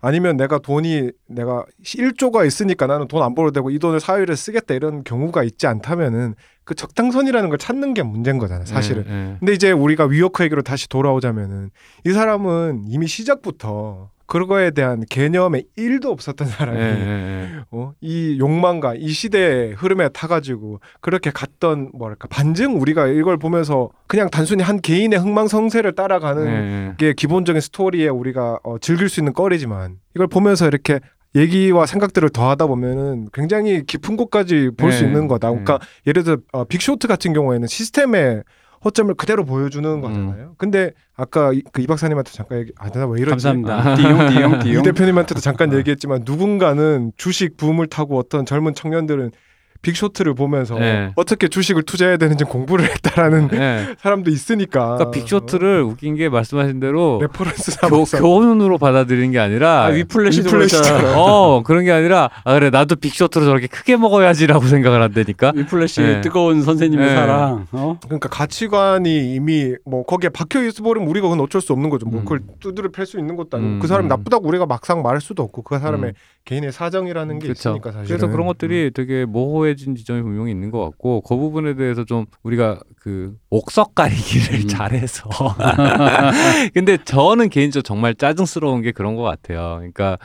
[0.00, 4.74] 아니면 내가 돈이 내가 1조가 있으니까 나는 돈 안 벌어도 되고 이 돈을 사회를 쓰겠다
[4.74, 9.36] 이런 경우가 있지 않다면은 그 적당선이라는 걸 찾는 게 문제인 거잖아요 사실은.
[9.40, 11.70] 근데 이제 우리가 위워크 얘기로 다시 돌아오자면은
[12.06, 17.94] 이 사람은 이미 시작부터 그거에 대한 개념에 1도 없었던 사람이 예, 예, 어?
[18.02, 24.62] 이 욕망과 이 시대의 흐름에 타가지고 그렇게 갔던 뭐랄까 반증 우리가 이걸 보면서 그냥 단순히
[24.62, 25.94] 한 개인의 흥망성쇠를 예.
[25.94, 26.94] 따라가는 예, 예.
[26.98, 31.00] 게 기본적인 스토리에 우리가 어, 즐길 수 있는 거리지만 이걸 보면서 이렇게
[31.34, 35.48] 얘기와 생각들을 더하다 보면은 굉장히 깊은 곳까지 볼수 네, 있는 거다.
[35.48, 35.62] 네.
[35.62, 38.42] 그러니까 예를 들어 어, 빅쇼트 같은 경우에는 시스템의
[38.84, 40.00] 허점을 그대로 보여주는 음.
[40.00, 40.54] 거잖아요.
[40.58, 43.30] 근데 아까 이, 그 이 박사님한테 잠깐 얘기, 아, 나왜 이러지?
[43.30, 43.94] 감사합니다.
[43.96, 44.82] 띠용 띠용 이 띠용.
[44.84, 49.32] 대표님한테도 잠깐 얘기했지만 누군가는 주식 붐을 타고 어떤 젊은 청년들은
[49.82, 51.12] 빅쇼트를 보면서 네.
[51.16, 53.96] 어떻게 주식을 투자해야 되는지 공부를 했다라는 예.
[53.98, 54.94] 사람도 있으니까.
[54.96, 59.90] 그러니까 빅쇼트를 웃긴 게 말씀하신 대로 reference 교, 교훈으로 받아들이는 게 아니라 아.
[59.90, 61.14] 그랬잖아.
[61.18, 66.20] 어 그런 게 아니라 아 그래 나도 빅쇼트로 저렇게 크게 먹어야지라고 생각을 한다니까 위플래시의 네.
[66.20, 67.14] 뜨거운 선생님의 네.
[67.14, 67.66] 사랑.
[67.72, 67.98] 어?
[68.04, 72.06] 그러니까 가치관이 이미 뭐 거기에 박혀 있어 버리면 우리가 그건 어쩔 수 없는 거죠.
[72.06, 72.24] 뭐 음.
[72.24, 74.08] 그걸 두드려 팰 수 있는 것도 아니고 음, 그 사람이 음.
[74.08, 76.14] 나쁘다고 우리가 막상 말할 수도 없고 그 사람의 음.
[76.48, 77.70] 개인의 사정이라는 게 그렇죠.
[77.70, 78.06] 있으니까 사실은.
[78.06, 82.80] 그래서 그런 것들이 되게 모호해진 지점이 분명히 있는 것 같고 그 부분에 대해서 좀 우리가
[82.96, 84.68] 그 옥석 가리기를 음.
[84.68, 85.28] 잘해서
[86.72, 89.76] 근데 저는 개인적으로 정말 짜증스러운 게 그런 것 같아요.
[89.76, 90.16] 그러니까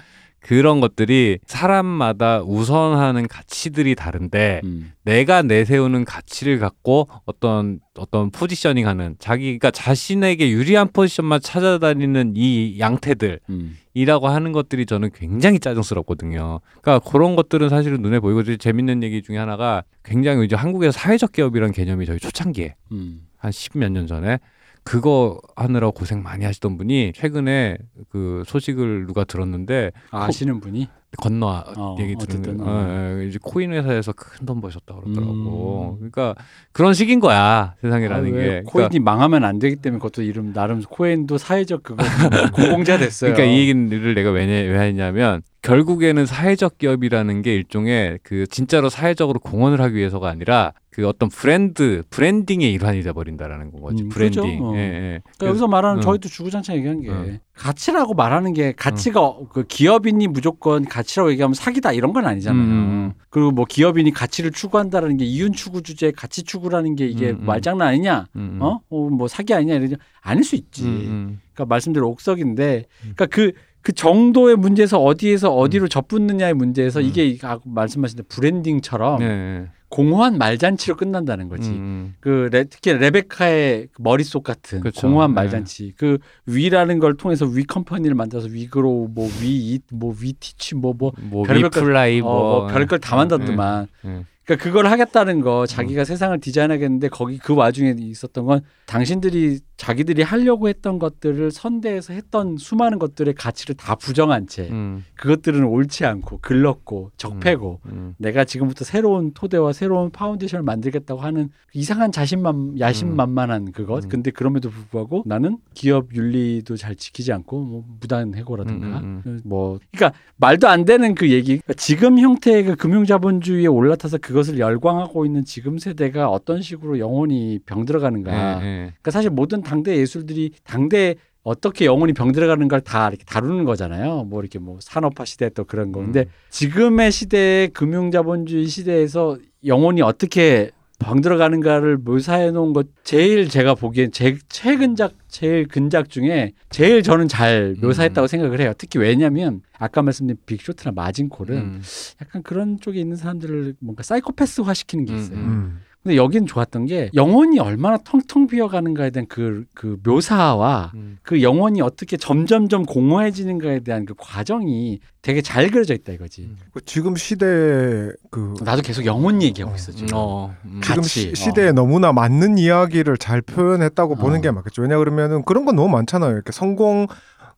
[0.43, 4.91] 그런 것들이 사람마다 우선하는 가치들이 다른데 음.
[5.03, 13.39] 내가 내세우는 가치를 갖고 어떤 어떤 포지셔닝 하는 자기가 자신에게 유리한 포지션만 찾아다니는 이 양태들
[13.49, 13.77] 음.
[13.93, 16.59] 이라고 하는 것들이 저는 굉장히 짜증스럽거든요.
[16.81, 21.73] 그러니까 그런 것들은 사실은 눈에 보이고 재밌는 얘기 중에 하나가 굉장히 이제 한국에서 사회적 기업이라는
[21.73, 23.21] 개념이 저희 초창기에 음.
[23.37, 24.39] 한 십 몇 년 전에
[24.83, 27.77] 그거 하느라 고생 많이 하시던 분이 최근에
[28.09, 32.63] 그 소식을 누가 들었는데 아, 아시는 분이 건너 어, 얘기 들은 어.
[32.63, 35.97] 어, 어, 이제 코인 회사에서 큰 돈 버셨다 그러더라고.
[36.01, 36.09] 음.
[36.11, 36.35] 그러니까
[36.71, 38.35] 그런 식인 거야 세상이라는 아, 게.
[38.35, 42.03] 왜 그러니까, 코인이 망하면 안 되기 때문에 그것도 이름 나름 코인도 사회적 그거
[42.53, 43.33] 공공자 됐어요.
[43.33, 49.39] 그러니까 이 얘기를 내가 왜, 왜 했냐면 결국에는 사회적 기업이라는 게 일종의 그 진짜로 사회적으로
[49.39, 54.41] 공헌을 하기 위해서가 아니라 그 어떤 브랜드 branding의 일환이 돼 버린다라는 거지 음, 브랜딩.
[54.41, 54.65] 그죠.
[54.65, 54.75] 어.
[54.75, 55.21] 예, 예.
[55.37, 56.01] 그러니까 여기서 말하는 음.
[56.01, 57.39] 저희도 주구장창 얘기한 게 음.
[57.55, 62.63] 가치라고 말하는 게 가치가 그 기업인이 무조건 가치라고 얘기하면 사기다 이런 건 아니잖아요.
[62.63, 63.13] 음.
[63.29, 67.45] 그리고 뭐 기업인이 가치를 추구한다라는 게 이윤 추구 주제 가치 추구라는 게 이게 음, 음.
[67.45, 68.27] 말장난 아니냐?
[68.35, 68.61] 음, 음.
[68.61, 68.81] 어?
[68.89, 69.97] 어, 뭐 사기 아니냐 이러냐?
[70.21, 70.83] 아닐 수 있지.
[70.83, 71.41] 음, 음.
[71.53, 73.51] 그러니까 말씀대로 옥석인데, 그러니까 그,
[73.81, 77.05] 그 정도의 문제에서 어디에서 어디로 접붙느냐의 문제에서 음.
[77.05, 79.65] 이게 아까 말씀하신 branding처럼 네, 네.
[79.93, 81.69] 공허한 말잔치로 끝난다는 거지.
[81.69, 85.01] 음, 그 레, 특히 레베카의 그 머릿속 같은 그쵸.
[85.07, 85.35] 공허한 네.
[85.35, 85.93] 말잔치.
[85.97, 91.27] 그 We라는 걸 통해서 We Company를 만들어서 WeGrow 뭐 WeEat 뭐 WeTeach 뭐뭐 음.
[91.29, 93.87] 뭐 것- WeFly 어, 뭐, 뭐 별걸 다 만들더만.
[94.01, 94.25] 네, 네.
[94.45, 96.05] 그러니까 그걸 하겠다는 거 자기가 음.
[96.05, 102.99] 세상을 디자인하겠는데 거기 그 와중에 있었던 건 당신들이 자기들이 하려고 했던 것들을 선대해서 했던 수많은
[102.99, 108.15] 것들의 가치를 다 부정한 채 음, 그것들은 옳지 않고 글렀고 적폐고 음.
[108.17, 114.05] 내가 지금부터 새로운 토대와 새로운 foundation을 만들겠다고 하는 이상한 자신만 야심만만한 그것.
[114.05, 114.09] 음.
[114.09, 118.99] 근데 그럼에도 불구하고 나는 기업 윤리도 잘 지키지 않고 뭐 무단 해고라든가.
[118.99, 121.57] 음, 뭐 그러니까 말도 안 되는 그 얘기.
[121.57, 127.59] 그러니까 지금 형태의 그 금융자본주의에 올라타서 그 것을 열광하고 있는 지금 세대가 어떤 식으로 영혼이
[127.65, 128.77] 병들어가는가 네, 네.
[128.85, 134.23] 그러니까 사실 모든 당대 예술들이 당대 어떻게 영혼이 병들어가는 걸 다 이렇게 다루는 거잖아요.
[134.25, 135.99] 뭐 이렇게 뭐 산업화 시대 또 그런 거.
[135.99, 136.25] 근데 음.
[136.49, 140.71] 지금의 시대의 금융자본주의 시대에서 영혼이 어떻게
[141.03, 147.75] 병들어가는가를 묘사해 놓은 것 제일 제가 보기엔 제 최근작 제일 근작 중에 제일 저는 잘
[147.81, 148.27] 묘사했다고 음.
[148.27, 148.73] 생각을 해요.
[148.77, 151.81] 특히 왜냐면 아까 말씀드린 빅쇼트나 마진콜은 음.
[152.21, 155.37] 약간 그런 쪽에 있는 사람들을 뭔가 사이코패스화 시키는 게 있어요.
[155.37, 155.81] 음, 음.
[156.03, 161.17] 근데 여기는 좋았던 게 영혼이 얼마나 텅텅 비어가는가에 대한 그, 그 묘사와 음.
[161.23, 166.51] 그 영혼이 어떻게 점점점 공허해지는가에 대한 그 과정이 되게 잘 그려져 있다 이거지.
[166.73, 170.09] 그 지금 시대 그 나도 계속 영혼 얘기하고 있어 지금.
[170.13, 170.81] 어, 음.
[170.83, 174.17] 지금 같이, 시, 시대에 너무나 맞는 이야기를 잘 표현했다고 어.
[174.17, 174.81] 보는 게 맞겠죠.
[174.81, 176.33] 왜냐 그러면은 그런 건 너무 많잖아요.
[176.33, 177.07] 이렇게 성공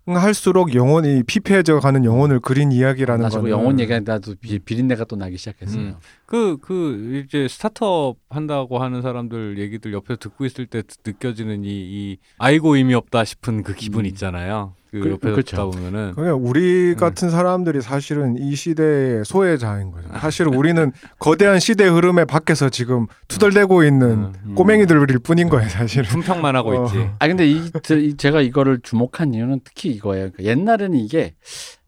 [0.07, 5.37] 할수록 영혼이 피폐해져 가는 영혼을 그린 이야기라는 거는 영혼 얘기하는데 나도 비, 비린내가 또 나기
[5.37, 5.81] 시작했어요.
[5.81, 5.95] 음.
[6.27, 12.17] 그, 그, 이제 스타트업 한다고 하는 사람들 얘기들 옆에서 듣고 있을 때 느껴지는 이, 이,
[12.37, 14.05] 아이고 의미 없다 싶은 그 기분 음.
[14.07, 14.73] 있잖아요.
[14.99, 15.43] 그 그- 옆에 그렇죠.
[15.55, 16.95] 듣다 보면은 그냥 우리 음.
[16.95, 20.07] 같은 사람들이 사실은 이 시대의 소외자인 거죠.
[20.13, 24.55] 사실 우리는 거대한 시대 흐름에 밖에서 지금 투덜대고 있는 음.
[24.55, 26.05] 꼬맹이들일 뿐인 거예요, 사실은.
[26.09, 26.85] 품평만 하고 어.
[26.85, 27.09] 있지.
[27.19, 27.61] 아 근데 이,
[28.17, 30.31] 제가 이거를 주목한 이유는 특히 이거예요.
[30.31, 31.35] 그러니까 옛날에는 이게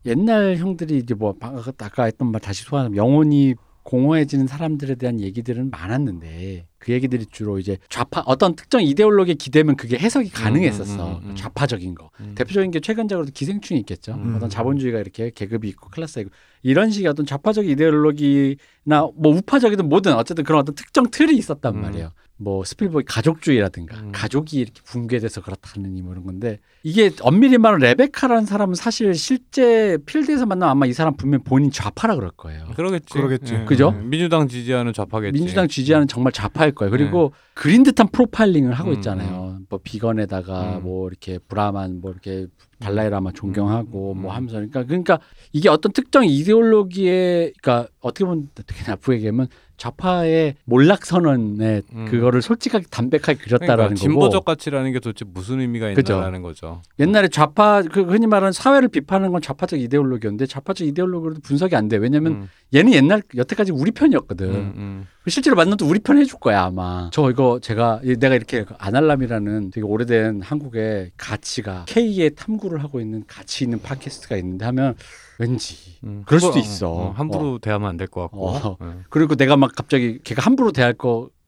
[0.05, 5.70] 옛날 형들이 이제 뭐 방- 아까 했던 말 다시 소환하면 영혼이 공허해지는 사람들에 대한 얘기들은
[5.70, 11.29] 많았는데 그 얘기들이 주로 이제 좌파 어떤 특정 이데올로기에 기대면 그게 해석이 가능했었어 음, 음,
[11.31, 11.35] 음.
[11.35, 12.33] 좌파적인 거 음.
[12.33, 14.35] 대표적인 게 최근적으로도 기생충이 있겠죠 음.
[14.38, 16.31] 어떤 자본주의가 이렇게 계급이 있고 클래스가 있고
[16.63, 21.81] 이런 식의 어떤 좌파적 이데올로기나 뭐 우파적이든 뭐든 어쨌든 그런 어떤 특정 틀이 있었단 음.
[21.81, 24.11] 말이에요 뭐 스필버그 가족주의라든가 음.
[24.11, 30.45] 가족이 이렇게 붕괴돼서 그렇다는 뭐 이런 건데 이게 엄밀히 말하면 레베카라는 사람은 사실 실제 필드에서
[30.45, 32.67] 만나면 아마 이 사람 분명 본인 좌파라 그럴 거예요.
[32.75, 33.13] 그러겠지.
[33.13, 33.53] 그러겠지.
[33.55, 33.65] 예.
[33.65, 33.91] 그죠?
[33.91, 35.33] 민주당 지지하는 좌파겠지.
[35.38, 36.91] 민주당 지지하는 정말 좌파일 거예요.
[36.91, 39.57] 그리고 그린 듯한 프로파일링을 하고 음, 있잖아요.
[39.70, 40.84] 뭐 비건에다가 음.
[40.84, 42.47] 뭐 이렇게 브라만 뭐 이렇게
[42.80, 44.36] 달라이라마 존경하고 음, 뭐 음.
[44.36, 45.20] 하면서 그러니까 그러니까
[45.51, 49.47] 이게 어떤 특정 이데올로기에 그러니까 어떻게 보면 되게 나쁘게 얘기하면
[49.78, 52.05] 좌파의 몰락 선언에 음.
[52.05, 56.13] 그거를 솔직하게 담백하게 그렸다라는 그러니까 거고 진보적 가치라는 게 도대체 무슨 의미가 그죠.
[56.13, 56.82] 있나라는 거죠.
[56.99, 61.97] 옛날에 좌파 그 흔히 말하는 사회를 비판하는 건 좌파적 이데올로기였는데 좌파적 이데올로기로도 분석이 안 돼.
[61.97, 65.05] 왜냐면 음, 얘는 옛날 여태까지 우리 편이었거든.
[65.28, 65.30] 음, 음.
[65.30, 67.09] 실제로 만나도 우리 편 해줄 거야 아마.
[67.11, 73.23] 저 이거 제가 이- 내가 이렇게 아날람이라는 되게 오래된 한국의 가치가 K의 탐구를 하고 있는
[73.28, 74.95] 가치 있는 팟캐스트가 있는데 하면
[75.39, 76.23] 왠지 음.
[76.25, 76.89] 그럴 수도 있어.
[76.91, 78.47] 어, 함부로 대하면 안 될 것 같고.
[78.49, 78.78] 어.
[78.82, 78.88] 예.
[79.09, 80.93] 그리고 내가 막 갑자기 걔가 함부로 대할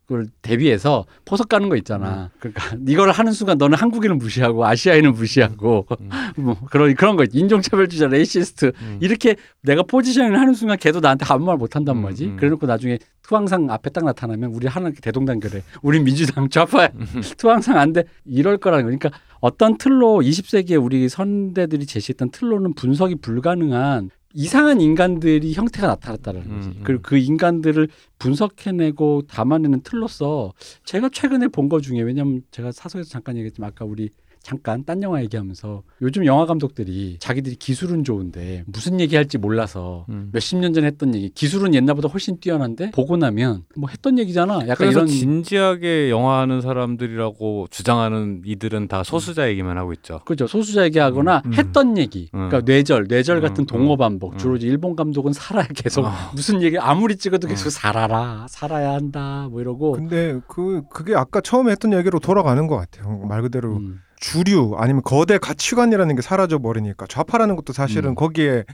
[0.09, 2.29] 거를 대비해서 포석 가는 거 있잖아.
[2.39, 6.09] 그러니까 이걸 하는 순간 너는 한국인을 무시하고 아시아인을 무시하고 음.
[6.37, 7.23] 뭐 그런 그런 거.
[7.31, 8.97] 인종차별주의자, racist 음.
[8.99, 12.25] 이렇게 내가 positioning을 하는 순간 걔도 나한테 아무 말 못 한단 음, 말이지.
[12.25, 12.37] 음.
[12.37, 15.61] 그래놓고 나중에 투항상 앞에 딱 나타나면 우리 하나 대동단결해.
[15.81, 16.89] 우리 민주당 좌파야.
[16.95, 17.21] 음.
[17.37, 18.03] 투항상 안 돼.
[18.25, 19.09] 이럴 거라는 거니까
[19.41, 26.67] 어떤 틀로 20세기에 우리 선대들이 제시했던 틀로는 분석이 불가능한 이상한 인간들이 형태가 나타났다는 거지.
[26.69, 26.81] 음, 음.
[26.83, 27.87] 그리고 그 인간들을
[28.19, 30.53] 분석해내고 담아내는 틀로서
[30.85, 34.09] 제가 최근에 본 거 중에 왜냐면 제가 사석에서 잠깐 얘기했지만 아까 우리
[34.41, 40.29] 잠깐 딴 영화 얘기하면서 요즘 영화 감독들이 자기들이 기술은 좋은데 무슨 얘기할지 몰라서 음.
[40.31, 44.75] 몇십 년 전에 했던 얘기 기술은 옛날보다 훨씬 뛰어난데 보고 나면 뭐 했던 얘기잖아 약간
[44.75, 50.21] 그래서 이런 진지하게 영화하는 사람들이라고 주장하는 이들은 다 소수자 얘기만 하고 있죠.
[50.25, 51.53] 그죠 소수자 얘기하거나 음.
[51.53, 52.49] 했던 얘기 음.
[52.49, 53.65] 그러니까 뇌절 뇌절 음, 같은 음.
[53.65, 54.37] 동어 반복 음.
[54.37, 56.31] 주로 이제 일본 감독은 살아야 계속 아.
[56.33, 57.69] 무슨 얘기 아무리 찍어도 계속 음.
[57.71, 63.19] 살아라 살아야 한다 뭐 이러고 근데 그 그게 아까 처음에 했던 얘기로 돌아가는 것 같아요.
[63.27, 63.99] 말 그대로 음.
[64.19, 68.15] 주류 아니면 거대 가치관이라는 게 사라져 버리니까 좌파라는 것도 사실은 음.
[68.15, 68.65] 거기에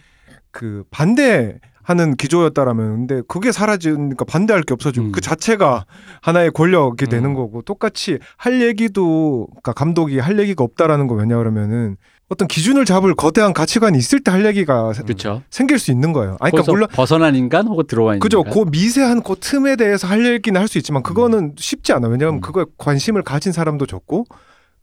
[0.52, 5.12] 그 반대하는 기조였다라면 근데 그게 사라지니까 반대할 게 없어지고 음.
[5.12, 5.86] 그 자체가
[6.22, 7.36] 하나의 권력이 되는 음.
[7.36, 13.14] 거고 똑같이 할 얘기도 그러니까 감독이 할 얘기가 없다라는 거 왜냐 그러면은 어떤 기준을 잡을
[13.14, 16.38] 거대한 가치관이 있을 때 할 얘기가 세- 그렇죠 생길 수 있는 거예요.
[16.40, 18.42] 아니, 그러니까 물론 벗어난 인간 혹은 들어와 있는 그죠.
[18.44, 22.08] 그 미세한 그 틈에 대해서 할 얘기는 할 수 있지만 그거는 쉽지 않아.
[22.08, 22.42] 왜냐하면 음.
[22.42, 24.26] 그거에 관심을 가진 사람도 적고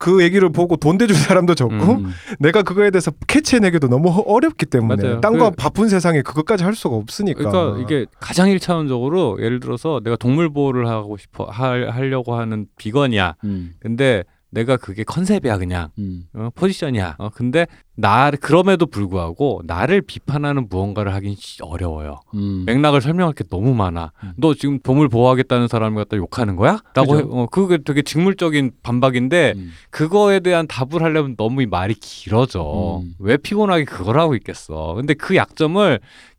[0.03, 2.05] 그 얘기를 보고 돈 대줄 사람도 적고 음.
[2.07, 2.11] 음.
[2.40, 5.20] 내가 그거에 대해서 캐치해내기도 너무 허- 어렵기 때문에 맞아요.
[5.20, 7.48] 딴거 그- 바쁜 세상에 그것까지 할 수가 없으니까.
[7.48, 13.36] 그러니까 이게 가장 일차원적으로 예를 들어서 내가 동물 보호를 하고 싶어 할, 하려고 하는 비건이야.
[13.44, 13.74] 음.
[13.78, 16.24] 근데 내가 그게 컨셉이야 그냥 음.
[16.34, 17.16] 어, 포지션이야.
[17.18, 22.20] 어, 근데 나 그럼에도 불구하고 나를 비판하는 무언가를 하긴 씨- 어려워요.
[22.34, 22.64] 음.
[22.66, 24.12] 맥락을 설명할 게 너무 많아.
[24.24, 24.32] 음.
[24.36, 26.80] 너 지금 동물 보호하겠다는 사람을 갖다 욕하는 거야?
[26.94, 27.18] 라고.
[27.18, 29.72] 해, 어, 그게 되게 직물적인 반박인데 음.
[29.90, 33.00] 그거에 대한 답을 하려면 너무 이 말이 길어져.
[33.03, 33.14] 음.
[33.18, 34.94] 왜 피곤하게 그걸 하고 있겠어.
[34.96, 35.98] 근데 그 약점을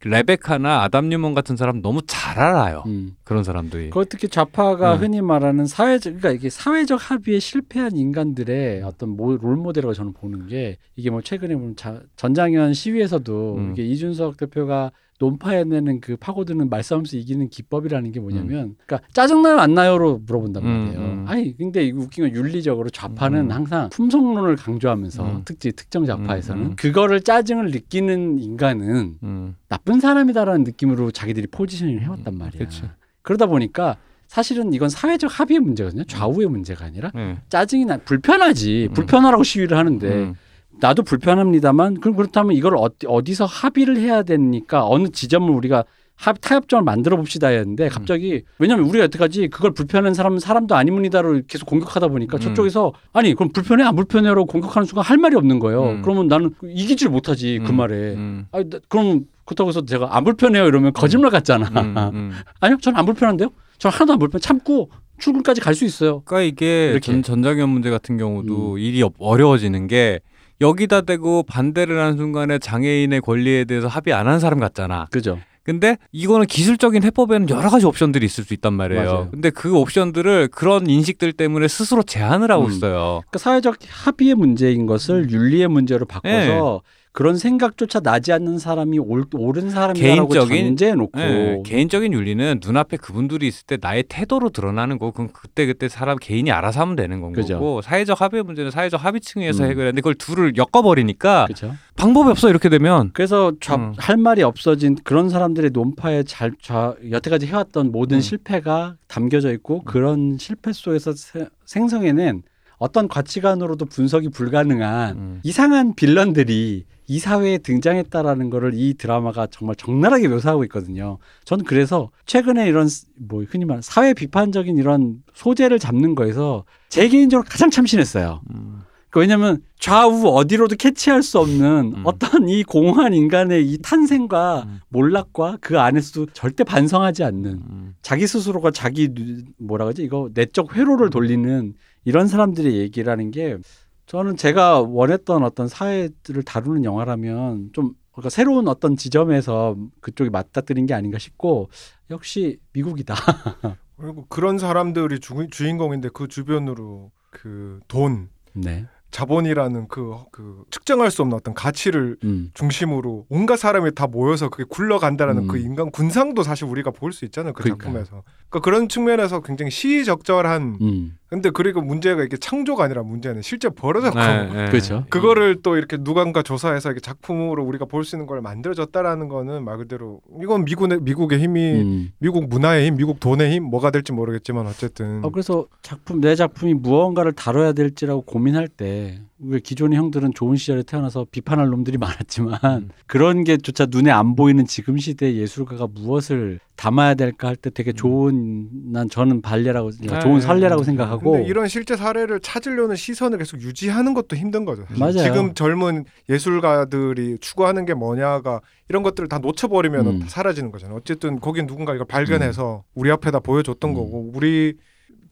[0.10, 2.84] 레베카나 아담 뉴먼 같은 사람 너무 잘 알아요.
[2.86, 3.16] 음.
[3.24, 3.90] 그런 사람들이.
[3.90, 5.00] 그 특히 좌파가 음.
[5.00, 10.48] 흔히 말하는 사회적 그러니까 이게 사회적 합의에 실패한 인간들의 어떤 모, 롤 모델이라고 저는 보는
[10.48, 13.72] 게 이게 뭐 최근에 보면 자, 전장현 시위에서도 음.
[13.72, 14.92] 이게 이준석 대표가
[15.24, 21.00] 논파해내는 그 파고드는 말싸움에서 이기는 기법이라는 게 뭐냐면 그러니까 짜증나요 안 나요로 물어본단 음, 말이에요.
[21.00, 21.26] 음.
[21.28, 23.52] 아니 근데 이거 웃긴 건 윤리적으로 좌파는 음.
[23.52, 25.42] 항상 품성론을 강조하면서 음.
[25.46, 26.76] 특히 특정 좌파에서는 음, 음.
[26.76, 29.56] 그거를 짜증을 느끼는 인간은 음.
[29.70, 32.60] 나쁜 사람이다라는 느낌으로 자기들이 포지셔닝을 해왔단 말이야.
[32.60, 32.84] 그치.
[33.22, 33.98] 그러다 보니까
[34.28, 36.04] 사실은 이건 사회적 합의의 문제거든요.
[36.06, 37.38] 좌우의 문제가 아니라 네.
[37.50, 38.88] 짜증이 나 불편하지.
[38.90, 38.94] 음.
[38.94, 40.36] 불편하라고 시위를 하는데 음.
[40.84, 46.84] 나도 불편합니다만 그럼 그렇다면 이걸 어디, 어디서 합의를 해야 되니까 어느 지점을 우리가 합, 타협점을
[46.84, 52.38] 만들어 봅시다 했는데 갑자기 왜냐면 우리가 여태까지 그걸 불편한 사람은 사람도 아니문이다로 계속 공격하다 보니까
[52.38, 52.40] 음.
[52.42, 55.84] 저쪽에서 아니 그럼 불편해 안 불편해로 공격하는 순간 할 말이 없는 거예요.
[55.84, 56.02] 음.
[56.02, 57.78] 그러면 나는 이기질 못하지 그 음.
[57.78, 57.96] 말에.
[58.16, 58.46] 음.
[58.52, 61.68] 아니, 나- 그럼 그렇다고 해서 제가 안 불편해요 이러면 거짓말 같잖아.
[61.82, 61.96] 음.
[62.14, 62.32] 음.
[62.60, 63.50] 아니요, 저는 안 불편한데요.
[63.78, 64.42] 저는 하나도 안 불편.
[64.42, 66.22] 참고 출근까지 갈 수 있어요.
[66.26, 67.00] 그러니까 이게 이렇게.
[67.12, 70.20] 전, 전장현 문제 같은 경우도 일이 어- 어려워지는 게
[70.62, 75.08] 여기다 대고 반대를 하는 순간에 장애인의 권리에 대해서 합의 안 한 사람 같잖아.
[75.12, 75.40] 그죠.
[75.64, 79.04] 근데 이거는 기술적인 해법에는 여러 가지 옵션들이 있을 수 있단 말이에요.
[79.04, 79.28] 맞아요.
[79.32, 82.72] 근데 그 옵션들을 그런 인식들 때문에 스스로 제한을 하고 음.
[82.72, 83.22] 있어요.
[83.30, 86.82] 그러니까 사회적 합의의 문제인 것을 윤리의 문제로 바꿔서
[87.14, 93.68] 그런 생각조차 나지 않는 사람이 옳, 옳은 사람이라고 전제해놓고 예, 개인적인 윤리는 눈앞에 그분들이 있을
[93.68, 97.54] 때 나의 태도로 드러나는 거고 그건 그때 그때 사람 개인이 알아서 하면 되는 건 그죠.
[97.54, 99.70] 거고 사회적 합의의 문제는 사회적 합의층에서 음.
[99.70, 101.76] 해결하는데 그걸 둘을 엮어버리니까 그렇죠.
[101.96, 103.94] 방법이 없어 이렇게 되면 그래서 좌- 음.
[103.98, 108.22] 할 말이 없어진 그런 사람들의 논파에 잘 좌, 여태까지 해왔던 모든 음.
[108.22, 112.42] 실패가 담겨져 있고 그런 실패 속에서 세- 생성해낸
[112.84, 115.40] 어떤 가치관으로도 분석이 불가능한 음.
[115.44, 121.18] 이상한 빌런들이 이 사회에 등장했다라는 거를 이 드라마가 정말 적나라하게 묘사하고 있거든요.
[121.46, 127.08] 저는 그래서 최근에 이런 스- 뭐 흔히 말하는 사회 비판적인 이런 소재를 잡는 거에서 제
[127.08, 128.42] 개인적으로 가장 참신했어요.
[128.54, 128.80] 음.
[129.10, 132.02] 그 왜냐면 좌우 어디로도 캐치할 수 없는 음.
[132.04, 134.80] 어떤 이 공허한 인간의 이 탄생과 음.
[134.90, 137.94] 몰락과 그 안에서도 절대 반성하지 않는 음.
[138.02, 141.74] 자기 스스로가 자기 누- 뭐라 그러지 이거 내적 회로를 돌리는
[142.06, 143.58] 이런 사람들의 얘기라는 게
[144.06, 150.94] 저는 제가 원했던 어떤 사회를 다루는 영화라면 좀 그러니까 새로운 어떤 지점에서 그쪽이 맞닥뜨린 게
[150.94, 151.70] 아닌가 싶고
[152.12, 153.16] 역시 미국이다.
[153.98, 158.86] 그리고 그런 사람들이 주, 주인공인데 그 주변으로 그 돈, 네.
[159.14, 162.50] 자본이라는 그, 그 측정할 수 없는 어떤 가치를 음.
[162.56, 165.48] 중심으로 온갖 사람이 다 모여서 그게 굴러간다라는 음.
[165.48, 167.94] 그 인간 군상도 사실 우리가 볼 수 있잖아요 그 그러니까요.
[167.94, 171.18] 작품에서 그러니까 그런 측면에서 굉장히 시의적절한 음.
[171.28, 174.66] 근데 그리고 문제가 이게 창조가 아니라 문제는 실제 벌어졌고 네, 네.
[174.70, 175.06] 그렇죠.
[175.10, 179.78] 그거를 또 이렇게 누군가 조사해서 이렇게 작품으로 우리가 볼 수 있는 걸 만들어졌다라는 거는 말
[179.78, 182.12] 그대로 이건 미국의 미국의 힘이 음.
[182.20, 186.74] 미국 문화의 힘, 미국 돈의 힘 뭐가 될지 모르겠지만 어쨌든 어, 그래서 작품 내 작품이
[186.76, 189.03] 무언가를 다뤄야 될지라고 고민할 때
[189.40, 192.90] 왜 기존의 형들은 좋은 시절에 태어나서 비판할 놈들이 많았지만 음.
[193.08, 198.68] 그런 게조차 눈에 안 보이는 지금 시대 예술가가 무엇을 담아야 될까 할 때 되게 좋은
[198.92, 200.86] 난 저는 발레라고 네, 좋은 선례라고 네.
[200.86, 204.84] 생각하고 근데 이런 실제 사례를 찾으려는 시선을 계속 유지하는 것도 힘든 거죠.
[204.88, 205.00] 사실.
[205.00, 205.24] 맞아요.
[205.24, 210.20] 지금 젊은 예술가들이 추구하는 게 뭐냐가 이런 것들을 다 놓쳐버리면 음.
[210.20, 210.98] 다 사라지는 거잖아요.
[210.98, 213.96] 어쨌든 거긴 누군가 이걸 발견해서 우리 앞에다 보여줬던 음.
[213.96, 214.74] 거고 우리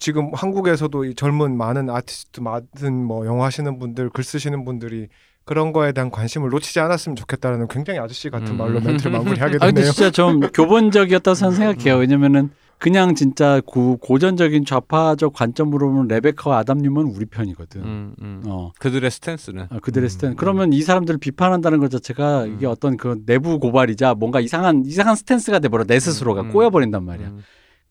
[0.01, 5.07] 지금 한국에서도 이 젊은 많은 아티스트 많은 뭐 영화 하시는 분들 글 쓰시는 분들이
[5.45, 8.57] 그런 거에 대한 관심을 놓치지 않았으면 좋겠다라는 굉장히 아저씨 같은 음.
[8.57, 9.91] 말로 멘트를 마무리하게 아 근데 됐네요.
[9.91, 11.97] 진짜 좀 교본적이었다고 저는 생각해요.
[11.99, 12.49] 왜냐면은
[12.79, 17.83] 그냥 진짜 고, 고전적인 좌파적 관점으로 보면 레베카와 아담 뉴먼 우리 편이거든.
[17.83, 18.41] 음, 음.
[18.47, 18.71] 어.
[18.79, 20.35] 그들의 stance는 아, 그들의 음, stance.
[20.35, 22.55] 그러면 이 사람들을 비판한다는 것 자체가 음.
[22.55, 26.51] 이게 어떤 그 내부 고발이자 뭔가 이상한 이상한 stance가 돼버려 내 스스로가 음.
[26.51, 27.33] 꼬여버린단 말이야.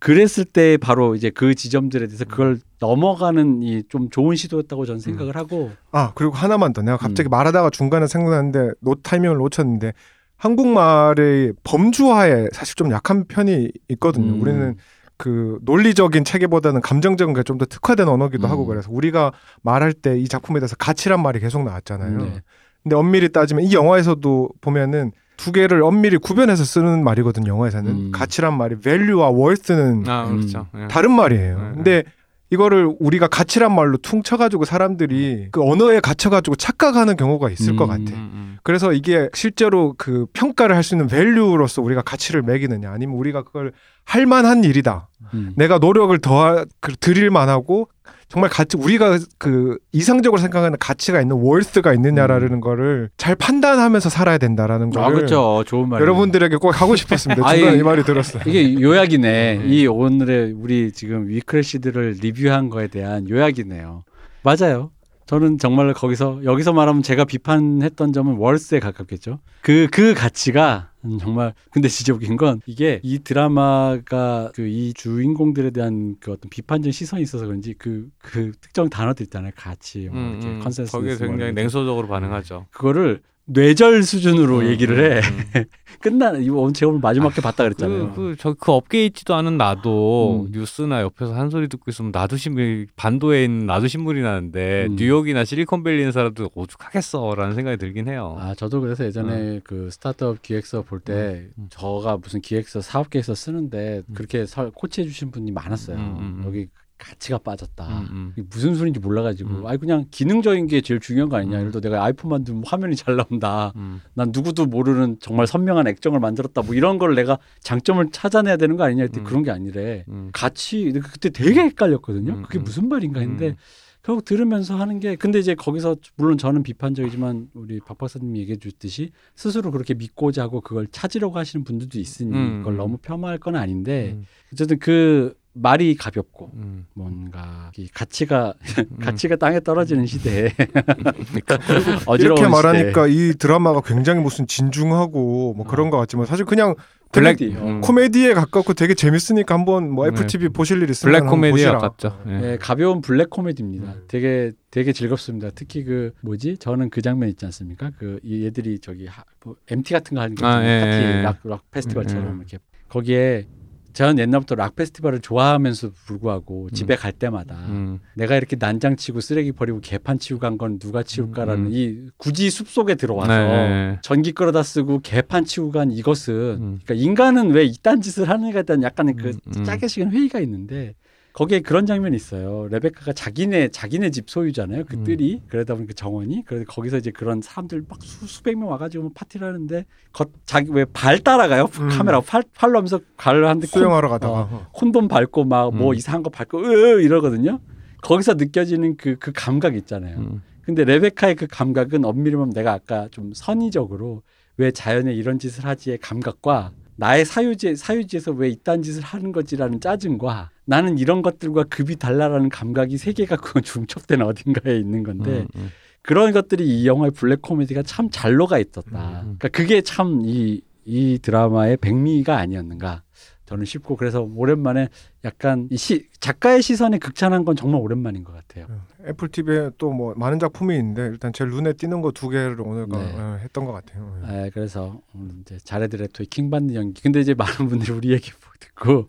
[0.01, 0.03] 음.
[0.03, 5.37] 그랬을 때 바로 이제 그 지점들에 대해서 그걸 넘어가는 이 좀 좋은 시도였다고 저는 생각을
[5.37, 5.71] 하고.
[5.93, 7.31] 아 그리고 하나만 더 내가 갑자기 음.
[7.31, 9.93] 말하다가 중간에 생각났는데 노 타이밍을 놓쳤는데
[10.37, 14.33] 한국말의 범주화에 사실 좀 약한 편이 있거든요.
[14.33, 14.41] 음.
[14.43, 14.77] 우리는
[15.17, 18.51] 그 논리적인 체계보다는 감정적인 게 좀 더 특화된 언어기도 음.
[18.51, 19.33] 하고 그래서 우리가
[19.63, 22.19] 말할 때 이 작품에 대해서 가치란 말이 계속 나왔잖아요.
[22.19, 22.41] 네.
[22.83, 27.51] 근데 엄밀히 따지면 이 영화에서도 보면은 두 개를 엄밀히 구별해서 쓰는 말이거든요.
[27.51, 28.13] 영화에서는 음.
[28.13, 30.37] 가치란 말이 value와 worth는 아 음.
[30.37, 30.67] 그렇죠.
[30.77, 30.87] 예.
[30.89, 31.57] 다른 말이에요.
[31.59, 32.03] 네, 근데
[32.51, 37.77] 이거를 우리가 가치란 말로 퉁쳐가지고 사람들이 그 언어에 갇혀가지고 착각하는 경우가 있을 음.
[37.77, 38.03] 것 같아.
[38.03, 38.59] 음, 음.
[38.63, 43.73] 그래서 이게 실제로 그 평가를 할 수 있는 밸류로서 우리가 가치를 매기느냐 아니면 우리가 그걸
[44.05, 45.09] 할 만한 일이다.
[45.33, 45.53] 음.
[45.57, 47.89] 내가 노력을 더 그, 드릴 만하고
[48.31, 54.91] 정말 가치 우리가 그 이상적으로 생각하는 가치가 있는 월스가 있느냐라는 거를 잘 판단하면서 살아야 된다라는
[54.91, 55.65] 거를 아 그렇죠.
[55.67, 56.01] 좋은 말.
[56.01, 57.43] 여러분들에게 꼭 하고 싶었습니다.
[57.45, 58.45] 아이, 중간에 이 말이 들었어요.
[58.47, 59.57] 이게 요약이네.
[59.65, 59.73] 음.
[59.73, 64.05] 이 오늘의 우리 지금 WeCrashed를 리뷰한 거에 대한 요약이네요.
[64.45, 64.93] 맞아요.
[65.27, 69.41] 저는 정말 거기서 여기서 말하면 제가 비판했던 점은 월스에 가깝겠죠.
[69.63, 76.33] 그그 가치가 음, 정말 근데 웃긴 건 이게 이 드라마가 그 이 주인공들에 대한 그
[76.33, 79.53] 어떤 비판적 시선이 있어서 그런지 그 그 특정 단어들 있잖아요.
[79.57, 80.61] 가치, 뭐 음, 이렇게 음.
[80.61, 81.53] 컨센서스 거기에 뭐 굉장히.
[81.55, 82.67] 냉소적으로 반응하죠.
[82.71, 85.21] 그거를 뇌절 수준으로 음, 얘기를 해.
[85.21, 85.65] 음, 음.
[86.01, 88.13] 끝나 이거 제가 오늘 마지막 회 봤다 그랬잖아요.
[88.13, 90.53] 그, 그, 저, 그 업계에 있지도 않은 나도 음.
[90.53, 94.97] 뉴스나 옆에서 한 소리 듣고 있으면 나도 신문, 반도에 있는 나도 신문이 나는데 음.
[94.97, 98.37] 뉴욕이나 실리콘밸리 있는 사람들 오죽하겠어라는 생각이 들긴 해요.
[98.39, 101.67] 아 저도 그래서 예전에 그 스타트업 기획서 볼때 음.
[101.69, 104.15] 저가 무슨 기획서 사업 계획서 쓰는데 음.
[104.15, 105.97] 그렇게 설, 코치해 주신 분이 많았어요.
[105.97, 106.43] 음, 음, 음.
[106.47, 106.69] 여기
[107.01, 107.89] 가치가 빠졌다.
[107.89, 108.47] 음, 음.
[108.51, 109.67] 무슨 소리인지 몰라가지고 음.
[109.67, 111.57] 아니 그냥 기능적인 게 제일 중요한 거 아니냐.
[111.57, 111.61] 음.
[111.61, 113.73] 예를 들어 내가 아이폰 만들면 화면이 잘 나온다.
[113.77, 114.01] 음.
[114.15, 116.63] 난 누구도 모르는 정말 선명한 액정을 만들었다.
[116.63, 119.25] 뭐 이런 걸 내가 장점을 찾아내야 되는 거 아니냐 했더니 음.
[119.25, 120.05] 그런 게 아니래.
[120.09, 120.31] 음.
[120.33, 122.33] 가치 그때 되게 헷갈렸거든요.
[122.35, 122.65] 음, 그게 음.
[122.65, 123.57] 무슨 말인가 했는데 음.
[124.03, 129.11] 그거 들으면서 하는 게 근데 이제 거기서 물론 저는 비판적이지만 우리 박 박사님이 얘기해 줬듯이
[129.35, 132.79] 스스로 그렇게 믿고자 하고 그걸 찾으려고 하시는 분들도 있으니 음, 그걸 음.
[132.79, 134.25] 너무 폄하할 건 아닌데 음.
[134.53, 136.87] 어쨌든 그 말이 가볍고 음.
[136.95, 138.99] 뭔가 이 가치가 음.
[139.01, 141.59] 가치가 땅에 떨어지는 시대에 그러니까.
[142.07, 146.75] 어지러운 이렇게 시대에 말하니까 이 드라마가 굉장히 무슨 진중하고 뭐 그런 것 같지만 사실 그냥
[147.13, 147.43] 블랙.
[147.43, 147.81] 음.
[147.81, 150.27] 코미디에 가깝고 되게 재밌으니까 한번 뭐 애플 네.
[150.27, 151.67] TV 보실 일 있으면 블랙 코미디에.
[151.67, 152.23] 가깝죠.
[152.29, 152.31] 예.
[152.31, 153.93] 네, 가벼운 블랙 코미디입니다.
[153.93, 154.05] 음.
[154.07, 155.51] 되게 되게 즐겁습니다.
[155.53, 156.59] 특히 그 뭐지?
[156.59, 157.91] 저는 그 장면 있지 않습니까?
[157.99, 160.65] 그이 얘들이 저기 하, 뭐 MT 같은 거 하는 거 아.
[160.65, 161.23] 예, 파티 예.
[161.23, 162.37] 락, 락 페스티벌처럼 음.
[162.39, 162.59] 이렇게
[162.89, 163.49] 거기에
[163.93, 167.99] 저는 옛날부터 락 페스티벌을 좋아하면서 불구하고 집에 갈 때마다 음.
[168.15, 171.71] 내가 이렇게 난장 치고 쓰레기 버리고 개판 치우고 간 건 누가 치울까라는 음.
[171.73, 173.99] 이 굳이 숲 속에 들어와서 네.
[174.03, 176.79] 전기 끌어다 쓰고 개판 치우고 간 이것은 음.
[176.85, 179.65] 그러니까 인간은 왜 이딴 짓을 하는가에 대한 약간의 그 음, 음.
[179.65, 180.95] 짜게 식은 회의가 있는데
[181.33, 182.67] 거기에 그런 장면이 있어요.
[182.71, 184.85] 레베카가 자기네 자기네 집 소유잖아요.
[184.85, 185.05] 그 음.
[185.05, 189.13] 뜰이 그러다 보니까 정원이 그래서 거기서 이제 그런 사람들 막 수, 수백 명 와가지고 뭐
[189.15, 191.69] 파티를 하는데 거, 자기 왜 발 따라가요?
[191.81, 191.89] 음.
[191.89, 194.67] 카메라 팔 팔로 하면서 가를 하는데 콘, 수영하러 가다가 어.
[194.73, 195.95] 콘돔 밟고 막뭐 음.
[195.95, 197.61] 이상한 거 밟고 으 이러거든요.
[198.03, 200.19] 거기서 느껴지는 그그 감각 있잖아요.
[200.19, 200.43] 음.
[200.63, 204.23] 근데 레베카의 그 감각은 엄밀히 보면 내가 아까 좀 선의적으로
[204.57, 210.51] 왜 자연에 이런 짓을 하지의 감각과 나의 사유지 사유지에서 왜 이딴 짓을 하는 거지라는 짜증과
[210.67, 215.71] 나는 이런 것들과 급이 달라라는 감각이 세 개가 그 중첩된 어딘가에 있는 건데 음, 음.
[216.03, 219.23] 그런 것들이 이 영화의 블랙 코미디가 참 잘 녹아 있었다.
[219.25, 219.37] 음.
[219.39, 223.03] 그러니까 그게 참 이 이 드라마의 백미가 아니었는가.
[223.51, 224.89] 저는 싶고 그래서 오랜만에
[225.25, 228.67] 약간 이 시, 작가의 시선에 극찬한 건 정말 오랜만인 것 같아요.
[229.07, 232.87] 애플 TV에 또 뭐 많은 작품이 있는데 일단 제일 눈에 띄는 거 두 개를 오늘
[232.89, 233.13] 가- 네.
[233.17, 234.17] 어, 했던 것 같아요.
[234.23, 234.33] 예.
[234.45, 235.01] 네, 그래서
[235.41, 237.03] 이제 자레드레토의 킹 받는 연기.
[237.03, 239.09] 근데 이제 많은 분들이 우리 얘기 듣고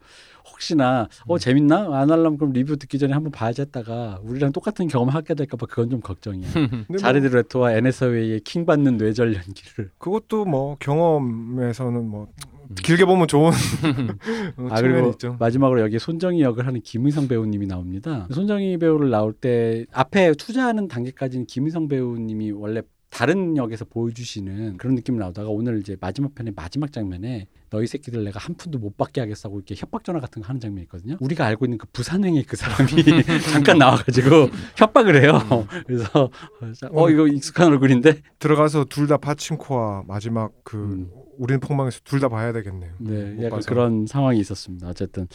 [0.52, 5.14] 혹시나 어 재밌나 안 하려면 그럼 리뷰 듣기 전에 한번 봐야지 했다가 우리랑 똑같은 경험을
[5.14, 6.48] 하게 될까봐 그건 좀 걱정이야.
[6.54, 9.92] 근데 뭐 자레드 레토와 에네서웨이의 킹 받는 뇌절 연기를.
[10.00, 12.51] 그것도 뭐 경험에서는 뭐 음.
[12.76, 15.36] 길게 보면 좋은 어, 아 그리고 있죠.
[15.40, 18.28] 마지막으로 여기 손정희 역을 하는 김의성 배우님이 나옵니다.
[18.32, 25.18] 손정희 배우를 나올 때 앞에 투자하는 단계까지는 김의성 배우님이 원래 다른 역에서 보여주시는 그런 느낌이
[25.20, 29.58] 나오다가 오늘 이제 마지막 편의 마지막 장면에 너희 새끼들 내가 한 푼도 못 받게 하겠다고
[29.58, 31.18] 이렇게 협박 전화 같은 거 하는 장면이 있거든요.
[31.20, 32.90] 우리가 알고 있는 그 부산행의 그 사람이
[33.52, 35.42] 잠깐 나와가지고 협박을 해요.
[35.86, 36.30] 그래서
[36.92, 41.10] 어 이거 익숙한 얼굴인데 들어가서 둘 다 파친코와 마지막 그 음.
[41.42, 42.92] 우리는 폭망에서 둘 다 봐야 되겠네요.
[43.00, 43.70] 네, 못 약간 봐서.
[43.70, 44.88] 그런 상황이 있었습니다.
[44.90, 45.28] 어쨌든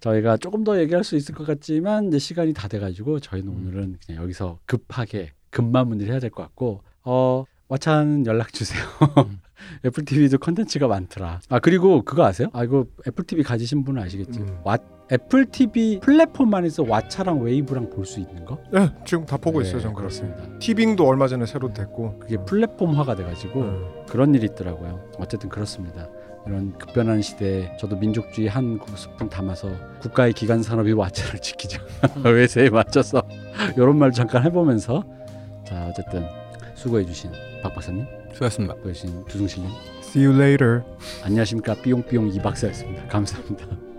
[0.00, 3.56] 저희가 조금 더 얘기할 수 있을 것 같지만 이제 시간이 다 돼가지고 저희는 음.
[3.66, 8.82] 오늘은 그냥 여기서 급하게 급마무리를 해야 될 것 같고 어 와찬 연락 주세요.
[9.26, 9.38] 음.
[9.84, 11.40] 애플 TV도 컨텐츠가 많더라.
[11.50, 12.48] 아 그리고 그거 아세요?
[12.54, 14.38] 아 이거 애플 TV 가지신 분은 아시겠지.
[14.40, 14.60] 음.
[14.64, 14.78] 와,
[15.12, 18.58] 애플 TV 플랫폼 안에서 왓챠랑 웨이브랑 볼 수 있는 거?
[18.72, 19.80] 네, 지금 다 보고 네, 있어요.
[19.82, 20.44] 전 그렇습니다.
[20.60, 22.18] 티빙도 얼마 전에 새로 됐고.
[22.20, 23.86] 그게 플랫폼화가 돼가지고 음.
[24.08, 25.00] 그런 일이 있더라고요.
[25.18, 26.08] 어쨌든 그렇습니다.
[26.46, 29.68] 이런 급변하는 시대에 저도 민족주의 한 스푼 담아서
[30.00, 31.80] 국가의 기간 산업인 왓챠를 지키자
[32.24, 33.22] 외세에 맞서서
[33.76, 35.04] 이런 말 잠깐 해보면서
[35.66, 36.24] 자 어쨌든
[36.74, 37.30] 수고해주신
[37.62, 38.74] 박 박사님, 수고하셨습니다.
[38.76, 39.70] 수고해주신 두둥실님
[40.00, 40.82] See you later.
[41.24, 43.06] 안녕하십니까 삐용삐용 이 박사였습니다.
[43.08, 43.89] 감사합니다.